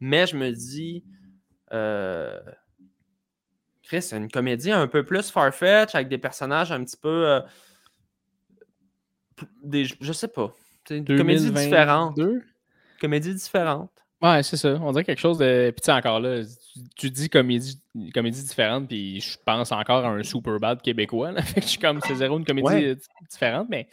[0.00, 1.04] Mais je me dis,
[1.72, 2.40] euh...
[3.84, 7.28] Chris, c'est une comédie un peu plus farfetch avec des personnages un petit peu.
[7.28, 7.40] Euh...
[9.62, 10.52] Des, je sais pas.
[10.90, 12.18] Une comédie différente.
[13.00, 14.03] Comédie différente.
[14.24, 14.78] Ouais, c'est ça.
[14.80, 15.70] On dirait quelque chose de.
[15.76, 16.40] Puis tu encore là,
[16.96, 17.78] tu, dis comédie,
[18.14, 21.32] comédie différente, puis je pense encore à un super bad québécois.
[21.32, 21.42] Là.
[21.42, 22.96] Fait que je suis comme, c'est zéro une comédie
[23.30, 23.86] différente, mais.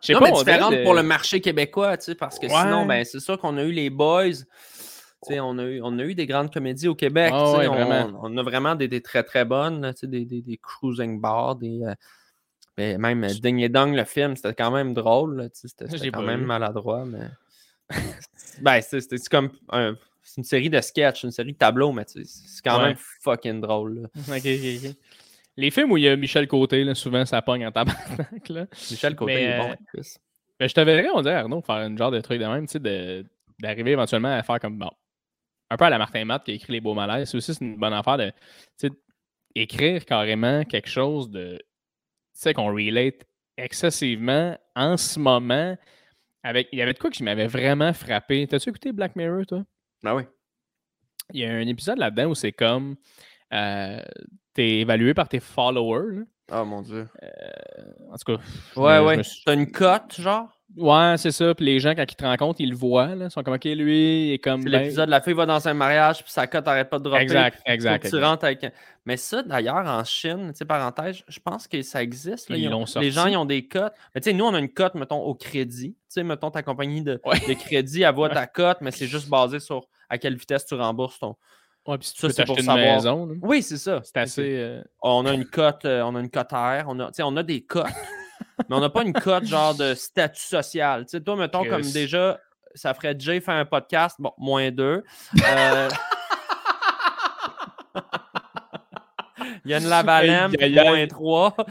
[0.00, 0.20] Je sais pas.
[0.20, 3.56] Mais différente pour le marché québécois, tu sais, parce que sinon, ben, c'est sûr qu'on
[3.58, 4.30] a eu les boys.
[4.30, 7.32] Tu sais, on, a eu, on a eu des grandes comédies au Québec.
[7.34, 10.56] Ah on, on, a vraiment des, des très très bonnes, tu sais, des, des, des,
[10.56, 11.82] cruising bars, des.
[11.82, 11.94] Euh,
[12.78, 15.50] ben, même Ding et Dong, le film, c'était quand même drôle.
[15.52, 17.26] C'était quand même maladroit, mais
[18.60, 19.50] ben, c'est comme
[20.36, 24.08] une série de sketchs, une série de tableaux, mais c'est quand même fucking drôle.
[25.56, 28.50] Les films où il y a Michel Côté, là, souvent ça pogne en tabarnak.
[28.90, 29.70] Michel Côté est bon.
[29.70, 30.02] Euh,
[30.58, 32.66] ben, je te verrais, on dirait, Arnaud, faire un genre de truc de même,
[33.58, 34.90] d'arriver éventuellement à faire comme bon.
[35.70, 37.30] Un peu à la Martin Matt qui a écrit Les Beaux Malaises.
[37.30, 38.32] C'est aussi une bonne affaire de
[39.54, 41.58] écrire carrément quelque chose de.
[41.58, 43.26] Tu sais, qu'on relate
[43.56, 45.76] excessivement en ce moment
[46.44, 48.46] il y avait de quoi qui m'avait vraiment frappé.
[48.46, 49.64] T'as-tu écouté Black Mirror, toi?
[50.04, 50.22] Ah oui.
[51.32, 52.96] Il y a un épisode là-dedans où c'est comme
[53.52, 54.00] euh,
[54.54, 56.24] t'es évalué par tes followers.
[56.52, 57.08] Oh mon dieu.
[57.22, 57.28] Euh,
[58.10, 58.42] en tout cas.
[58.76, 59.22] Ouais, ouais.
[59.44, 60.59] T'as une cote, genre?
[60.76, 61.54] Ouais, c'est ça.
[61.54, 63.14] Puis les gens, quand ils te rencontrent, ils le voient.
[63.14, 63.26] Là.
[63.26, 64.62] Ils sont comme, OK, lui, est comme.
[64.62, 67.04] C'est ben l'épisode, la fille va dans un mariage, puis sa cote n'arrête pas de
[67.04, 67.22] dropper.
[67.22, 68.08] Exact, exact.
[68.08, 68.72] Tu rentres avec.
[69.04, 72.48] Mais ça, d'ailleurs, en Chine, tu sais, parenthèse, je pense que ça existe.
[72.50, 73.94] les gens, ils ont des cotes.
[74.14, 75.92] Mais tu sais, nous, on a une cote, mettons, au crédit.
[75.92, 77.20] Tu sais, mettons, ta compagnie de,
[77.54, 81.18] crédit, elle voit ta cote, mais c'est juste basé sur à quelle vitesse tu rembourses
[81.18, 81.36] ton.
[81.86, 82.76] Ouais, puis ça, c'est pour savoir.
[82.76, 84.00] Maison, oui, c'est ça.
[84.04, 84.58] C'est assez.
[84.58, 87.42] Euh, on a une cote, euh, on a une cote R, on a, on a
[87.42, 87.86] des cotes.
[88.68, 91.04] Mais on n'a pas une cote genre de statut social.
[91.04, 92.38] Tu sais, toi, mettons, comme déjà,
[92.74, 95.02] ça ferait Jay faire un podcast, bon, moins deux.
[95.44, 95.88] Euh...
[99.64, 101.56] Yann Lavalem, moins trois.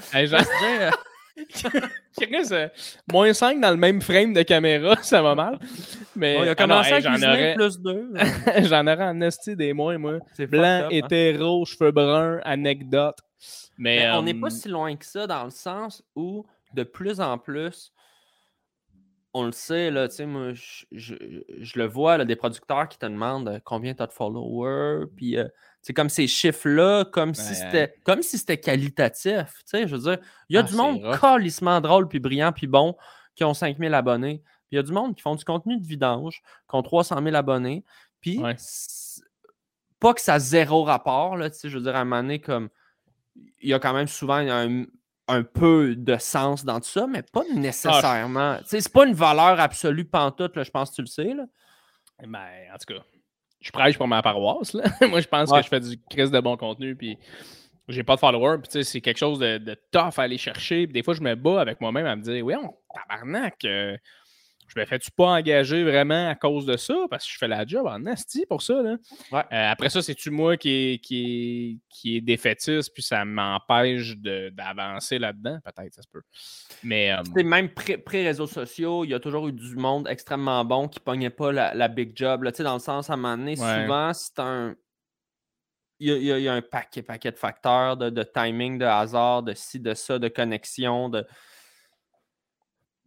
[2.52, 2.68] Euh,
[3.10, 5.58] moins 5 dans le même frame de caméra, ça va mal.
[6.18, 8.12] Mais il a commencé à j'en aurais plus 2.
[8.64, 10.18] j'en aurais en esti des moins, moi.
[10.38, 10.88] Blanc, hein.
[10.90, 13.18] hétéro, cheveux bruns, anecdote.
[13.78, 17.20] Mais, on n'est pas euh, si loin que ça dans le sens où de plus
[17.20, 17.94] en plus,
[19.34, 20.54] on le sait, là, moi,
[20.92, 21.14] je,
[21.76, 25.38] le vois, là, des producteurs qui te demandent euh, combien tu as de followers, puis
[25.82, 29.64] c'est euh, comme ces chiffres-là, comme, si c'était, comme si c'était qualitatif.
[29.72, 30.18] Je veux dire,
[30.50, 32.96] il y a ah, du monde calissement drôle, puis brillant, puis bon,
[33.36, 34.42] qui ont 5000 abonnés.
[34.44, 37.22] Puis il y a du monde qui font du contenu de vidange, qui ont 300
[37.24, 37.84] 000 abonnés.
[38.22, 38.42] Puis,
[40.00, 42.70] pas que ça a zéro rapport, là, je veux dire, à un moment donné, comme,
[43.62, 44.86] il y a quand même souvent un,
[45.30, 48.58] un peu de sens dans tout ça, mais pas ah, nécessairement.
[48.66, 51.34] c'est pas une valeur absolue pantoute, là, je pense que tu le sais.
[51.34, 51.46] Là.
[52.26, 52.40] Ben,
[52.74, 53.04] en tout cas,
[53.62, 54.74] je prêche pour ma paroisse.
[54.74, 54.84] Là.
[55.08, 57.18] Moi, je pense que je fais du crise de bon contenu, puis
[57.88, 60.86] j'ai pas de followers, puis c'est quelque chose de, de, tough à aller chercher.
[60.86, 63.98] Puis des fois, je me bats avec moi-même à me dire, oui, on tabarnak, euh,
[64.70, 66.94] je me fais-tu pas engager vraiment à cause de ça?
[67.10, 68.82] Parce que je fais la job en asti pour ça.
[68.82, 68.98] Là.
[69.34, 75.18] Euh, après ça, c'est-tu moi qui est, qui, qui est défaitiste, puis ça m'empêche d'avancer
[75.18, 75.60] là-dedans?
[75.66, 76.22] Peut-être, ça se peut.
[76.84, 77.12] Mais.
[77.12, 81.32] Euh, même pré-réseaux sociaux, il y a toujours eu du monde extrêmement bon qui pognait
[81.32, 82.44] pas la, big job.
[82.44, 84.76] Là, dans le sens, à un moment donné, souvent, c'est un.
[86.02, 89.82] Il y, a, un paquet, paquet de facteurs de, de timing, de hasard, de ci,
[89.82, 91.26] de ça, de connexion, de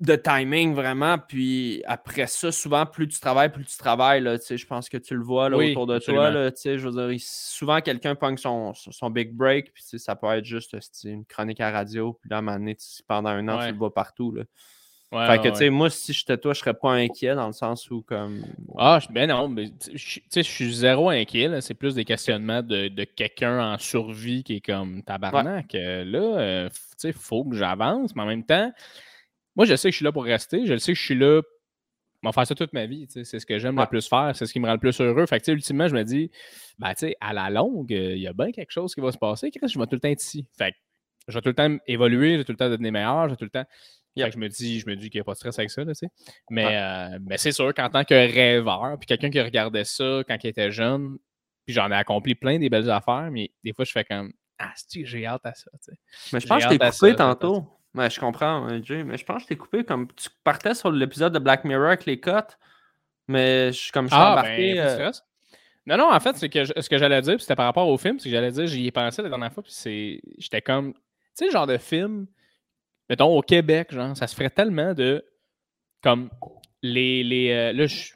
[0.02, 1.16] de timing vraiment.
[1.16, 4.20] Puis après ça, souvent, plus tu travailles, plus tu travailles.
[4.20, 6.30] Là, je pense que tu le vois là, autour de toi.
[6.30, 9.72] Là, je veux dire, souvent, quelqu'un pogne son, son big break.
[9.72, 12.18] Puis ça peut être juste une chronique à radio.
[12.20, 12.76] Puis là, à un moment donné,
[13.06, 14.32] pendant un an, tu le vois partout.
[14.32, 14.42] Là.
[15.28, 17.88] fait que, tu sais, moi, si j'étais toi, je serais pas inquiet dans le sens
[17.88, 18.44] où, comme.
[18.76, 21.60] Ah, ben non, mais tu sais, je suis zéro inquiet.
[21.60, 25.76] C'est plus des questionnements de, de quelqu'un en survie qui est comme tabarnak.
[25.76, 28.72] Euh, là, euh, tu sais, faut que j'avance, mais en même temps,
[29.56, 30.66] moi, je sais que je suis là pour rester.
[30.66, 31.42] Je sais que je suis là
[32.22, 33.06] pour faire ça toute ma vie.
[33.08, 34.32] C'est ce que j'aime le plus faire.
[34.34, 35.26] C'est ce qui me rend le plus heureux.
[35.26, 36.30] Fait que, ultimement, je me dis,
[36.78, 39.50] ben, à la longue, il y a bien quelque chose qui va se passer.
[39.50, 40.46] Chris, je vais tout le temps être ici.
[40.56, 40.76] Fait que,
[41.28, 43.36] je vais tout le temps évoluer, je vais tout le temps devenir meilleur, je vais
[43.36, 43.64] tout le temps.
[44.16, 45.70] Fait que je me dis, je me dis qu'il n'y a pas de stress avec
[45.70, 45.92] ça, là,
[46.50, 50.36] mais, euh, mais c'est sûr qu'en tant que rêveur, puis quelqu'un qui regardait ça quand
[50.42, 51.16] il était jeune,
[51.64, 54.72] puis j'en ai accompli plein des belles affaires, mais des fois, je fais comme Ah,
[54.92, 55.70] j'ai hâte à ça.
[56.32, 57.66] Mais je pense que je t'ai coupé tantôt.
[57.94, 60.74] Ouais, je comprends, euh, Jay, mais je pense que je t'ai coupé comme tu partais
[60.74, 62.58] sur l'épisode de Black Mirror avec les cotes,
[63.28, 64.74] mais je, comme je suis ah, embarqué.
[64.74, 65.10] Ben, euh,
[65.84, 68.18] non, non, en fait, c'est que ce que j'allais dire, c'était par rapport au film,
[68.18, 70.22] c'est que j'allais dire, j'y ai pensé la dernière fois, puis c'est.
[70.38, 70.94] J'étais comme.
[70.94, 71.00] Tu
[71.34, 72.26] sais, le genre de film,
[73.10, 75.22] mettons, au Québec, genre, ça se ferait tellement de.
[76.02, 76.30] Comme
[76.82, 77.22] les.
[77.22, 78.14] les euh, là, je suis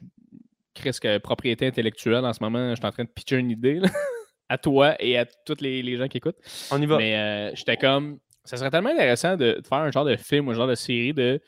[0.73, 3.79] presque propriété intellectuelle en ce moment, je suis en train de pitcher une idée,
[4.49, 6.37] à toi et à tous les, les, gens qui écoutent.
[6.71, 6.97] On y va.
[6.97, 10.53] Mais j'étais comme ça serait tellement intéressant de, faire un genre de film ou un
[10.53, 11.41] genre de série de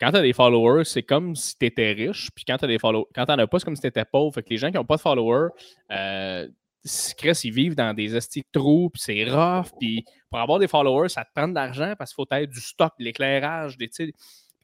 [0.00, 2.68] quand tu as des followers, c'est comme si tu étais riche, puis quand tu as
[2.68, 4.32] des followers, quand tu as pas, c'est comme si tu étais pauvre.
[4.32, 5.50] Fait que les gens qui n'ont pas de followers,
[5.92, 6.48] euh,
[6.82, 11.24] ils vivent dans des estiques trous, puis c'est rough, puis pour avoir des followers, ça
[11.24, 14.12] te prend de l'argent parce qu'il faut être du stock, de l'éclairage, des tu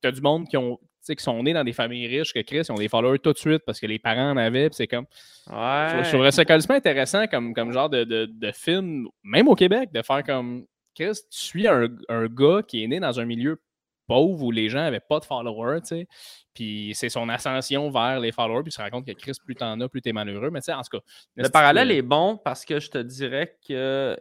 [0.02, 0.78] as du monde qui ont
[1.14, 3.38] qui sont nés dans des familles riches que Chris, ils ont des followers tout de
[3.38, 5.06] suite parce que les parents en avaient, puis c'est comme.
[5.48, 6.02] Ouais.
[6.02, 9.92] Je trouverais ça quasiment intéressant comme, comme genre de, de, de film, même au Québec,
[9.92, 10.66] de faire comme
[10.96, 11.88] Chris, tu suis un,
[12.26, 13.60] gars qui est né dans un milieu
[14.06, 16.08] pauvre où les gens n'avaient pas de followers, tu sais.
[16.54, 19.54] Puis c'est son ascension vers les followers, puis il se rend compte que Chris, plus
[19.54, 20.50] t'en as, plus t'es malheureux.
[20.50, 21.04] Mais tu sais, en tout cas.
[21.34, 24.16] Le parallèle est bon parce que je te dirais que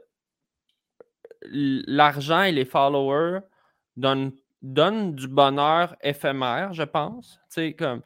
[1.43, 3.39] l'argent et les followers
[3.95, 7.39] donnent, du bonheur éphémère, je pense.
[7.49, 8.01] Tu sais, comme.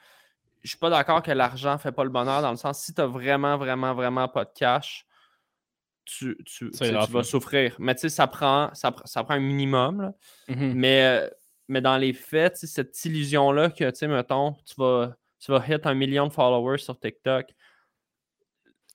[0.61, 3.01] Je suis pas d'accord que l'argent fait pas le bonheur dans le sens si tu
[3.01, 5.07] vraiment, vraiment, vraiment pas de cash,
[6.09, 6.69] tu, tu,
[7.11, 7.75] vas souffrir.
[7.79, 10.13] Mais tu sais, ça prend, ça, prend un minimum.
[10.47, 11.29] Mmh mais, euh,
[11.67, 15.85] mais dans les faits, cette illusion-là que, tu sais, mettons, tu vas, tu vas hit
[15.85, 17.53] un million de followers sur TikTok.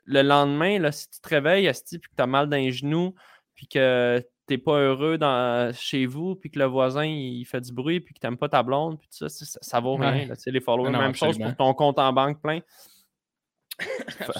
[0.06, 3.14] Le lendemain, là, si tu te réveilles, et que tu as mal d'un genou,
[3.54, 7.60] puis que tu n'es pas heureux dans, chez vous, puis que le voisin il fait
[7.60, 10.28] du bruit, puis que tu n'aimes pas ta blonde, puis tout ça, ça, vaut rien.
[10.46, 12.60] les followers, même chose pour ton compte en banque plein.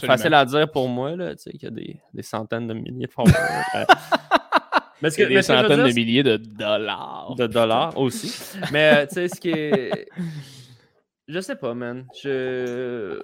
[0.01, 2.75] Facile à dire pour moi, là, tu sais, qu'il y a des, des, centaines de
[2.75, 3.35] milliers de followers.
[5.03, 7.35] mais que, des centaines de milliers de dollars.
[7.37, 8.35] De dollars aussi.
[8.73, 10.09] mais euh, tu sais, ce qui est.
[11.29, 12.07] Je sais pas, man.
[12.23, 13.19] Je...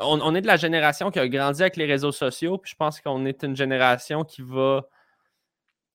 [0.00, 2.76] On, on, est de la génération qui a grandi avec les réseaux sociaux, puis je
[2.76, 4.84] pense qu'on est une génération qui va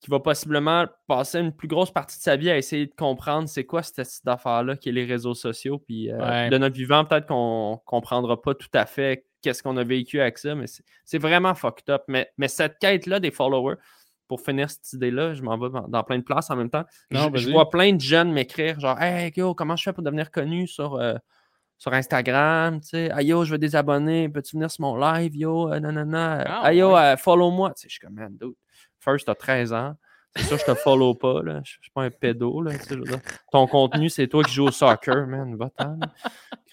[0.05, 3.49] qui va possiblement passer une plus grosse partie de sa vie à essayer de comprendre
[3.49, 5.79] c'est quoi cette, affaire-là qui est les réseaux sociaux.
[5.79, 9.77] Puis euh, de notre vivant, peut-être qu'on ne comprendra pas tout à fait qu'est-ce qu'on
[9.77, 10.65] a vécu avec ça, mais
[11.05, 12.01] c'est vraiment fucked up.
[12.07, 13.75] Mais, mais cette quête-là des followers,
[14.27, 16.83] pour finir cette idée-là, je m'en vais dans plein de places en même temps.
[17.11, 20.67] je, vois plein de jeunes m'écrire genre Hey yo, comment je fais pour devenir connu
[20.67, 21.13] sur, euh,
[21.77, 22.81] sur Instagram?
[22.81, 25.71] Tu sais, yo, je veux des abonnés, peux-tu venir sur mon live, yo?
[25.71, 26.63] Euh, nanana.
[26.63, 27.73] Ah, yo, follow-moi.
[27.75, 28.55] Tu sais, je suis comme man, dude.
[28.99, 29.95] First, t'as 13 ans.
[30.35, 31.41] C'est sûr, je te follow pas.
[31.41, 31.61] Là.
[31.63, 32.61] Je suis pas un pédo.
[32.61, 32.73] Là,
[33.51, 35.55] Ton contenu, c'est toi qui joues au soccer, man.
[35.55, 35.97] Va-t'en.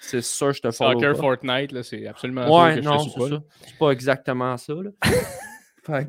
[0.01, 1.20] C'est sûr, je te follow soccer, pas.
[1.20, 3.43] Fortnite, là, c'est absolument ouais, non, c'est ça.
[3.64, 4.74] C'est pas exactement ça.
[4.74, 4.90] Là.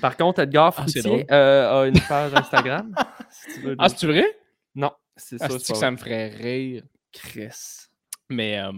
[0.00, 2.94] Par contre, Edgar ah, Fruitier euh, a une page Instagram.
[3.78, 4.26] ah, c'est vrai?
[4.74, 4.92] Non.
[5.16, 5.48] C'est ça.
[5.48, 6.82] que ça me ferait rire?
[7.12, 7.88] Chris.
[8.28, 8.58] Mais.
[8.58, 8.72] Euh,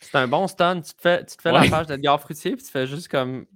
[0.00, 0.80] c'est un bon stun.
[0.80, 3.46] Tu te fais, tu te fais la page d'Edgar Fruitier, puis tu fais juste comme.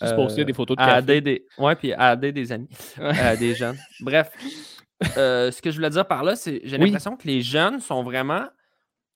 [0.00, 1.20] Juste poster euh, des photos de café.
[1.20, 1.46] Des...
[1.56, 2.68] Ouais, puis aider des amis,
[2.98, 3.78] euh, des jeunes.
[4.00, 4.30] Bref,
[5.02, 8.46] ce que je voulais dire par là, c'est j'ai l'impression que les jeunes sont vraiment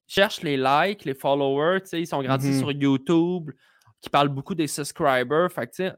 [0.09, 2.59] cherchent les likes, les followers, ils sont grandis mm-hmm.
[2.59, 3.50] sur YouTube,
[4.00, 5.52] qui parlent beaucoup des subscribers.
[5.52, 5.96] Fait que,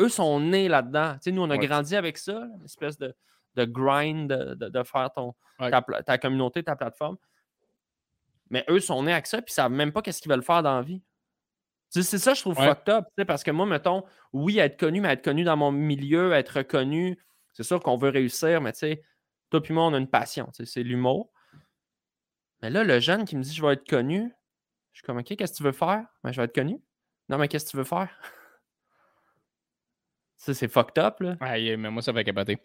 [0.00, 1.16] eux sont nés là-dedans.
[1.26, 3.14] nous, on a grandi avec ça, une espèce de,
[3.54, 7.16] de grind de, faire ton, ta, communauté, ta plateforme.
[8.50, 10.62] Mais eux sont nés avec ça, puis ils savent même pas qu'est-ce qu'ils veulent faire
[10.62, 11.02] dans la vie.
[12.00, 14.02] C'est ça, je trouve fucked up, parce que moi, mettons,
[14.32, 17.18] oui, être connu, mais être connu dans mon milieu, être reconnu,
[17.52, 19.02] c'est sûr qu'on veut réussir, mais tu sais,
[19.50, 21.30] toi puis moi, on a une passion, c'est l'humour.
[22.62, 24.32] Mais là, le jeune qui me dit je vais être connu,
[24.92, 26.06] je suis comme OK, qu'est-ce que tu veux faire?
[26.24, 26.80] Ben, je vais être connu.
[27.28, 28.08] Non, mais qu'est-ce que tu veux faire?
[30.36, 31.36] Ça, c'est fucked up, là.
[31.40, 32.58] Ouais, mais moi, ça fait capoter.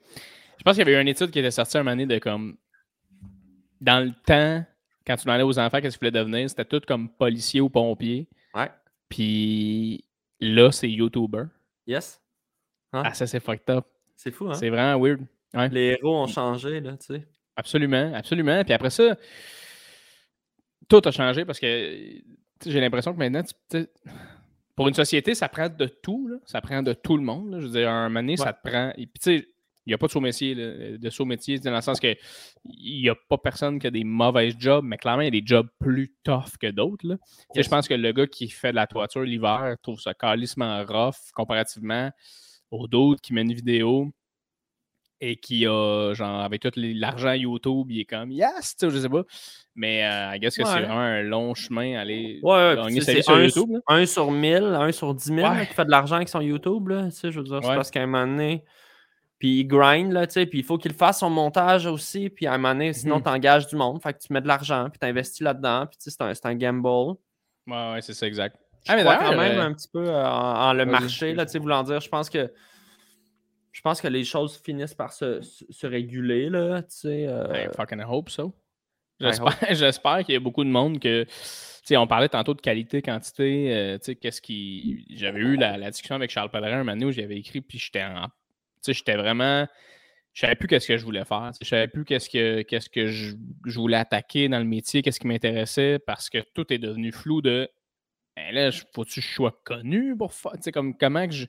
[0.57, 2.57] Je pense qu'il y avait une étude qui était sortie un moment donné de comme.
[3.79, 4.65] Dans le temps,
[5.05, 8.27] quand tu demandais aux enfants qu'est-ce qu'ils voulaient devenir, c'était tout comme policier ou pompier.
[8.55, 8.71] Ouais.
[9.09, 10.03] Puis
[10.39, 11.45] là, c'est YouTuber.
[11.85, 12.21] Yes.
[12.93, 13.03] Hein?
[13.05, 13.85] Ah, ça, c'est fucked up.
[14.15, 14.53] C'est fou, hein?
[14.53, 15.21] C'est vraiment weird.
[15.71, 17.27] Les héros ont changé, là, tu sais.
[17.55, 18.63] Absolument, absolument.
[18.63, 19.17] Puis après ça,
[20.87, 22.21] tout a changé parce que
[22.65, 23.43] j'ai l'impression que maintenant,
[24.75, 26.27] pour une société, ça prend de tout.
[26.27, 26.37] Là.
[26.45, 27.57] Ça prend de tout le monde.
[27.59, 28.91] Je veux dire, un moment donné, ça te prend.
[28.97, 29.47] Et puis, tu sais,
[29.87, 32.13] il n'y a pas de saut-métier, de saut-métier, dans le sens que
[32.65, 35.41] il n'y a pas personne qui a des mauvais jobs, mais clairement, il y a
[35.41, 37.17] des jobs plus tough que d'autres.
[37.55, 41.31] Je pense que le gars qui fait de la toiture l'hiver trouve ça calissement rough
[41.33, 42.11] comparativement
[42.69, 44.11] aux d'autres qui mènent une vidéo
[45.21, 48.99] et qui a, genre, avec tout l'argent YouTube, il est comme yes, tu sais, je
[48.99, 49.23] sais pas.
[49.73, 53.39] Mais euh, I guess que c'est vraiment un long chemin aller ouais, gagner sa sur
[53.41, 53.79] YouTube.
[53.87, 57.05] Un sur 1000, un sur 10 000 qui fait de l'argent avec son YouTube, là,
[57.05, 58.65] tu sais, je veux dire, c'est parce qu'à un moment donné,
[59.39, 62.47] puis il grind, là, tu sais, puis il faut qu'il fasse son montage aussi, puis
[62.47, 63.23] à un moment donné, sinon, mmh.
[63.23, 65.97] tu engages du monde, fait que tu mets de l'argent, puis tu investis là-dedans, puis
[65.97, 66.87] tu sais, c'est un, un, gamble.
[67.67, 68.57] Ouais, ouais, c'est ça, exact.
[68.85, 71.45] Je ah, mais crois quand même euh, un petit peu euh, en, le marché, là,
[71.45, 72.51] tu sais, voulant dire, je pense que
[73.71, 77.27] je pense que les choses finissent par se, se, réguler, là, tu sais.
[77.27, 77.71] Euh...
[77.73, 78.55] fucking hope so.
[79.71, 81.23] J'espère qu'il y a beaucoup de monde que.
[81.23, 83.73] Tu sais, on parlait tantôt de qualité, quantité.
[83.73, 85.05] Euh, tu sais, qu'est-ce qui.
[85.15, 88.03] J'avais eu la, la, discussion avec Charles Pellerin un moment où j'avais écrit, puis j'étais
[88.03, 88.27] en
[88.85, 89.67] j'étais vraiment.
[90.33, 91.51] Je savais plus qu'est-ce que je voulais faire.
[91.59, 93.35] Je savais plus qu'est-ce que, qu'est-ce que je,
[93.65, 97.67] voulais attaquer dans le métier, qu'est-ce qui m'intéressait, parce que tout est devenu flou de.
[98.35, 100.51] Ben là, faut-tu que je sois connu pour faire.
[100.53, 101.45] Tu sais, comme comment que je.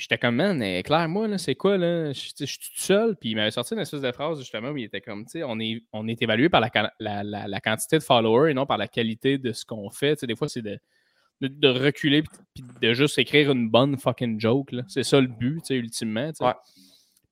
[0.00, 2.10] Puis j'étais comme, man, Claire, moi, là, c'est quoi, là?
[2.14, 3.16] Je, suis tout seul.
[3.16, 5.42] Puis il m'avait sorti une espèce de phrase, justement, où il était comme, tu sais,
[5.44, 8.88] on est, on est évalué par la, la, quantité de followers et non par la
[8.88, 10.16] qualité de ce qu'on fait.
[10.16, 10.80] Tu sais, des fois, c'est de,
[11.40, 14.74] de, reculer puis de juste écrire une bonne fucking joke.
[14.88, 16.30] C'est ça le but, ultimement.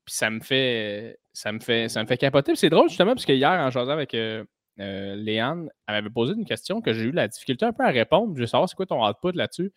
[0.05, 2.57] Puis ça me fait ça me fait ça me fait capoter.
[2.57, 4.45] c'est drôle justement parce que hier, en jasant avec euh,
[4.81, 7.91] euh, Léane, elle m'avait posé une question que j'ai eu la difficulté un peu à
[7.91, 8.35] répondre.
[8.35, 9.73] Je veux savoir c'est quoi ton output là-dessus.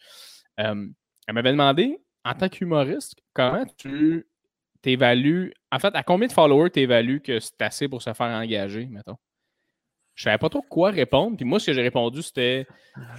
[0.60, 0.88] Euh,
[1.28, 4.28] elle m'avait demandé, en tant qu'humoriste, comment tu
[4.82, 5.53] t'évalues.
[5.72, 8.86] En fait, à combien de followers tu évalues que c'est assez pour se faire engager,
[8.88, 9.18] mettons?
[10.15, 11.38] Je savais pas trop quoi répondre.
[11.38, 12.67] Puis moi, ce que j'ai répondu, c'était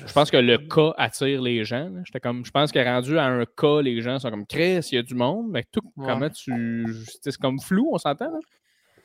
[0.07, 1.91] je pense que le cas attire les gens.
[2.05, 4.97] J'étais comme je pense que rendu à un cas, les gens sont comme Chris, il
[4.97, 5.47] y a du monde.
[5.51, 6.87] Mais tout, comment tu.
[7.23, 8.31] C'est comme flou, on s'entend,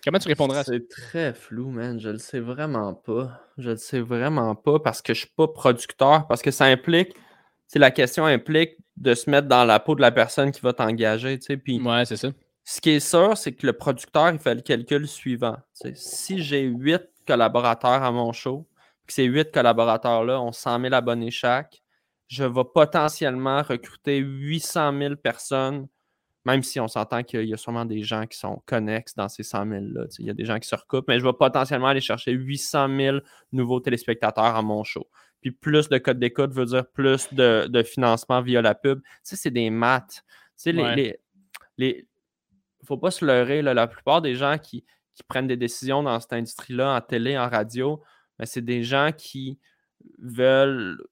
[0.03, 0.72] Comment tu répondras à ça?
[0.73, 1.99] C'est très flou, man.
[1.99, 3.41] Je le sais vraiment pas.
[3.57, 7.15] Je le sais vraiment pas parce que je suis pas producteur, parce que ça implique.
[7.68, 10.73] c'est la question implique de se mettre dans la peau de la personne qui va
[10.73, 11.38] t'engager.
[11.64, 12.30] Puis, ouais, c'est ça.
[12.64, 15.57] Ce qui est sûr, c'est que le producteur, il fait le calcul suivant.
[15.93, 18.68] si j'ai huit collaborateurs à mon show,
[19.06, 21.82] que ces huit collaborateurs-là ont 100 000 abonnés chaque,
[22.28, 25.88] je vais potentiellement recruter 800 000 personnes,
[26.45, 29.44] même si on s'entend qu'il y a sûrement des gens qui sont connexes dans ces
[29.44, 30.06] 100 000-là.
[30.20, 32.98] Il y a des gens qui se recoupent, mais je vais potentiellement aller chercher 800
[32.98, 33.18] 000
[33.52, 35.08] nouveaux téléspectateurs à mon show.
[35.41, 39.02] Puis plus de code d'écoute veut dire plus de, financement via la pub.
[39.02, 40.24] Tu sais, c'est des maths.
[40.58, 41.20] Tu sais, les,
[41.78, 42.08] les,
[42.86, 43.62] faut pas se leurrer.
[43.62, 44.84] la plupart des gens qui,
[45.18, 48.03] qui prennent des décisions dans cette industrie-là, en télé, en radio,
[48.38, 49.60] ben, c'est des gens qui
[50.19, 51.03] veulent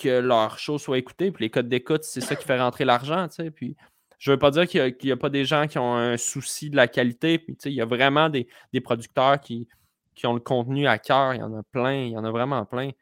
[0.00, 1.32] que leur show soit écouté.
[1.32, 3.26] Puis les codes d'écoute, c'est ça qui fait rentrer l'argent.
[3.54, 3.76] Puis
[4.18, 6.70] je ne veux pas dire qu'il n'y a, pas des gens qui ont un souci
[6.70, 7.40] de la qualité.
[7.40, 8.46] Puis il y a vraiment des,
[8.80, 9.68] producteurs qui,
[10.14, 11.34] qui, ont le contenu à cœur.
[11.34, 12.92] Il y en a plein, il y en a vraiment plein.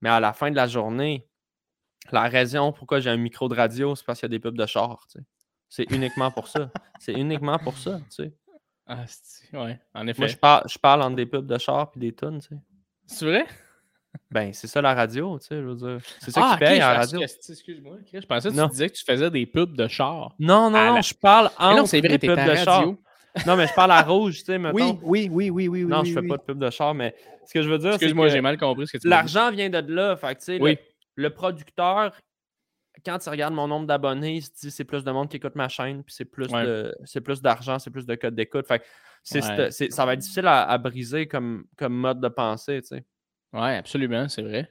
[0.00, 1.26] Mais à la fin de la journée,
[2.12, 4.56] la raison pourquoi j'ai un micro de radio, c'est parce qu'il y a des pubs
[4.56, 5.04] de char.
[5.68, 6.70] C'est uniquement pour ça.
[7.00, 7.98] C'est uniquement pour ça.
[8.86, 9.04] Ah,
[9.52, 10.20] ouais, en effet.
[10.20, 12.60] Moi, je parle, je parle entre des pubs de char et des tunes, tu sais.
[13.06, 13.46] C'est vrai?
[14.30, 15.98] Ben, c'est ça la radio, tu sais, je veux dire.
[16.20, 17.20] C'est ça qui ah, paye à la radio.
[17.20, 20.34] Excuse-moi, je pensais que tu disais que tu faisais des pubs de char.
[20.38, 22.84] Non, non, je parle entre non, c'est vrai, des pubs de char.
[23.46, 24.98] Non, mais je parle à rouge, tu sais, mettons.
[25.02, 25.84] Oui, oui, oui, oui, oui.
[25.84, 27.14] Non, je fais pas de pub de char, mais
[27.44, 27.96] ce que je veux dire, c'est.
[27.96, 30.16] Excuse-moi, j'ai mal compris ce que tu L'argent vient de là.
[30.16, 30.78] Fait tu sais, oui.
[31.16, 32.12] le, producteur,
[33.06, 35.54] quand il regarde mon nombre d'abonnés, il se dit c'est plus de monde qui écoute
[35.54, 36.48] ma chaîne, puis c'est plus
[37.04, 38.66] c'est plus d'argent, c'est plus de code d'écoute.
[38.66, 38.82] Fait
[39.22, 43.04] c'est, ça va être difficile à, briser comme, comme mode de pensée, tu sais.
[43.52, 44.70] Oui, absolument, c'est vrai.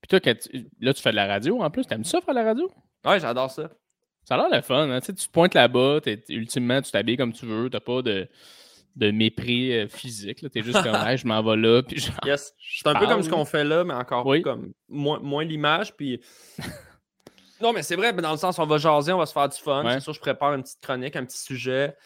[0.00, 0.34] Puis toi,
[0.80, 1.86] là, tu fais de la radio en plus.
[1.86, 2.70] T'aimes ça faire de la radio?
[3.04, 3.70] Ouais, j'adore ça.
[4.24, 4.90] Ça a l'air le fun.
[4.90, 5.00] Hein?
[5.00, 7.68] Tu, te pointes là-bas, ultimement, tu t'habilles comme tu veux.
[7.68, 8.28] T'as pas de,
[8.96, 10.48] de mépris euh, physique.
[10.50, 11.82] T'es juste comme, hey, je m'en vais là.
[11.82, 12.54] Puis yes.
[12.58, 15.94] C'est un peu comme ce qu'on fait là, mais encore comme moins, moins l'image.
[15.96, 16.20] Puis.
[17.60, 19.58] non, mais c'est vrai, dans le sens, on va jaser, on va se faire du
[19.58, 19.84] fun.
[19.90, 21.96] C'est sûr, je prépare une petite chronique, un petit sujet.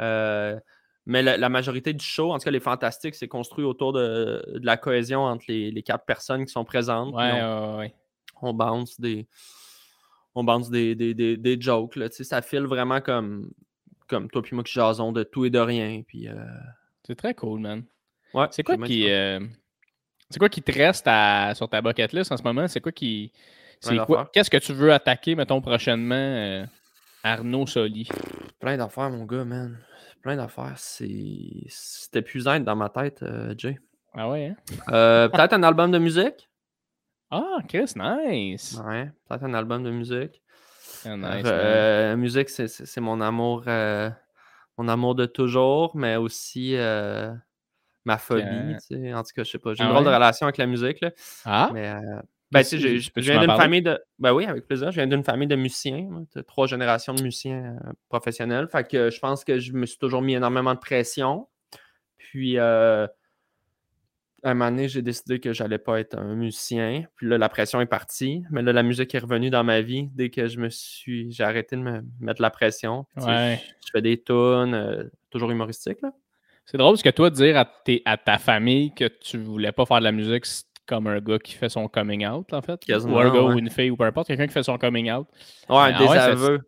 [0.00, 0.58] Euh,
[1.04, 4.76] mais la, majorité du show, en tout cas les fantastiques, c'est construit autour de, la
[4.76, 7.14] cohésion entre les, quatre personnes qui sont présentes.
[7.14, 7.94] Ouais, on, ouais,
[8.40, 9.26] on bounce des.
[10.34, 11.96] On bounce des, des, jokes.
[11.96, 13.50] Là, ça file vraiment comme,
[14.08, 16.02] comme toi puis moi qui jason de tout et de rien.
[16.06, 16.34] Puis, euh,
[17.06, 17.84] C'est très cool, man.
[18.32, 19.10] Ouais, c'est quoi qui.
[19.10, 19.40] Euh,
[20.30, 21.06] c'est quoi qui te reste
[21.56, 22.66] sur ta bucket list en ce moment?
[22.68, 23.32] C'est quoi qui.
[24.32, 26.64] Qu'est-ce que tu veux attaquer, mettons, prochainement, euh,
[27.22, 28.08] Arnaud Soli?
[28.60, 29.78] Plein d'affaires, mon gars, man
[30.22, 30.74] plein d'affaires.
[30.76, 33.78] C'est épuisant dans ma tête, euh, Jay.
[34.14, 34.56] Ah ouais, hein?
[34.90, 36.48] euh, peut-être un album de musique.
[37.34, 38.78] Ah, Chris, nice.
[38.86, 40.42] Ouais, peut-être un album de musique.
[41.06, 43.64] Ah, nice, euh, musique, c'est mon amour,
[44.76, 46.76] mon amour de toujours, mais aussi
[48.04, 48.76] ma phobie.
[49.14, 49.72] En tout cas, je sais pas.
[49.72, 51.00] J'ai une ah drôle de relation avec la musique.
[51.00, 51.10] Là.
[51.46, 51.70] Ah?
[51.72, 51.94] Mais
[52.52, 53.98] ben, tu sais, je viens d'une famille de.
[54.18, 54.90] Ben oui, avec plaisir.
[54.90, 56.06] Je viens d'une famille de musiciens,
[56.46, 58.68] trois générations de musiciens euh, professionnels.
[58.70, 61.48] Fait que je pense que je me suis toujours mis énormément de pression.
[62.18, 63.06] Puis, euh,
[64.42, 67.04] à un moment donné, j'ai décidé que j'allais pas être un musicien.
[67.16, 68.44] Puis là, la pression est partie.
[68.50, 71.32] Mais là, la musique est revenue dans ma vie dès que je me suis.
[71.32, 73.06] J'ai arrêté de me mettre la pression.
[73.16, 73.56] je,
[73.92, 76.00] fais des tunes, euh, toujours humoristiques.
[76.66, 77.70] C'est drôle parce que toi, dire à,
[78.04, 80.44] à, ta famille que tu voulais pas faire de la musique,
[80.92, 82.80] comme un gars qui fait son coming out, en fait.
[82.88, 85.26] ou un gars ou une fille ou peu importe, quelqu'un qui fait son coming out.
[85.68, 86.60] Ouais, un désaveu.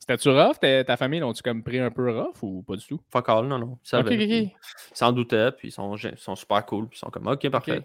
[0.00, 0.58] C'était-tu rough?
[0.58, 3.00] Ta famille, l'ont-tu comme pris un peu rough ou pas du tout?
[3.10, 3.78] Fuck all, non, non.
[3.92, 4.56] Ils okay,
[4.92, 7.82] s'en doutaient, puis ils sont, sont, super cool, puis ils sont comme, OK, parfait.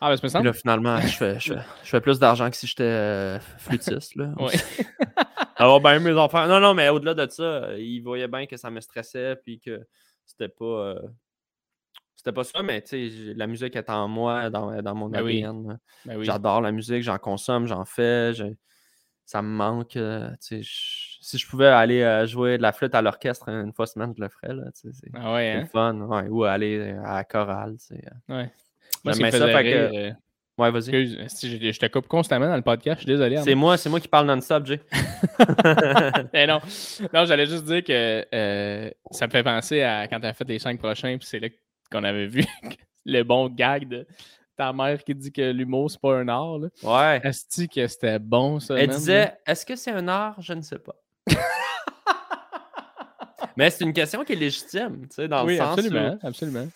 [0.00, 0.42] Ah, ben, c'est ça.
[0.42, 1.54] là, finalement, je fais, je,
[1.84, 4.16] fais, plus d'argent que si j'étais euh, flûtiste.
[4.16, 4.32] Là.
[4.38, 4.54] oui.
[5.56, 6.46] Alors, ben, mes enfants.
[6.46, 9.86] Non, non, mais au-delà de ça, ils voyaient bien que ça me stressait, puis que
[10.24, 10.64] c'était pas.
[10.64, 11.00] Euh,
[12.20, 12.84] c'était pas ça, mais
[13.34, 15.78] la musique est en moi, dans, dans mon ben ADN.
[16.04, 18.32] Ben J'adore la musique, j'en consomme, j'en fais.
[19.24, 19.96] Ça me manque.
[19.96, 24.12] Euh, si je pouvais aller euh, jouer de la flûte à l'orchestre une fois semaine,
[24.14, 24.54] je le ferais.
[24.74, 25.66] C'est ah ouais, hein?
[25.72, 25.94] fun.
[26.28, 27.76] ou aller à la chorale.
[27.90, 27.96] Euh.
[28.28, 28.52] Ouais.
[29.02, 30.14] Moi, ça, fait
[30.58, 30.92] Ouais, vas-y.
[30.92, 33.38] Je, te coupe constamment dans le podcast, je suis désolé.
[33.38, 34.78] C'est moi, c'est moi qui parle non-stop, Jay.
[36.34, 36.60] Mais non,
[37.14, 40.58] non j'allais juste dire que ça me fait penser à quand tu as fait les
[40.58, 41.54] cinq prochains, puis c'est là que
[41.90, 42.44] qu'on avait vu
[43.04, 44.06] le bon gag de
[44.56, 46.58] ta mère qui dit que l'humour, c'est pas un art.
[46.58, 46.68] Là.
[46.82, 47.20] Ouais.
[47.24, 48.76] Est-ce que c'était bon, ça?
[48.78, 50.40] Elle disait Est-ce que c'est un art?
[50.40, 50.96] Je ne sais pas.
[53.56, 55.78] Mais c'est une question qui est légitime, tu sais, dans le sens.
[55.78, 56.68] Absolument, absolument.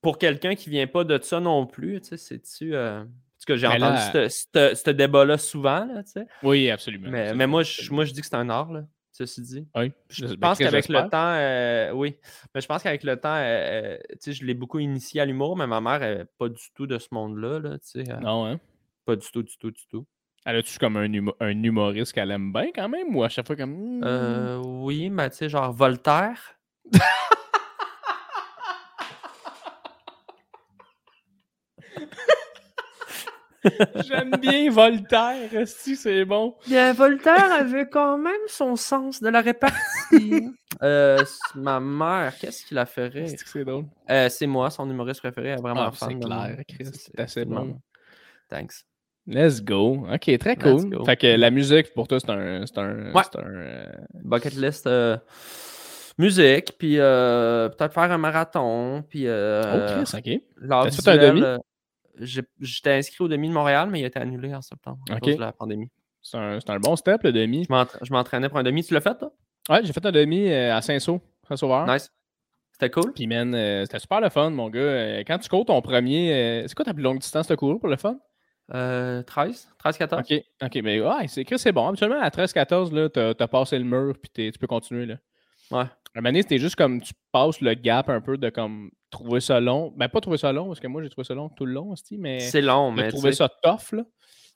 [0.00, 2.74] Pour quelqu'un qui vient pas de ça non plus, tu sais, c'est-tu.
[2.74, 3.04] Euh...
[3.46, 4.00] Que j'ai entendu
[4.30, 6.26] ce débat-là souvent, là, tu sais.
[6.42, 7.10] Oui, absolument.
[7.10, 9.66] Mais, mais moi, je, moi, je dis que c'est un art, là ceci dit.
[9.76, 9.92] Oui.
[10.08, 12.16] Je ben, pense qu'avec le temps, euh, oui.
[12.54, 15.24] Mais je pense qu'avec le temps, euh, euh, tu sais, je l'ai beaucoup initié à
[15.24, 17.60] l'humour, mais ma mère n'est pas du tout de ce monde-là.
[17.60, 17.78] Là,
[18.20, 18.60] non, hein?
[19.06, 20.04] Pas du tout, du tout, du tout.
[20.44, 21.10] Elle a-tu comme un,
[21.40, 24.02] un humoriste qu'elle aime bien quand même ou à chaque fois comme.
[24.04, 26.58] Euh, oui, mais tu sais, genre Voltaire.
[34.06, 36.54] J'aime bien Voltaire, si c'est bon.
[36.66, 40.50] Bien, Voltaire avait quand même son sens de la répartie.
[40.82, 41.18] euh,
[41.54, 43.28] ma mère, qu'est-ce qu'il a fait rire?
[43.28, 43.86] C'est drôle.
[44.10, 47.44] Euh, c'est moi, son humoriste préféré, elle est vraiment ah, C'est clair, Chris, c'est assez
[47.44, 47.80] bon.
[48.48, 48.84] Thanks.
[49.26, 50.06] Let's go.
[50.12, 51.04] Ok, très cool.
[51.06, 52.66] Fait que la musique, pour toi, c'est un.
[52.66, 53.22] C'est un, ouais.
[53.36, 53.86] un euh,
[54.22, 54.86] Bucket list.
[54.86, 55.16] Euh,
[56.18, 59.26] musique, puis peut-être faire un marathon, puis.
[59.26, 60.68] oh, Chris, ok.
[60.68, 61.42] T'as fait un demi?
[62.18, 65.36] J'étais inscrit au demi de Montréal, mais il a été annulé en septembre à cause
[65.36, 65.90] de la pandémie.
[66.22, 67.66] C'est un, un, bon step, le demi.
[67.68, 68.82] Je m'entraînais pour un demi.
[68.82, 69.30] Tu l'as fait, toi?
[69.68, 71.86] Ouais, j'ai fait un demi euh, à Saint-Saul, Saint-Sauveur.
[71.86, 72.10] Nice.
[72.72, 73.12] C'était cool.
[73.12, 74.80] Puis, man, euh, c'était super le fun, mon gars.
[74.80, 76.64] Euh, quand tu cours ton premier.
[76.66, 78.18] c'est quoi ta plus longue distance de cours pour le fun?
[78.70, 79.24] 13,
[79.84, 80.20] 13-14.
[80.20, 81.86] OK, OK, mais ouais, c'est c'est bon.
[81.86, 85.04] Habituellement, à 13-14, tu as, passé le mur, puis tu peux continuer.
[85.04, 85.16] Là.
[85.70, 85.84] Ouais.
[86.14, 89.40] Un moment donné, c'était juste comme tu passes le gap un peu de comme trouver
[89.40, 89.92] ça long.
[89.96, 91.90] Ben, pas trouver ça long, parce que moi, j'ai trouvé ça long tout le long,
[91.90, 92.40] aussi, mais.
[92.40, 93.08] C'est long, mais.
[93.08, 94.04] Trouver ça tough, là.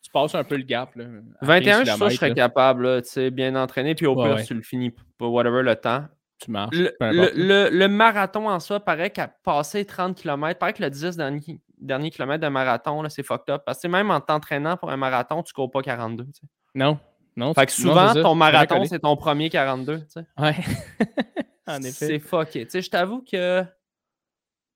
[0.03, 0.95] Tu passes un peu le gap.
[0.95, 1.05] Là,
[1.43, 5.63] 21, je, je serais capable, là, bien entraîné, puis au pire, tu le finis, whatever
[5.63, 6.05] le temps.
[6.41, 6.77] tu marches.
[7.01, 12.11] Le, marathon en soi, paraît qu'à passer 30 km, paraît que le 10 dernier, dernier
[12.11, 13.63] kilomètre de marathon, c'est fucked up.
[13.67, 16.27] Parce que même en t'entraînant pour un marathon, tu cours pas 42.
[16.77, 17.01] Non.
[17.39, 20.05] Non, fait que souvent, ton marathon, c'est ton premier 42.
[20.39, 20.57] Ouais.
[21.67, 22.07] en effet.
[22.07, 22.65] C'est fucké.
[22.65, 23.65] Tu sais, je t'avoue que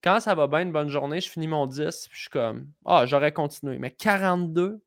[0.03, 2.69] quand ça va bien une bonne journée, je finis mon 10, puis je suis comme,
[2.85, 3.79] ah, j'aurais continué.
[3.79, 4.81] Mais 42,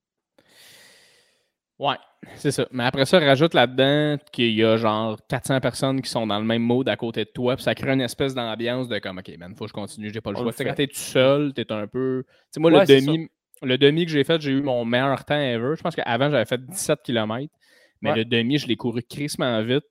[1.78, 1.96] Ouais,
[2.36, 2.66] c'est ça.
[2.72, 6.46] Mais après ça, rajoute là-dedans qu'il y a genre 400 personnes qui sont dans le
[6.46, 9.30] même mode à côté de toi, puis ça crée une espèce d'ambiance de comme, OK,
[9.38, 10.54] man, faut que je continue, j'ai pas le choix.
[10.54, 12.24] Tu quand t'es tout seul, t'es un peu.
[12.26, 13.30] Tu sais, moi, le, demi,
[13.62, 15.74] le demi que j'ai fait, j'ai eu mon meilleur temps ever.
[15.76, 17.52] Je pense qu'avant, j'avais fait 17 km,
[18.02, 19.86] mais le demi, je l'ai couru crissement vite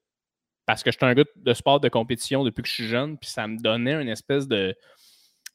[0.67, 3.29] parce que j'étais un gars de sport de compétition depuis que je suis jeune, puis
[3.29, 4.75] ça me donnait une espèce de.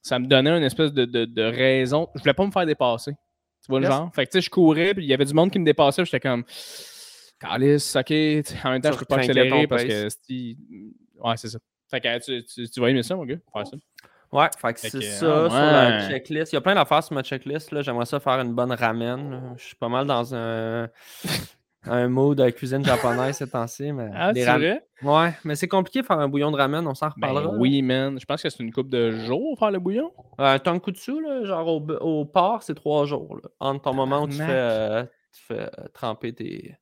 [0.01, 2.09] Ça me donnait une espèce de, de, de raison.
[2.15, 3.11] Je voulais pas me faire dépasser.
[3.11, 4.09] Tu vois le genre?
[4.13, 6.05] Fait que tu sais, je courais, puis il y avait du monde qui me dépassait,
[6.05, 6.45] j'étais comme.
[7.39, 8.11] Calice, ok.
[8.63, 10.07] En même temps, je peux pas accélérer parce que.
[11.17, 11.59] Ouais, c'est ça.
[11.89, 13.77] Fait que tu, tu, tu vas aimer ça, mon gars, faire ça.
[14.31, 16.53] Ouais, fait que c'est ça ah, sur la checklist.
[16.53, 17.81] Il y a plein d'affaires sur ma checklist.
[17.81, 19.55] J'aimerais ça faire une bonne ramen.
[19.57, 20.87] Je suis pas mal dans un
[21.85, 23.91] un mot de cuisine japonaise ces temps-ci.
[23.91, 24.85] Mais ah, c'est vrai?
[25.01, 27.55] Ouais, mais c'est compliqué de faire un bouillon de ramen, on s'en ben reparlera.
[27.55, 28.19] oui, man.
[28.19, 30.11] Je pense que c'est une coupe de jours faire le bouillon?
[30.37, 33.37] Un euh, tonkutsu, là, genre au, au port, c'est trois jours.
[33.41, 35.03] Là, entre ton moment où tu fais, euh,
[35.33, 36.75] tu fais euh, tremper tes,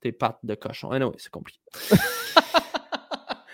[0.00, 0.90] tes pâtes de cochon.
[0.92, 1.60] Ah non, c'est compliqué.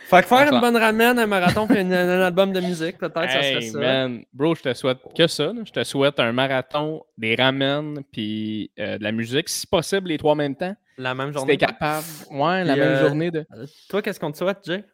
[0.06, 3.42] Fait que faire une bonne ramen, un marathon, puis un, album de musique, peut-être, ça
[3.42, 3.78] serait ça.
[3.78, 4.22] Man.
[4.34, 5.50] Bro, je te souhaite que ça.
[5.64, 9.48] Je te souhaite un marathon, des ramen, puis de la musique.
[9.48, 10.76] Si possible, les trois en même temps.
[10.98, 11.52] La même journée.
[11.52, 12.06] C'était capable.
[12.30, 13.46] Ouais, la même euh, journée de.
[13.88, 14.84] Toi, qu'est-ce qu'on te souhaite, Jay?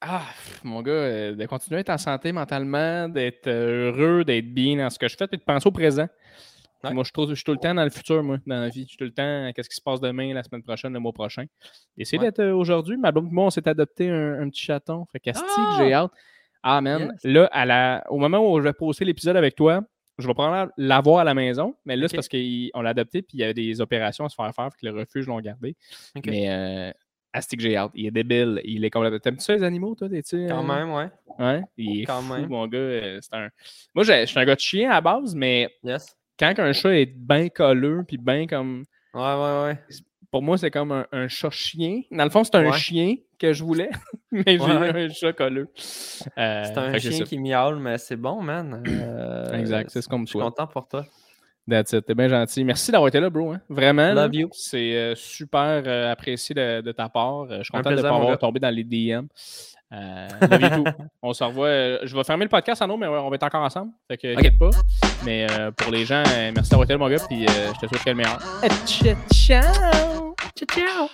[0.00, 0.22] Ah,
[0.62, 4.90] mon gars, euh, de continuer à être en santé mentalement, d'être heureux, d'être bien dans
[4.90, 6.06] ce que je fais, puis de penser au présent.
[6.84, 8.82] Moi, je, trouve, je suis tout le temps dans le futur, moi, dans la vie.
[8.82, 11.12] Je suis tout le temps, qu'est-ce qui se passe demain, la semaine prochaine, le mois
[11.12, 11.44] prochain.
[11.96, 12.96] Essayez d'être euh, aujourd'hui.
[12.96, 15.04] Ma blonde, moi, on s'est adopté un, petit chaton.
[15.10, 15.76] Fait qu'Asti, ah!
[15.78, 16.12] j'ai hâte.
[16.62, 17.16] Ah, man.
[17.24, 19.82] Là, à la, au moment où je vais poster l'épisode avec toi,
[20.18, 23.38] je vais probablement l'avoir à la maison, mais là, c'est parce qu'on l'a adopté, puis
[23.38, 25.76] il y a des opérations à se faire faire, que le refuge l'ont gardé.
[26.26, 26.92] Mais euh,
[27.32, 27.92] Astic j'ai hâte.
[27.94, 28.60] Il est débile.
[28.64, 29.18] Il est complètement.
[29.18, 30.08] T'aimes-tu ça, les animaux, toi?
[30.08, 31.08] -tu, Quand même, ouais.
[31.38, 31.62] Ouais.
[31.76, 32.48] Il est Quand fou, même.
[32.48, 32.78] mon gars.
[32.78, 33.48] Euh, c'est un...
[33.94, 35.68] Moi, je suis un gars de chien à la base, mais
[36.38, 38.84] quand un chat est bien colleux, puis bien comme.
[39.14, 39.78] Ouais, ouais, ouais
[40.30, 42.02] pour moi, c'est comme un, chat-chien.
[42.10, 43.90] Dans le fond, c'est un chien que je voulais,
[44.32, 45.68] mais j'ai eu un chat colleux.
[46.38, 48.82] Euh, c'est un chien qui miaule, mais c'est bon, man.
[48.86, 51.06] Euh, exact, c'est ce qu'on me Je suis content pour toi.
[51.68, 52.06] That's it.
[52.06, 52.64] T'es bien gentil.
[52.64, 53.52] Merci d'avoir été là, bro.
[53.52, 53.60] Hein.
[53.68, 54.14] Vraiment.
[54.14, 54.48] Love you.
[54.52, 57.46] C'est euh, super apprécié de, ta part.
[57.50, 59.26] je suis content de ne pas avoir tombé dans les DM.
[59.92, 60.28] Euh,
[61.22, 62.04] on se revoit.
[62.04, 63.92] Je vais fermer le podcast eau, mais on va être encore ensemble.
[64.06, 64.50] Fait que, okay.
[64.50, 64.70] pas.
[65.24, 66.22] Mais euh, pour les gens,
[66.54, 67.24] merci d'avoir été là, mon gars.
[67.28, 68.38] Puis je te souhaite le meilleur.
[68.86, 69.16] Ciao!
[69.32, 70.34] Ciao!
[70.66, 71.08] Ciao!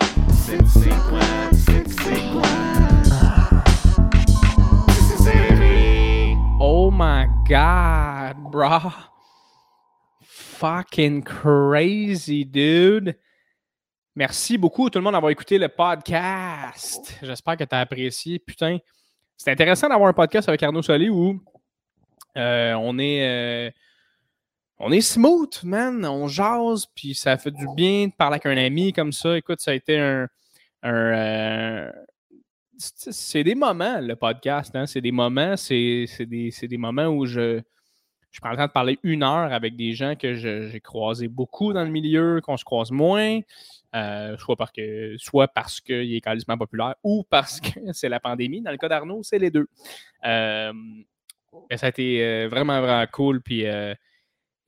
[6.60, 8.90] Oh my god, bro.
[10.22, 13.18] Fucking crazy, dude.
[14.16, 17.18] Merci beaucoup tout le monde d'avoir écouté le podcast.
[17.20, 18.39] J'espère que tu as apprécié.
[18.39, 18.78] Putain,
[19.36, 21.43] c'est intéressant d'avoir un podcast avec Arnaud Solé où
[22.36, 23.70] euh, on est euh,
[24.79, 26.05] on est smooth, man.
[26.05, 29.37] On jase, puis ça fait du bien de parler avec un ami comme ça.
[29.37, 30.29] Écoute, ça a été un.
[30.85, 31.91] Euh,
[32.77, 34.75] c'est des moments, le podcast.
[34.75, 34.87] Hein?
[34.87, 37.61] C'est des moments, c'est des, des, moments où je,
[38.31, 41.73] je prends le temps de parler une heure avec des gens que j'ai croisés beaucoup
[41.73, 43.41] dans le milieu, qu'on se croise moins.
[43.95, 48.19] Euh, soit, parce que, soit parce qu'il est quasiment populaire ou parce que c'est la
[48.19, 48.61] pandémie.
[48.61, 49.69] Dans le cas d'Arnaud, c'est les deux.
[50.25, 50.73] Euh,
[51.77, 53.41] ça a été vraiment, vraiment cool.
[53.41, 53.65] Puis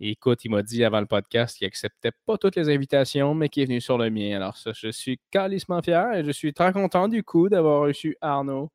[0.01, 3.63] écoute, il m'a dit avant le podcast qu'il acceptait pas toutes les invitations, mais qu'il
[3.63, 4.37] est venu sur le mien.
[4.37, 8.17] Alors, ça, je suis calissement fier et je suis très content du coup d'avoir reçu
[8.21, 8.71] Arnaud.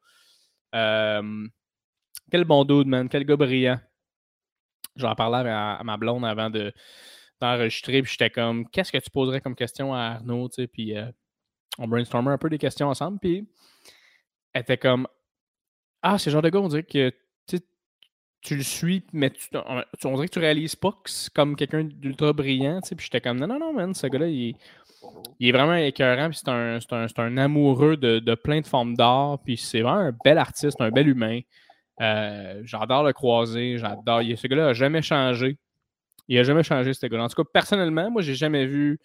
[0.72, 3.10] quel bon dude, man.
[3.10, 3.80] Quel gars brillant.
[4.96, 6.74] J'en parlais à ma blonde avant de,
[7.46, 10.98] enregistré, puis j'étais comme, qu'est-ce que tu poserais comme question à Arnaud, tu sais, puis
[10.98, 11.12] euh,
[11.78, 13.48] on brainstormait un peu des questions ensemble, puis
[14.54, 15.08] elle était comme,
[16.02, 17.14] ah, c'est genre de gars, on dirait que
[18.42, 21.84] tu le suis, mais tu, on, dirait que tu réalises pas que c'est comme quelqu'un
[21.84, 24.56] d'ultra brillant, puis j'étais comme, non, non, non, man, ce gars-là, il,
[25.40, 29.40] est vraiment écœurant, puis c'est un, un, un, amoureux de, de, plein de formes d'art,
[29.44, 31.42] puis c'est vraiment un bel artiste, un bel humain.
[32.02, 34.22] Euh, j'adore le croiser, j'adore.
[34.22, 35.58] Ce gars-là n'a jamais changé.
[36.28, 39.00] Il n'a jamais changé, ce gars En tout cas, personnellement, moi, j'ai jamais vu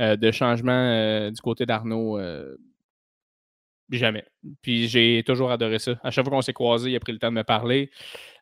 [0.00, 2.20] euh, de changement euh, du côté d'Arnaud.
[3.92, 4.24] Euh, jamais.
[4.62, 5.92] Puis j'ai toujours adoré ça.
[6.02, 7.90] À chaque fois qu'on s'est croisés, il a pris le temps de me parler.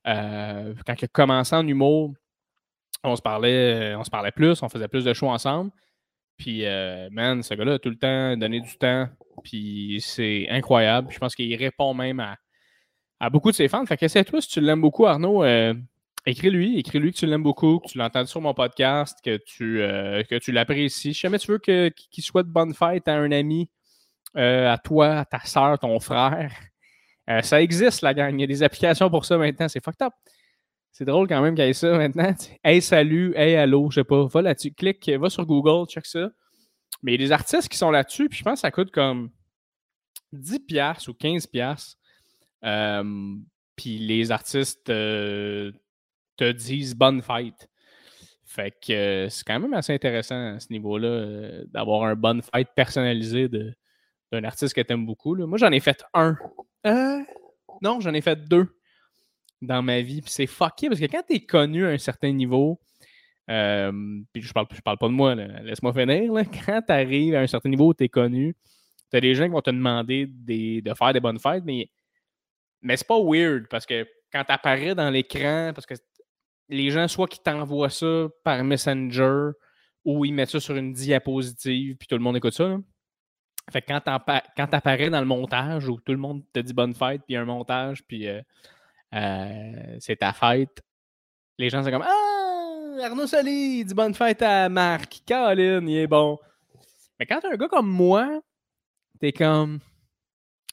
[0.04, 2.14] quand il a commencé en humour,
[3.04, 5.70] on se parlait, on se parlait plus, on faisait plus de shows ensemble.
[6.38, 9.08] Puis, euh, man, ce gars-là a tout le temps donné du temps.
[9.42, 11.08] Puis, c'est incroyable.
[11.10, 12.20] Je pense qu'il répond même
[13.20, 13.84] à, beaucoup de ses fans.
[13.84, 15.74] Fait que toi, si tu l'aimes beaucoup, Arnaud, euh,
[16.24, 16.78] écris-lui.
[16.78, 20.36] Écris-lui que tu l'aimes beaucoup, que tu l'entends sur mon podcast, que tu, euh, que
[20.36, 21.12] tu l'apprécies.
[21.12, 23.68] Si jamais tu veux qu'il souhaite bonne fête à un ami,
[24.34, 26.52] à toi, à ta soeur, ton frère,
[27.42, 28.34] ça existe, la gang.
[28.34, 29.68] Il y a des applications pour ça maintenant.
[29.68, 30.12] C'est fucked up.
[30.92, 32.34] C'est drôle quand même qu'il y ait ça maintenant.
[32.64, 34.26] Hey, salut, hey, allô, je sais pas.
[34.26, 36.30] Va là-dessus, clique, va sur Google, check ça.
[37.02, 38.90] Mais il y a des artistes qui sont là-dessus, puis je pense que ça coûte
[38.90, 39.30] comme
[40.32, 41.94] 10$ ou 15$.
[42.64, 43.36] Euh,
[43.76, 45.72] puis les artistes te
[46.52, 47.68] disent bonne fête.
[48.44, 52.40] Fait que euh, c'est quand même assez intéressant à ce niveau-là euh, d'avoir un bonne
[52.42, 53.48] fête personnalisé
[54.32, 55.34] d'un artiste que tu aimes beaucoup.
[55.34, 56.36] Moi, j'en ai fait un.
[57.82, 58.68] non, j'en ai fait deux
[59.62, 60.22] dans ma vie.
[60.22, 62.80] Puis c'est fucké parce que quand tu es connu à un certain niveau,
[63.50, 63.92] euh,
[64.32, 66.32] puis je parle, je parle pas de moi, laisse-moi finir.
[66.66, 68.54] Quand tu arrives à un certain niveau où tu es connu,
[69.10, 71.90] tu as des gens qui vont te demander de faire des bonnes fêtes, mais,
[72.82, 75.94] mais c'est pas weird parce que quand tu apparais dans l'écran, parce que
[76.68, 79.52] les gens, soit qui t'envoient ça par Messenger
[80.04, 82.76] ou ils mettent ça sur une diapositive, puis tout le monde écoute ça.
[83.70, 86.94] Fait que quand tu apparais dans le montage où tout le monde te dit bonne
[86.94, 88.40] fête, puis un montage, puis euh,
[89.14, 90.82] euh, c'est ta fête.
[91.58, 95.22] Les gens sont comme Ah, Arnaud Soli, dis bonne fête à Marc.
[95.26, 96.38] Colin, il est bon.
[97.18, 98.40] Mais quand t'as un gars comme moi,
[99.20, 99.80] t'es comme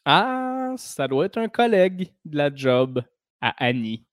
[0.06, 3.04] Ah, ça doit être un collègue de la job
[3.42, 4.06] à Annie.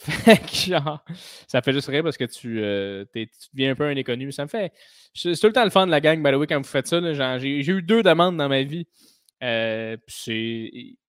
[0.00, 1.04] Fait que genre,
[1.46, 3.04] ça fait juste rire parce que tu, euh,
[3.52, 4.32] deviens un peu un inconnu.
[4.32, 4.72] Ça me fait.
[5.12, 6.86] C'est tout le temps le fun de la gang, by the way, quand vous faites
[6.86, 7.38] ça.
[7.38, 8.86] J'ai eu deux demandes dans ma vie.
[9.42, 9.96] Euh,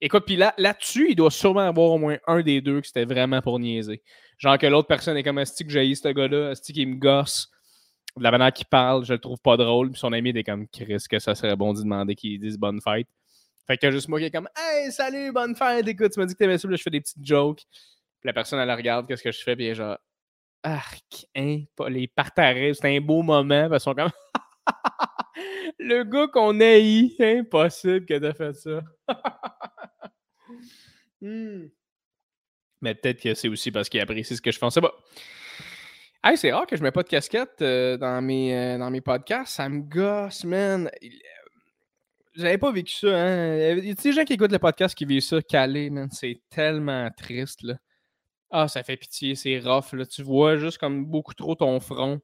[0.02, 3.06] Écoute, puis là, là-dessus, il doit sûrement avoir au moins un des deux qui c'était
[3.06, 4.02] vraiment pour niaiser.
[4.38, 6.96] Genre que l'autre personne est comme un stick que j'ai ce gars-là, un qui me
[6.96, 7.50] gosse.
[8.18, 9.92] De la manière qu'il parle, je le trouve pas drôle.
[9.92, 12.82] Puis son ami est comme Chris, que ça serait bon d'y demander qu'il dise bonne
[12.82, 13.08] fête.
[13.68, 16.34] Fait que juste moi qui est comme Hey, salut, bonne fête, écoute, tu m'as dit
[16.34, 17.62] que t'aimais ça, là, je fais des petites jokes.
[18.24, 19.98] La personne, elle regarde, qu'est-ce que je fais, puis elle est genre
[20.64, 24.12] Arc, hein, les partager, c'est un beau moment, parce qu'ils comme
[25.80, 28.82] le gars qu'on haït, impossible que t'aies fait ça.
[31.24, 31.68] Hmm.
[32.82, 34.70] Mais peut-être que c'est aussi parce qu'il apprécie ce que je fais.
[34.72, 34.92] C'est bon.
[36.24, 39.02] Hey, c'est rare que je mets pas de casquette euh, dans, mes, euh, dans mes
[39.02, 39.54] podcasts.
[39.54, 40.90] Ça me gosse, man.
[42.36, 43.76] J'avais pas vécu ça, hein.
[43.78, 46.10] Il y a des gens qui écoutent le podcast qui vivent ça calé, man.
[46.12, 47.76] C'est tellement triste, là.
[48.52, 50.06] Ah, ça fait pitié, c'est rough, là.
[50.06, 52.20] Tu vois juste comme beaucoup trop ton front.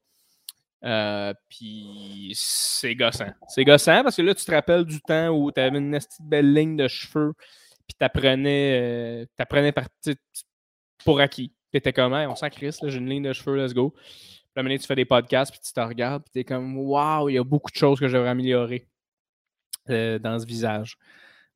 [0.84, 3.32] Euh, puis c'est gossant.
[3.48, 6.54] C'est gossant parce que là, tu te rappelles du temps où tu avais une belle
[6.54, 7.34] ligne de cheveux,
[7.88, 9.88] puis tu apprenais, euh, par,
[11.04, 11.54] pour acquis.
[11.72, 13.94] Tu étais comme, on sent Chris, j'ai une ligne de cheveux, let's go.
[14.54, 17.30] Puis là, tu fais des podcasts, puis tu te regardes, puis tu es comme, waouh,
[17.30, 18.88] il y a beaucoup de choses que j'aurais améliorer
[19.90, 20.98] euh, dans ce visage.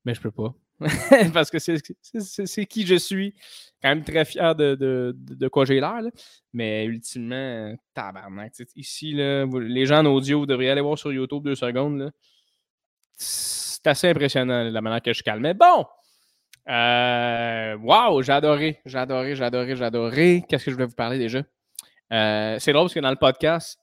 [0.06, 0.54] Mais je peux pas.
[1.34, 3.36] parce que c'est qui je suis.
[3.82, 6.02] Quand même très fier de, quoi j'ai l'air.
[6.54, 8.54] Mais ultimement, tabarnak.
[8.76, 12.12] Ici, là, les gens en audio, vous devriez aller voir sur YouTube deux secondes.
[13.18, 15.42] C'est assez impressionnant la manière que je calme.
[15.42, 15.86] Mais bon!
[16.70, 20.44] Euh, wow, j'ai adoré, j'ai adoré, j'ai adoré, j'ai adoré.
[20.48, 21.42] Qu'est-ce que je voulais vous parler déjà?
[22.14, 23.80] Euh, c'est drôle parce que dans le podcast,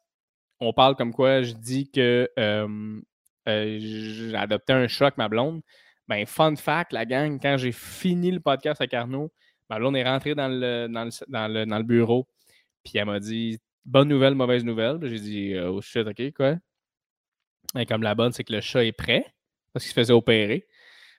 [0.61, 3.01] on parle comme quoi je dis que euh,
[3.47, 5.61] j'ai adopté un choc, ma blonde.
[6.09, 9.31] Ben, fun fact, la gang, quand j'ai fini le podcast avec Arnaud,
[9.69, 12.27] ben là, on est rentré dans le, dans le, dans le, bureau.
[12.83, 14.99] Puis elle m'a dit Bonne nouvelle, mauvaise nouvelle.
[15.03, 16.57] J'ai dit Oh shit, ok, quoi?
[17.77, 19.27] Et comme la bonne, c'est que le chat est prêt
[19.73, 20.67] parce qu'il se faisait opérer.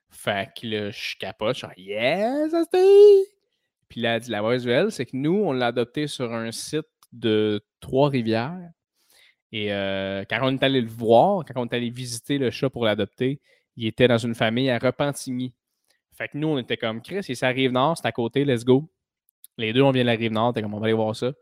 [0.09, 2.65] Fait que là, je capote, je suis Yes, ça
[3.87, 6.87] Puis là, dit La mauvaise nouvelle, c'est que nous, on l'a adopté sur un site
[7.11, 8.71] de Trois-Rivières.
[9.51, 12.69] Et euh, quand on est allé le voir, quand on est allé visiter le chat
[12.69, 13.39] pour l'adopter,
[13.75, 15.53] il était dans une famille à Repentigny.
[16.11, 18.65] Fait que nous, on était comme Chris, et ça arrive nord, c'est à côté, let's
[18.65, 18.89] go.
[19.57, 21.33] Les deux, on vient de la rive nord, t'es comme on va aller voir ça.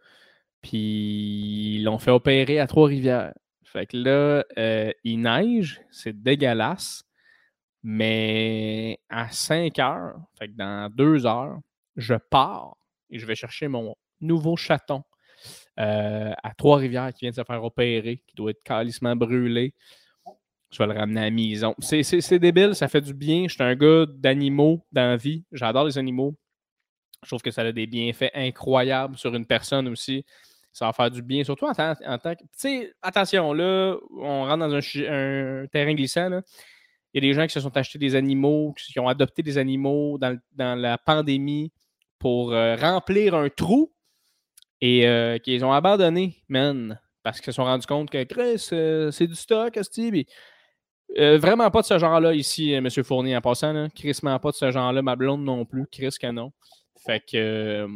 [0.61, 3.33] Puis ils l'ont fait opérer à Trois-Rivières.
[3.63, 7.03] Fait que là, euh, il neige, c'est dégueulasse.
[7.83, 11.59] Mais à 5 heures, fait dans 2 heures,
[11.95, 12.75] je pars
[13.09, 15.03] et je vais chercher mon nouveau chaton
[15.79, 19.73] euh, à Trois-Rivières qui vient de se faire opérer, qui doit être calissement brûlé.
[20.71, 21.75] Je vais le ramener à la maison.
[21.79, 23.45] C'est débile, ça fait du bien.
[23.47, 25.45] Je suis un gars d'animaux dans la vie.
[25.51, 26.35] J'adore les animaux.
[27.23, 30.25] Je trouve que ça a des bienfaits incroyables sur une personne aussi.
[30.73, 32.33] Ça va faire du bien, surtout en tant, que.
[32.35, 36.29] Tu sais, attention, là, on rentre dans un, terrain glissant.
[37.13, 39.57] Il y a des gens qui se sont achetés des animaux, qui ont adopté des
[39.57, 41.71] animaux dans, la pandémie
[42.19, 43.91] pour euh, remplir un trou
[44.81, 48.57] et euh, qui les ont abandonnés, man parce qu'ils se sont rendus compte que Chris,
[49.11, 50.23] c'est du stock, Steve.
[51.15, 52.89] Vraiment pas de ce genre-là ici, M.
[52.89, 53.73] Fournier, en passant.
[53.73, 53.89] Là.
[53.89, 55.01] Crissement pas de ce genre-là.
[55.01, 55.87] Ma blonde non plus.
[55.91, 56.51] Chris que non.
[57.05, 57.87] Fait que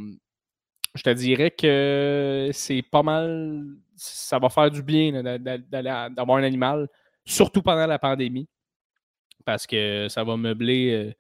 [0.95, 3.63] je te dirais que c'est pas mal.
[3.95, 6.87] Ça va faire du bien d'avoir un animal,
[7.25, 8.47] surtout pendant la pandémie.
[9.45, 11.13] Parce que ça va meubler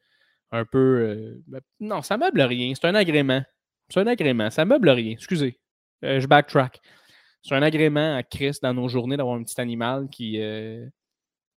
[0.51, 1.41] un peu.
[1.47, 2.73] Ben, non, ça meuble rien.
[2.75, 3.41] C'est un agrément.
[3.89, 4.49] C'est un agrément.
[4.49, 5.13] Ça meuble rien.
[5.13, 5.59] Excusez.
[6.01, 6.79] je backtrack.
[7.43, 10.39] C'est un agrément à Chris dans nos journées d'avoir un petit animal qui.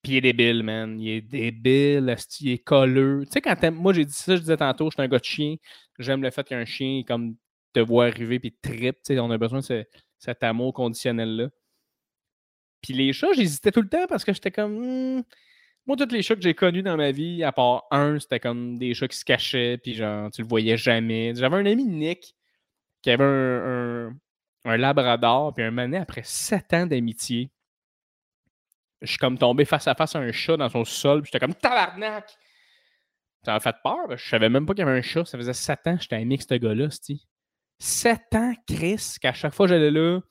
[0.04, 1.00] Puis il est débile, man.
[1.00, 3.24] Il est débile, il est colleux.
[3.26, 5.24] Tu sais, quand Moi, j'ai dit ça, je disais tantôt, je suis un gars de
[5.24, 5.56] chien.
[5.98, 7.36] J'aime le fait qu'un chien, comme,
[7.74, 8.98] te voit arriver puis trip.
[8.98, 9.88] Tu sais, on a besoin de
[10.20, 11.50] cet amour conditionnel-là.
[12.82, 15.18] Puis les chats, j'hésitais tout le temps parce que j'étais comme.
[15.18, 15.24] Hmm,
[15.86, 18.78] moi, tous les chats que j'ai connus dans ma vie, à part un, c'était comme
[18.78, 21.34] des chats qui se cachaient, puis genre, tu le voyais jamais.
[21.36, 22.36] J'avais un ami, Nick,
[23.02, 24.16] qui avait un,
[24.66, 27.52] un, labrador, puis un manet après sept ans d'amitié
[29.04, 31.46] je suis comme tombé face à face à un chat dans son sol, puis j'étais
[31.46, 32.36] comme tabarnak!
[33.46, 35.26] Ça m'a fait peur, je savais même pas qu'il y avait un chat.
[35.26, 36.88] Ça faisait 7 ans j'étais ami avec ce gars-là,
[37.80, 40.22] 7 ans, Chris, qu'à chaque fois que j'allais là,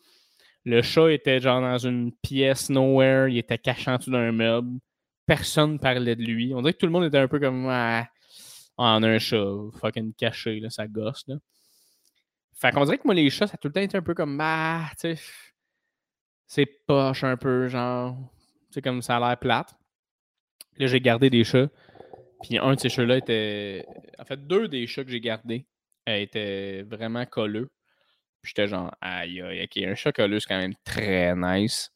[0.65, 4.79] le chat était genre dans une pièce nowhere, il était caché en dessous d'un meuble.
[5.27, 6.55] Personne parlait de lui.
[6.55, 8.09] On dirait que tout le monde était un peu comme ah,
[8.79, 9.45] on a un chat,
[9.81, 11.25] fucking caché, là, ça gosse.
[11.29, 11.37] Là.
[12.55, 14.15] Fait qu'on dirait que moi, les chats, ça a tout le temps été un peu
[14.15, 15.23] comme ah, tu sais,
[16.47, 18.17] c'est poche un peu, genre,
[18.73, 19.75] c'est comme ça a l'air plate.
[20.79, 21.69] Là, j'ai gardé des chats.
[22.43, 23.87] Puis un de ces chats-là était.
[24.19, 25.67] En fait, deux des chats que j'ai gardés
[26.09, 27.71] euh, étaient vraiment colleux.
[28.43, 31.93] Puis j'étais genre, aïe, aïe, ok, un chat colleux, c'est quand même très nice.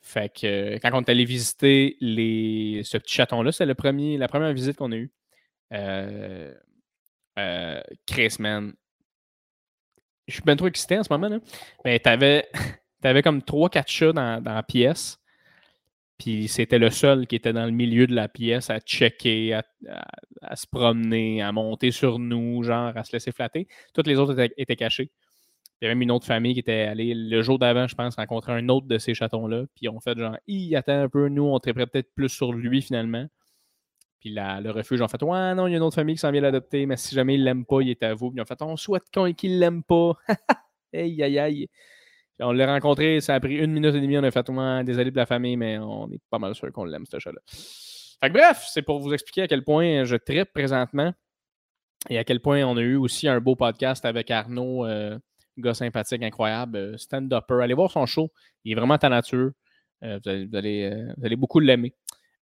[0.00, 2.82] Fait que quand on est allé visiter les...
[2.84, 5.10] ce petit chaton-là, c'est premier, la première visite qu'on a eue.
[5.72, 6.54] Euh,
[7.38, 8.72] euh, Chris, man.
[10.28, 11.28] Je suis bien trop excité en ce moment.
[11.28, 11.38] Là.
[11.84, 12.48] Mais t'avais,
[13.02, 15.18] avais comme 3-4 chats dans, dans la pièce.
[16.18, 20.56] Puis c'était le seul qui était dans le milieu de la pièce à checker, à,
[20.56, 23.68] se promener, à monter sur nous, genre à se laisser flatter.
[23.94, 25.10] Toutes les autres étaient, cachées.
[25.80, 28.16] Il y avait même une autre famille qui était allée le jour d'avant, je pense,
[28.16, 29.64] rencontrer un autre de ces chatons-là.
[29.74, 32.80] Puis on fait genre, il attend un peu, nous, on triperait peut-être plus sur lui
[32.80, 33.26] finalement.
[34.20, 36.32] Puis le refuge, on fait, ouais, non, il y a une autre famille qui s'en
[36.32, 38.30] vient l'adopter, mais si jamais il l'aime pas, il est à vous.
[38.30, 39.04] Puis on fait, on souhaite
[39.36, 40.14] qu'il l'aime pas.
[40.94, 41.68] aïe, aïe, aïe.
[42.40, 44.18] On l'a rencontré, ça a pris une minute et demie.
[44.18, 46.84] On a fait moins désolé de la famille, mais on est pas mal sûr qu'on
[46.84, 47.40] l'aime, ce chat-là.
[48.20, 51.12] Fait que bref, c'est pour vous expliquer à quel point je tripe présentement
[52.08, 55.18] et à quel point on a eu aussi un beau podcast avec Arnaud, euh,
[55.58, 57.62] gars sympathique, incroyable, euh, stand-upper.
[57.62, 58.30] Allez voir son show,
[58.64, 59.54] il est vraiment talentueux.
[60.02, 61.94] Euh, vous, allez, vous, allez, beaucoup l'aimer.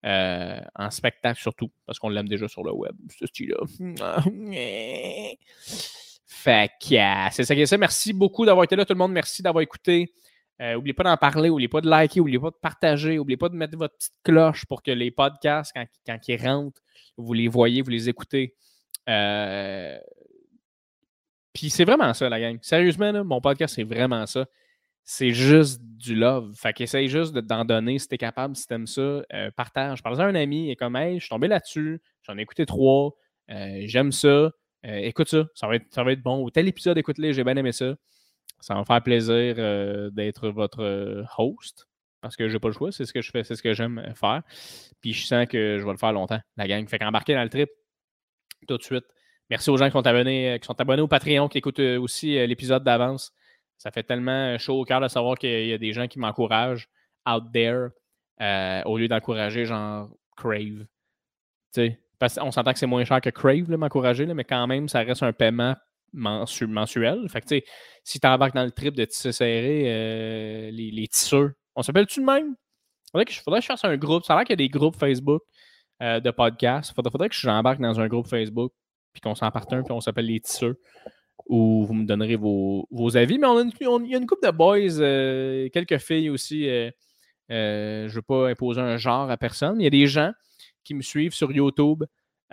[0.04, 4.24] en spectacle surtout, parce qu'on l'aime déjà sur le web, ce style-là.
[6.34, 7.78] Fait que euh, c'est ça qui est ça.
[7.78, 9.12] Merci beaucoup d'avoir été là, tout le monde.
[9.12, 10.12] Merci d'avoir écouté.
[10.60, 13.50] Euh, n'oubliez pas d'en parler, n'oubliez pas de liker, n'oubliez pas de partager, n'oubliez pas
[13.50, 16.82] de mettre votre petite cloche pour que les podcasts, quand, quand ils rentrent,
[17.18, 18.56] vous les voyez, vous les écoutez.
[19.08, 19.98] Euh,
[21.54, 22.58] puis c'est vraiment ça, la gang.
[22.64, 24.48] Sérieusement, mon podcast, c'est vraiment ça.
[25.04, 26.52] C'est juste du love.
[26.56, 29.02] Fait qu'essaye juste d'en donner si t'es capable, si t'aimes ça.
[29.02, 30.02] Euh, partage.
[30.02, 33.16] Parle à un ami et comme, hey, je suis tombé là-dessus, j'en ai écouté trois,
[33.48, 34.52] j'aime ça.
[34.86, 36.50] Euh, écoute ça, ça va, être, ça va être bon.
[36.50, 37.96] Tel épisode, écoute-les, j'ai bien aimé ça.
[38.60, 41.88] Ça va me faire plaisir euh, d'être votre euh, host
[42.22, 44.14] parce que j'ai pas le choix, c'est ce que je fais, c'est ce que j'aime
[44.16, 44.44] faire.
[45.02, 46.88] Puis je sens que je vais le faire longtemps, la gang.
[46.88, 47.70] Fait qu'embarquer dans le trip
[48.66, 49.04] tout de suite.
[49.50, 52.86] Merci aux gens qui sont abonnés, qui sont abonnés au Patreon, qui écoutent aussi l'épisode
[52.86, 53.34] d'avance.
[53.78, 56.88] Ça fait tellement chaud au cœur de savoir qu'il y a des gens qui m'encouragent
[57.30, 57.90] out there
[58.86, 60.86] au lieu d'encourager genre Crave.
[61.74, 62.03] Tu sais,
[62.42, 65.34] on s'entend que c'est moins cher que Crave, m'encourager, mais quand même, ça reste un
[65.34, 65.76] paiement
[66.14, 67.28] mensuel.
[67.30, 67.62] Fait que,
[68.04, 72.26] si tu embarques dans le trip de tisser serré, euh, les, tisseurs, on s'appelle-tu de
[72.26, 72.56] même?
[73.12, 74.24] Faudrait que, je, faudrait que je fasse un groupe.
[74.26, 75.42] Ça a l'air qu'il y a des groupes Facebook
[76.02, 76.94] euh, de podcasts.
[76.96, 78.72] Faudrait, faudrait que j'embarque dans un groupe Facebook,
[79.12, 80.76] puis qu'on s'en parte un, puis on s'appelle les tisseurs.
[81.48, 83.38] Ou vous me donnerez vos, avis.
[83.38, 83.48] Mais
[83.82, 86.66] il y a une couple de boys, euh, quelques filles aussi.
[87.50, 89.82] je ne veux pas imposer un genre à personne.
[89.82, 90.32] Il y a des gens
[90.84, 92.04] qui me suivent sur YouTube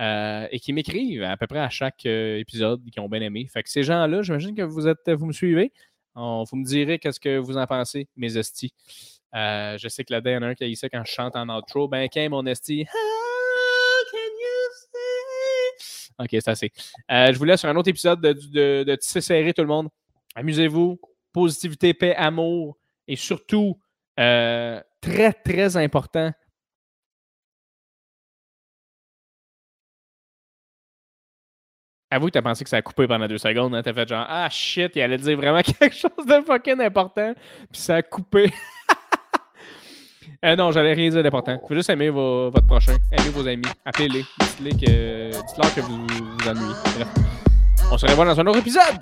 [0.00, 3.46] euh, et qui m'écrivent à peu près à chaque euh, épisode qui ont bien aimé.
[3.52, 5.72] Fait que ces gens-là, j'imagine que vous êtes, vous me suivez.
[6.14, 8.72] vous me direz qu'est-ce que vous en pensez, mes estis.
[9.34, 11.12] Euh, je sais que là-dedans, il y en a un qui a ça quand je
[11.12, 11.86] chante en outro.
[11.86, 12.86] Ben, qu'est mon esti?
[16.18, 16.72] Ok, c'est assez.
[17.08, 19.88] je vous laisse sur un autre épisode de, de, de Tisser serré, tout le monde.
[20.34, 20.98] Amusez-vous.
[21.32, 22.78] Positivité, paix, amour.
[23.06, 23.78] Et surtout,
[24.16, 26.32] très, très important,
[32.12, 33.74] Avoue que t'as pensé que ça a coupé pendant deux secondes.
[33.74, 33.82] Hein?
[33.82, 37.34] T'as fait genre, ah shit, il allait dire vraiment quelque chose de fucking important.
[37.70, 38.52] Puis ça a coupé.
[40.44, 41.60] euh, non, j'allais rien dire d'important.
[41.68, 42.96] Faut juste aimer votre prochain.
[43.12, 43.62] Aimez vos amis.
[43.84, 44.24] Appelez-les.
[44.40, 46.74] Dites-les que, dites-leur que vous vous ennuyez.
[47.92, 48.98] On se revoit dans un autre épisode.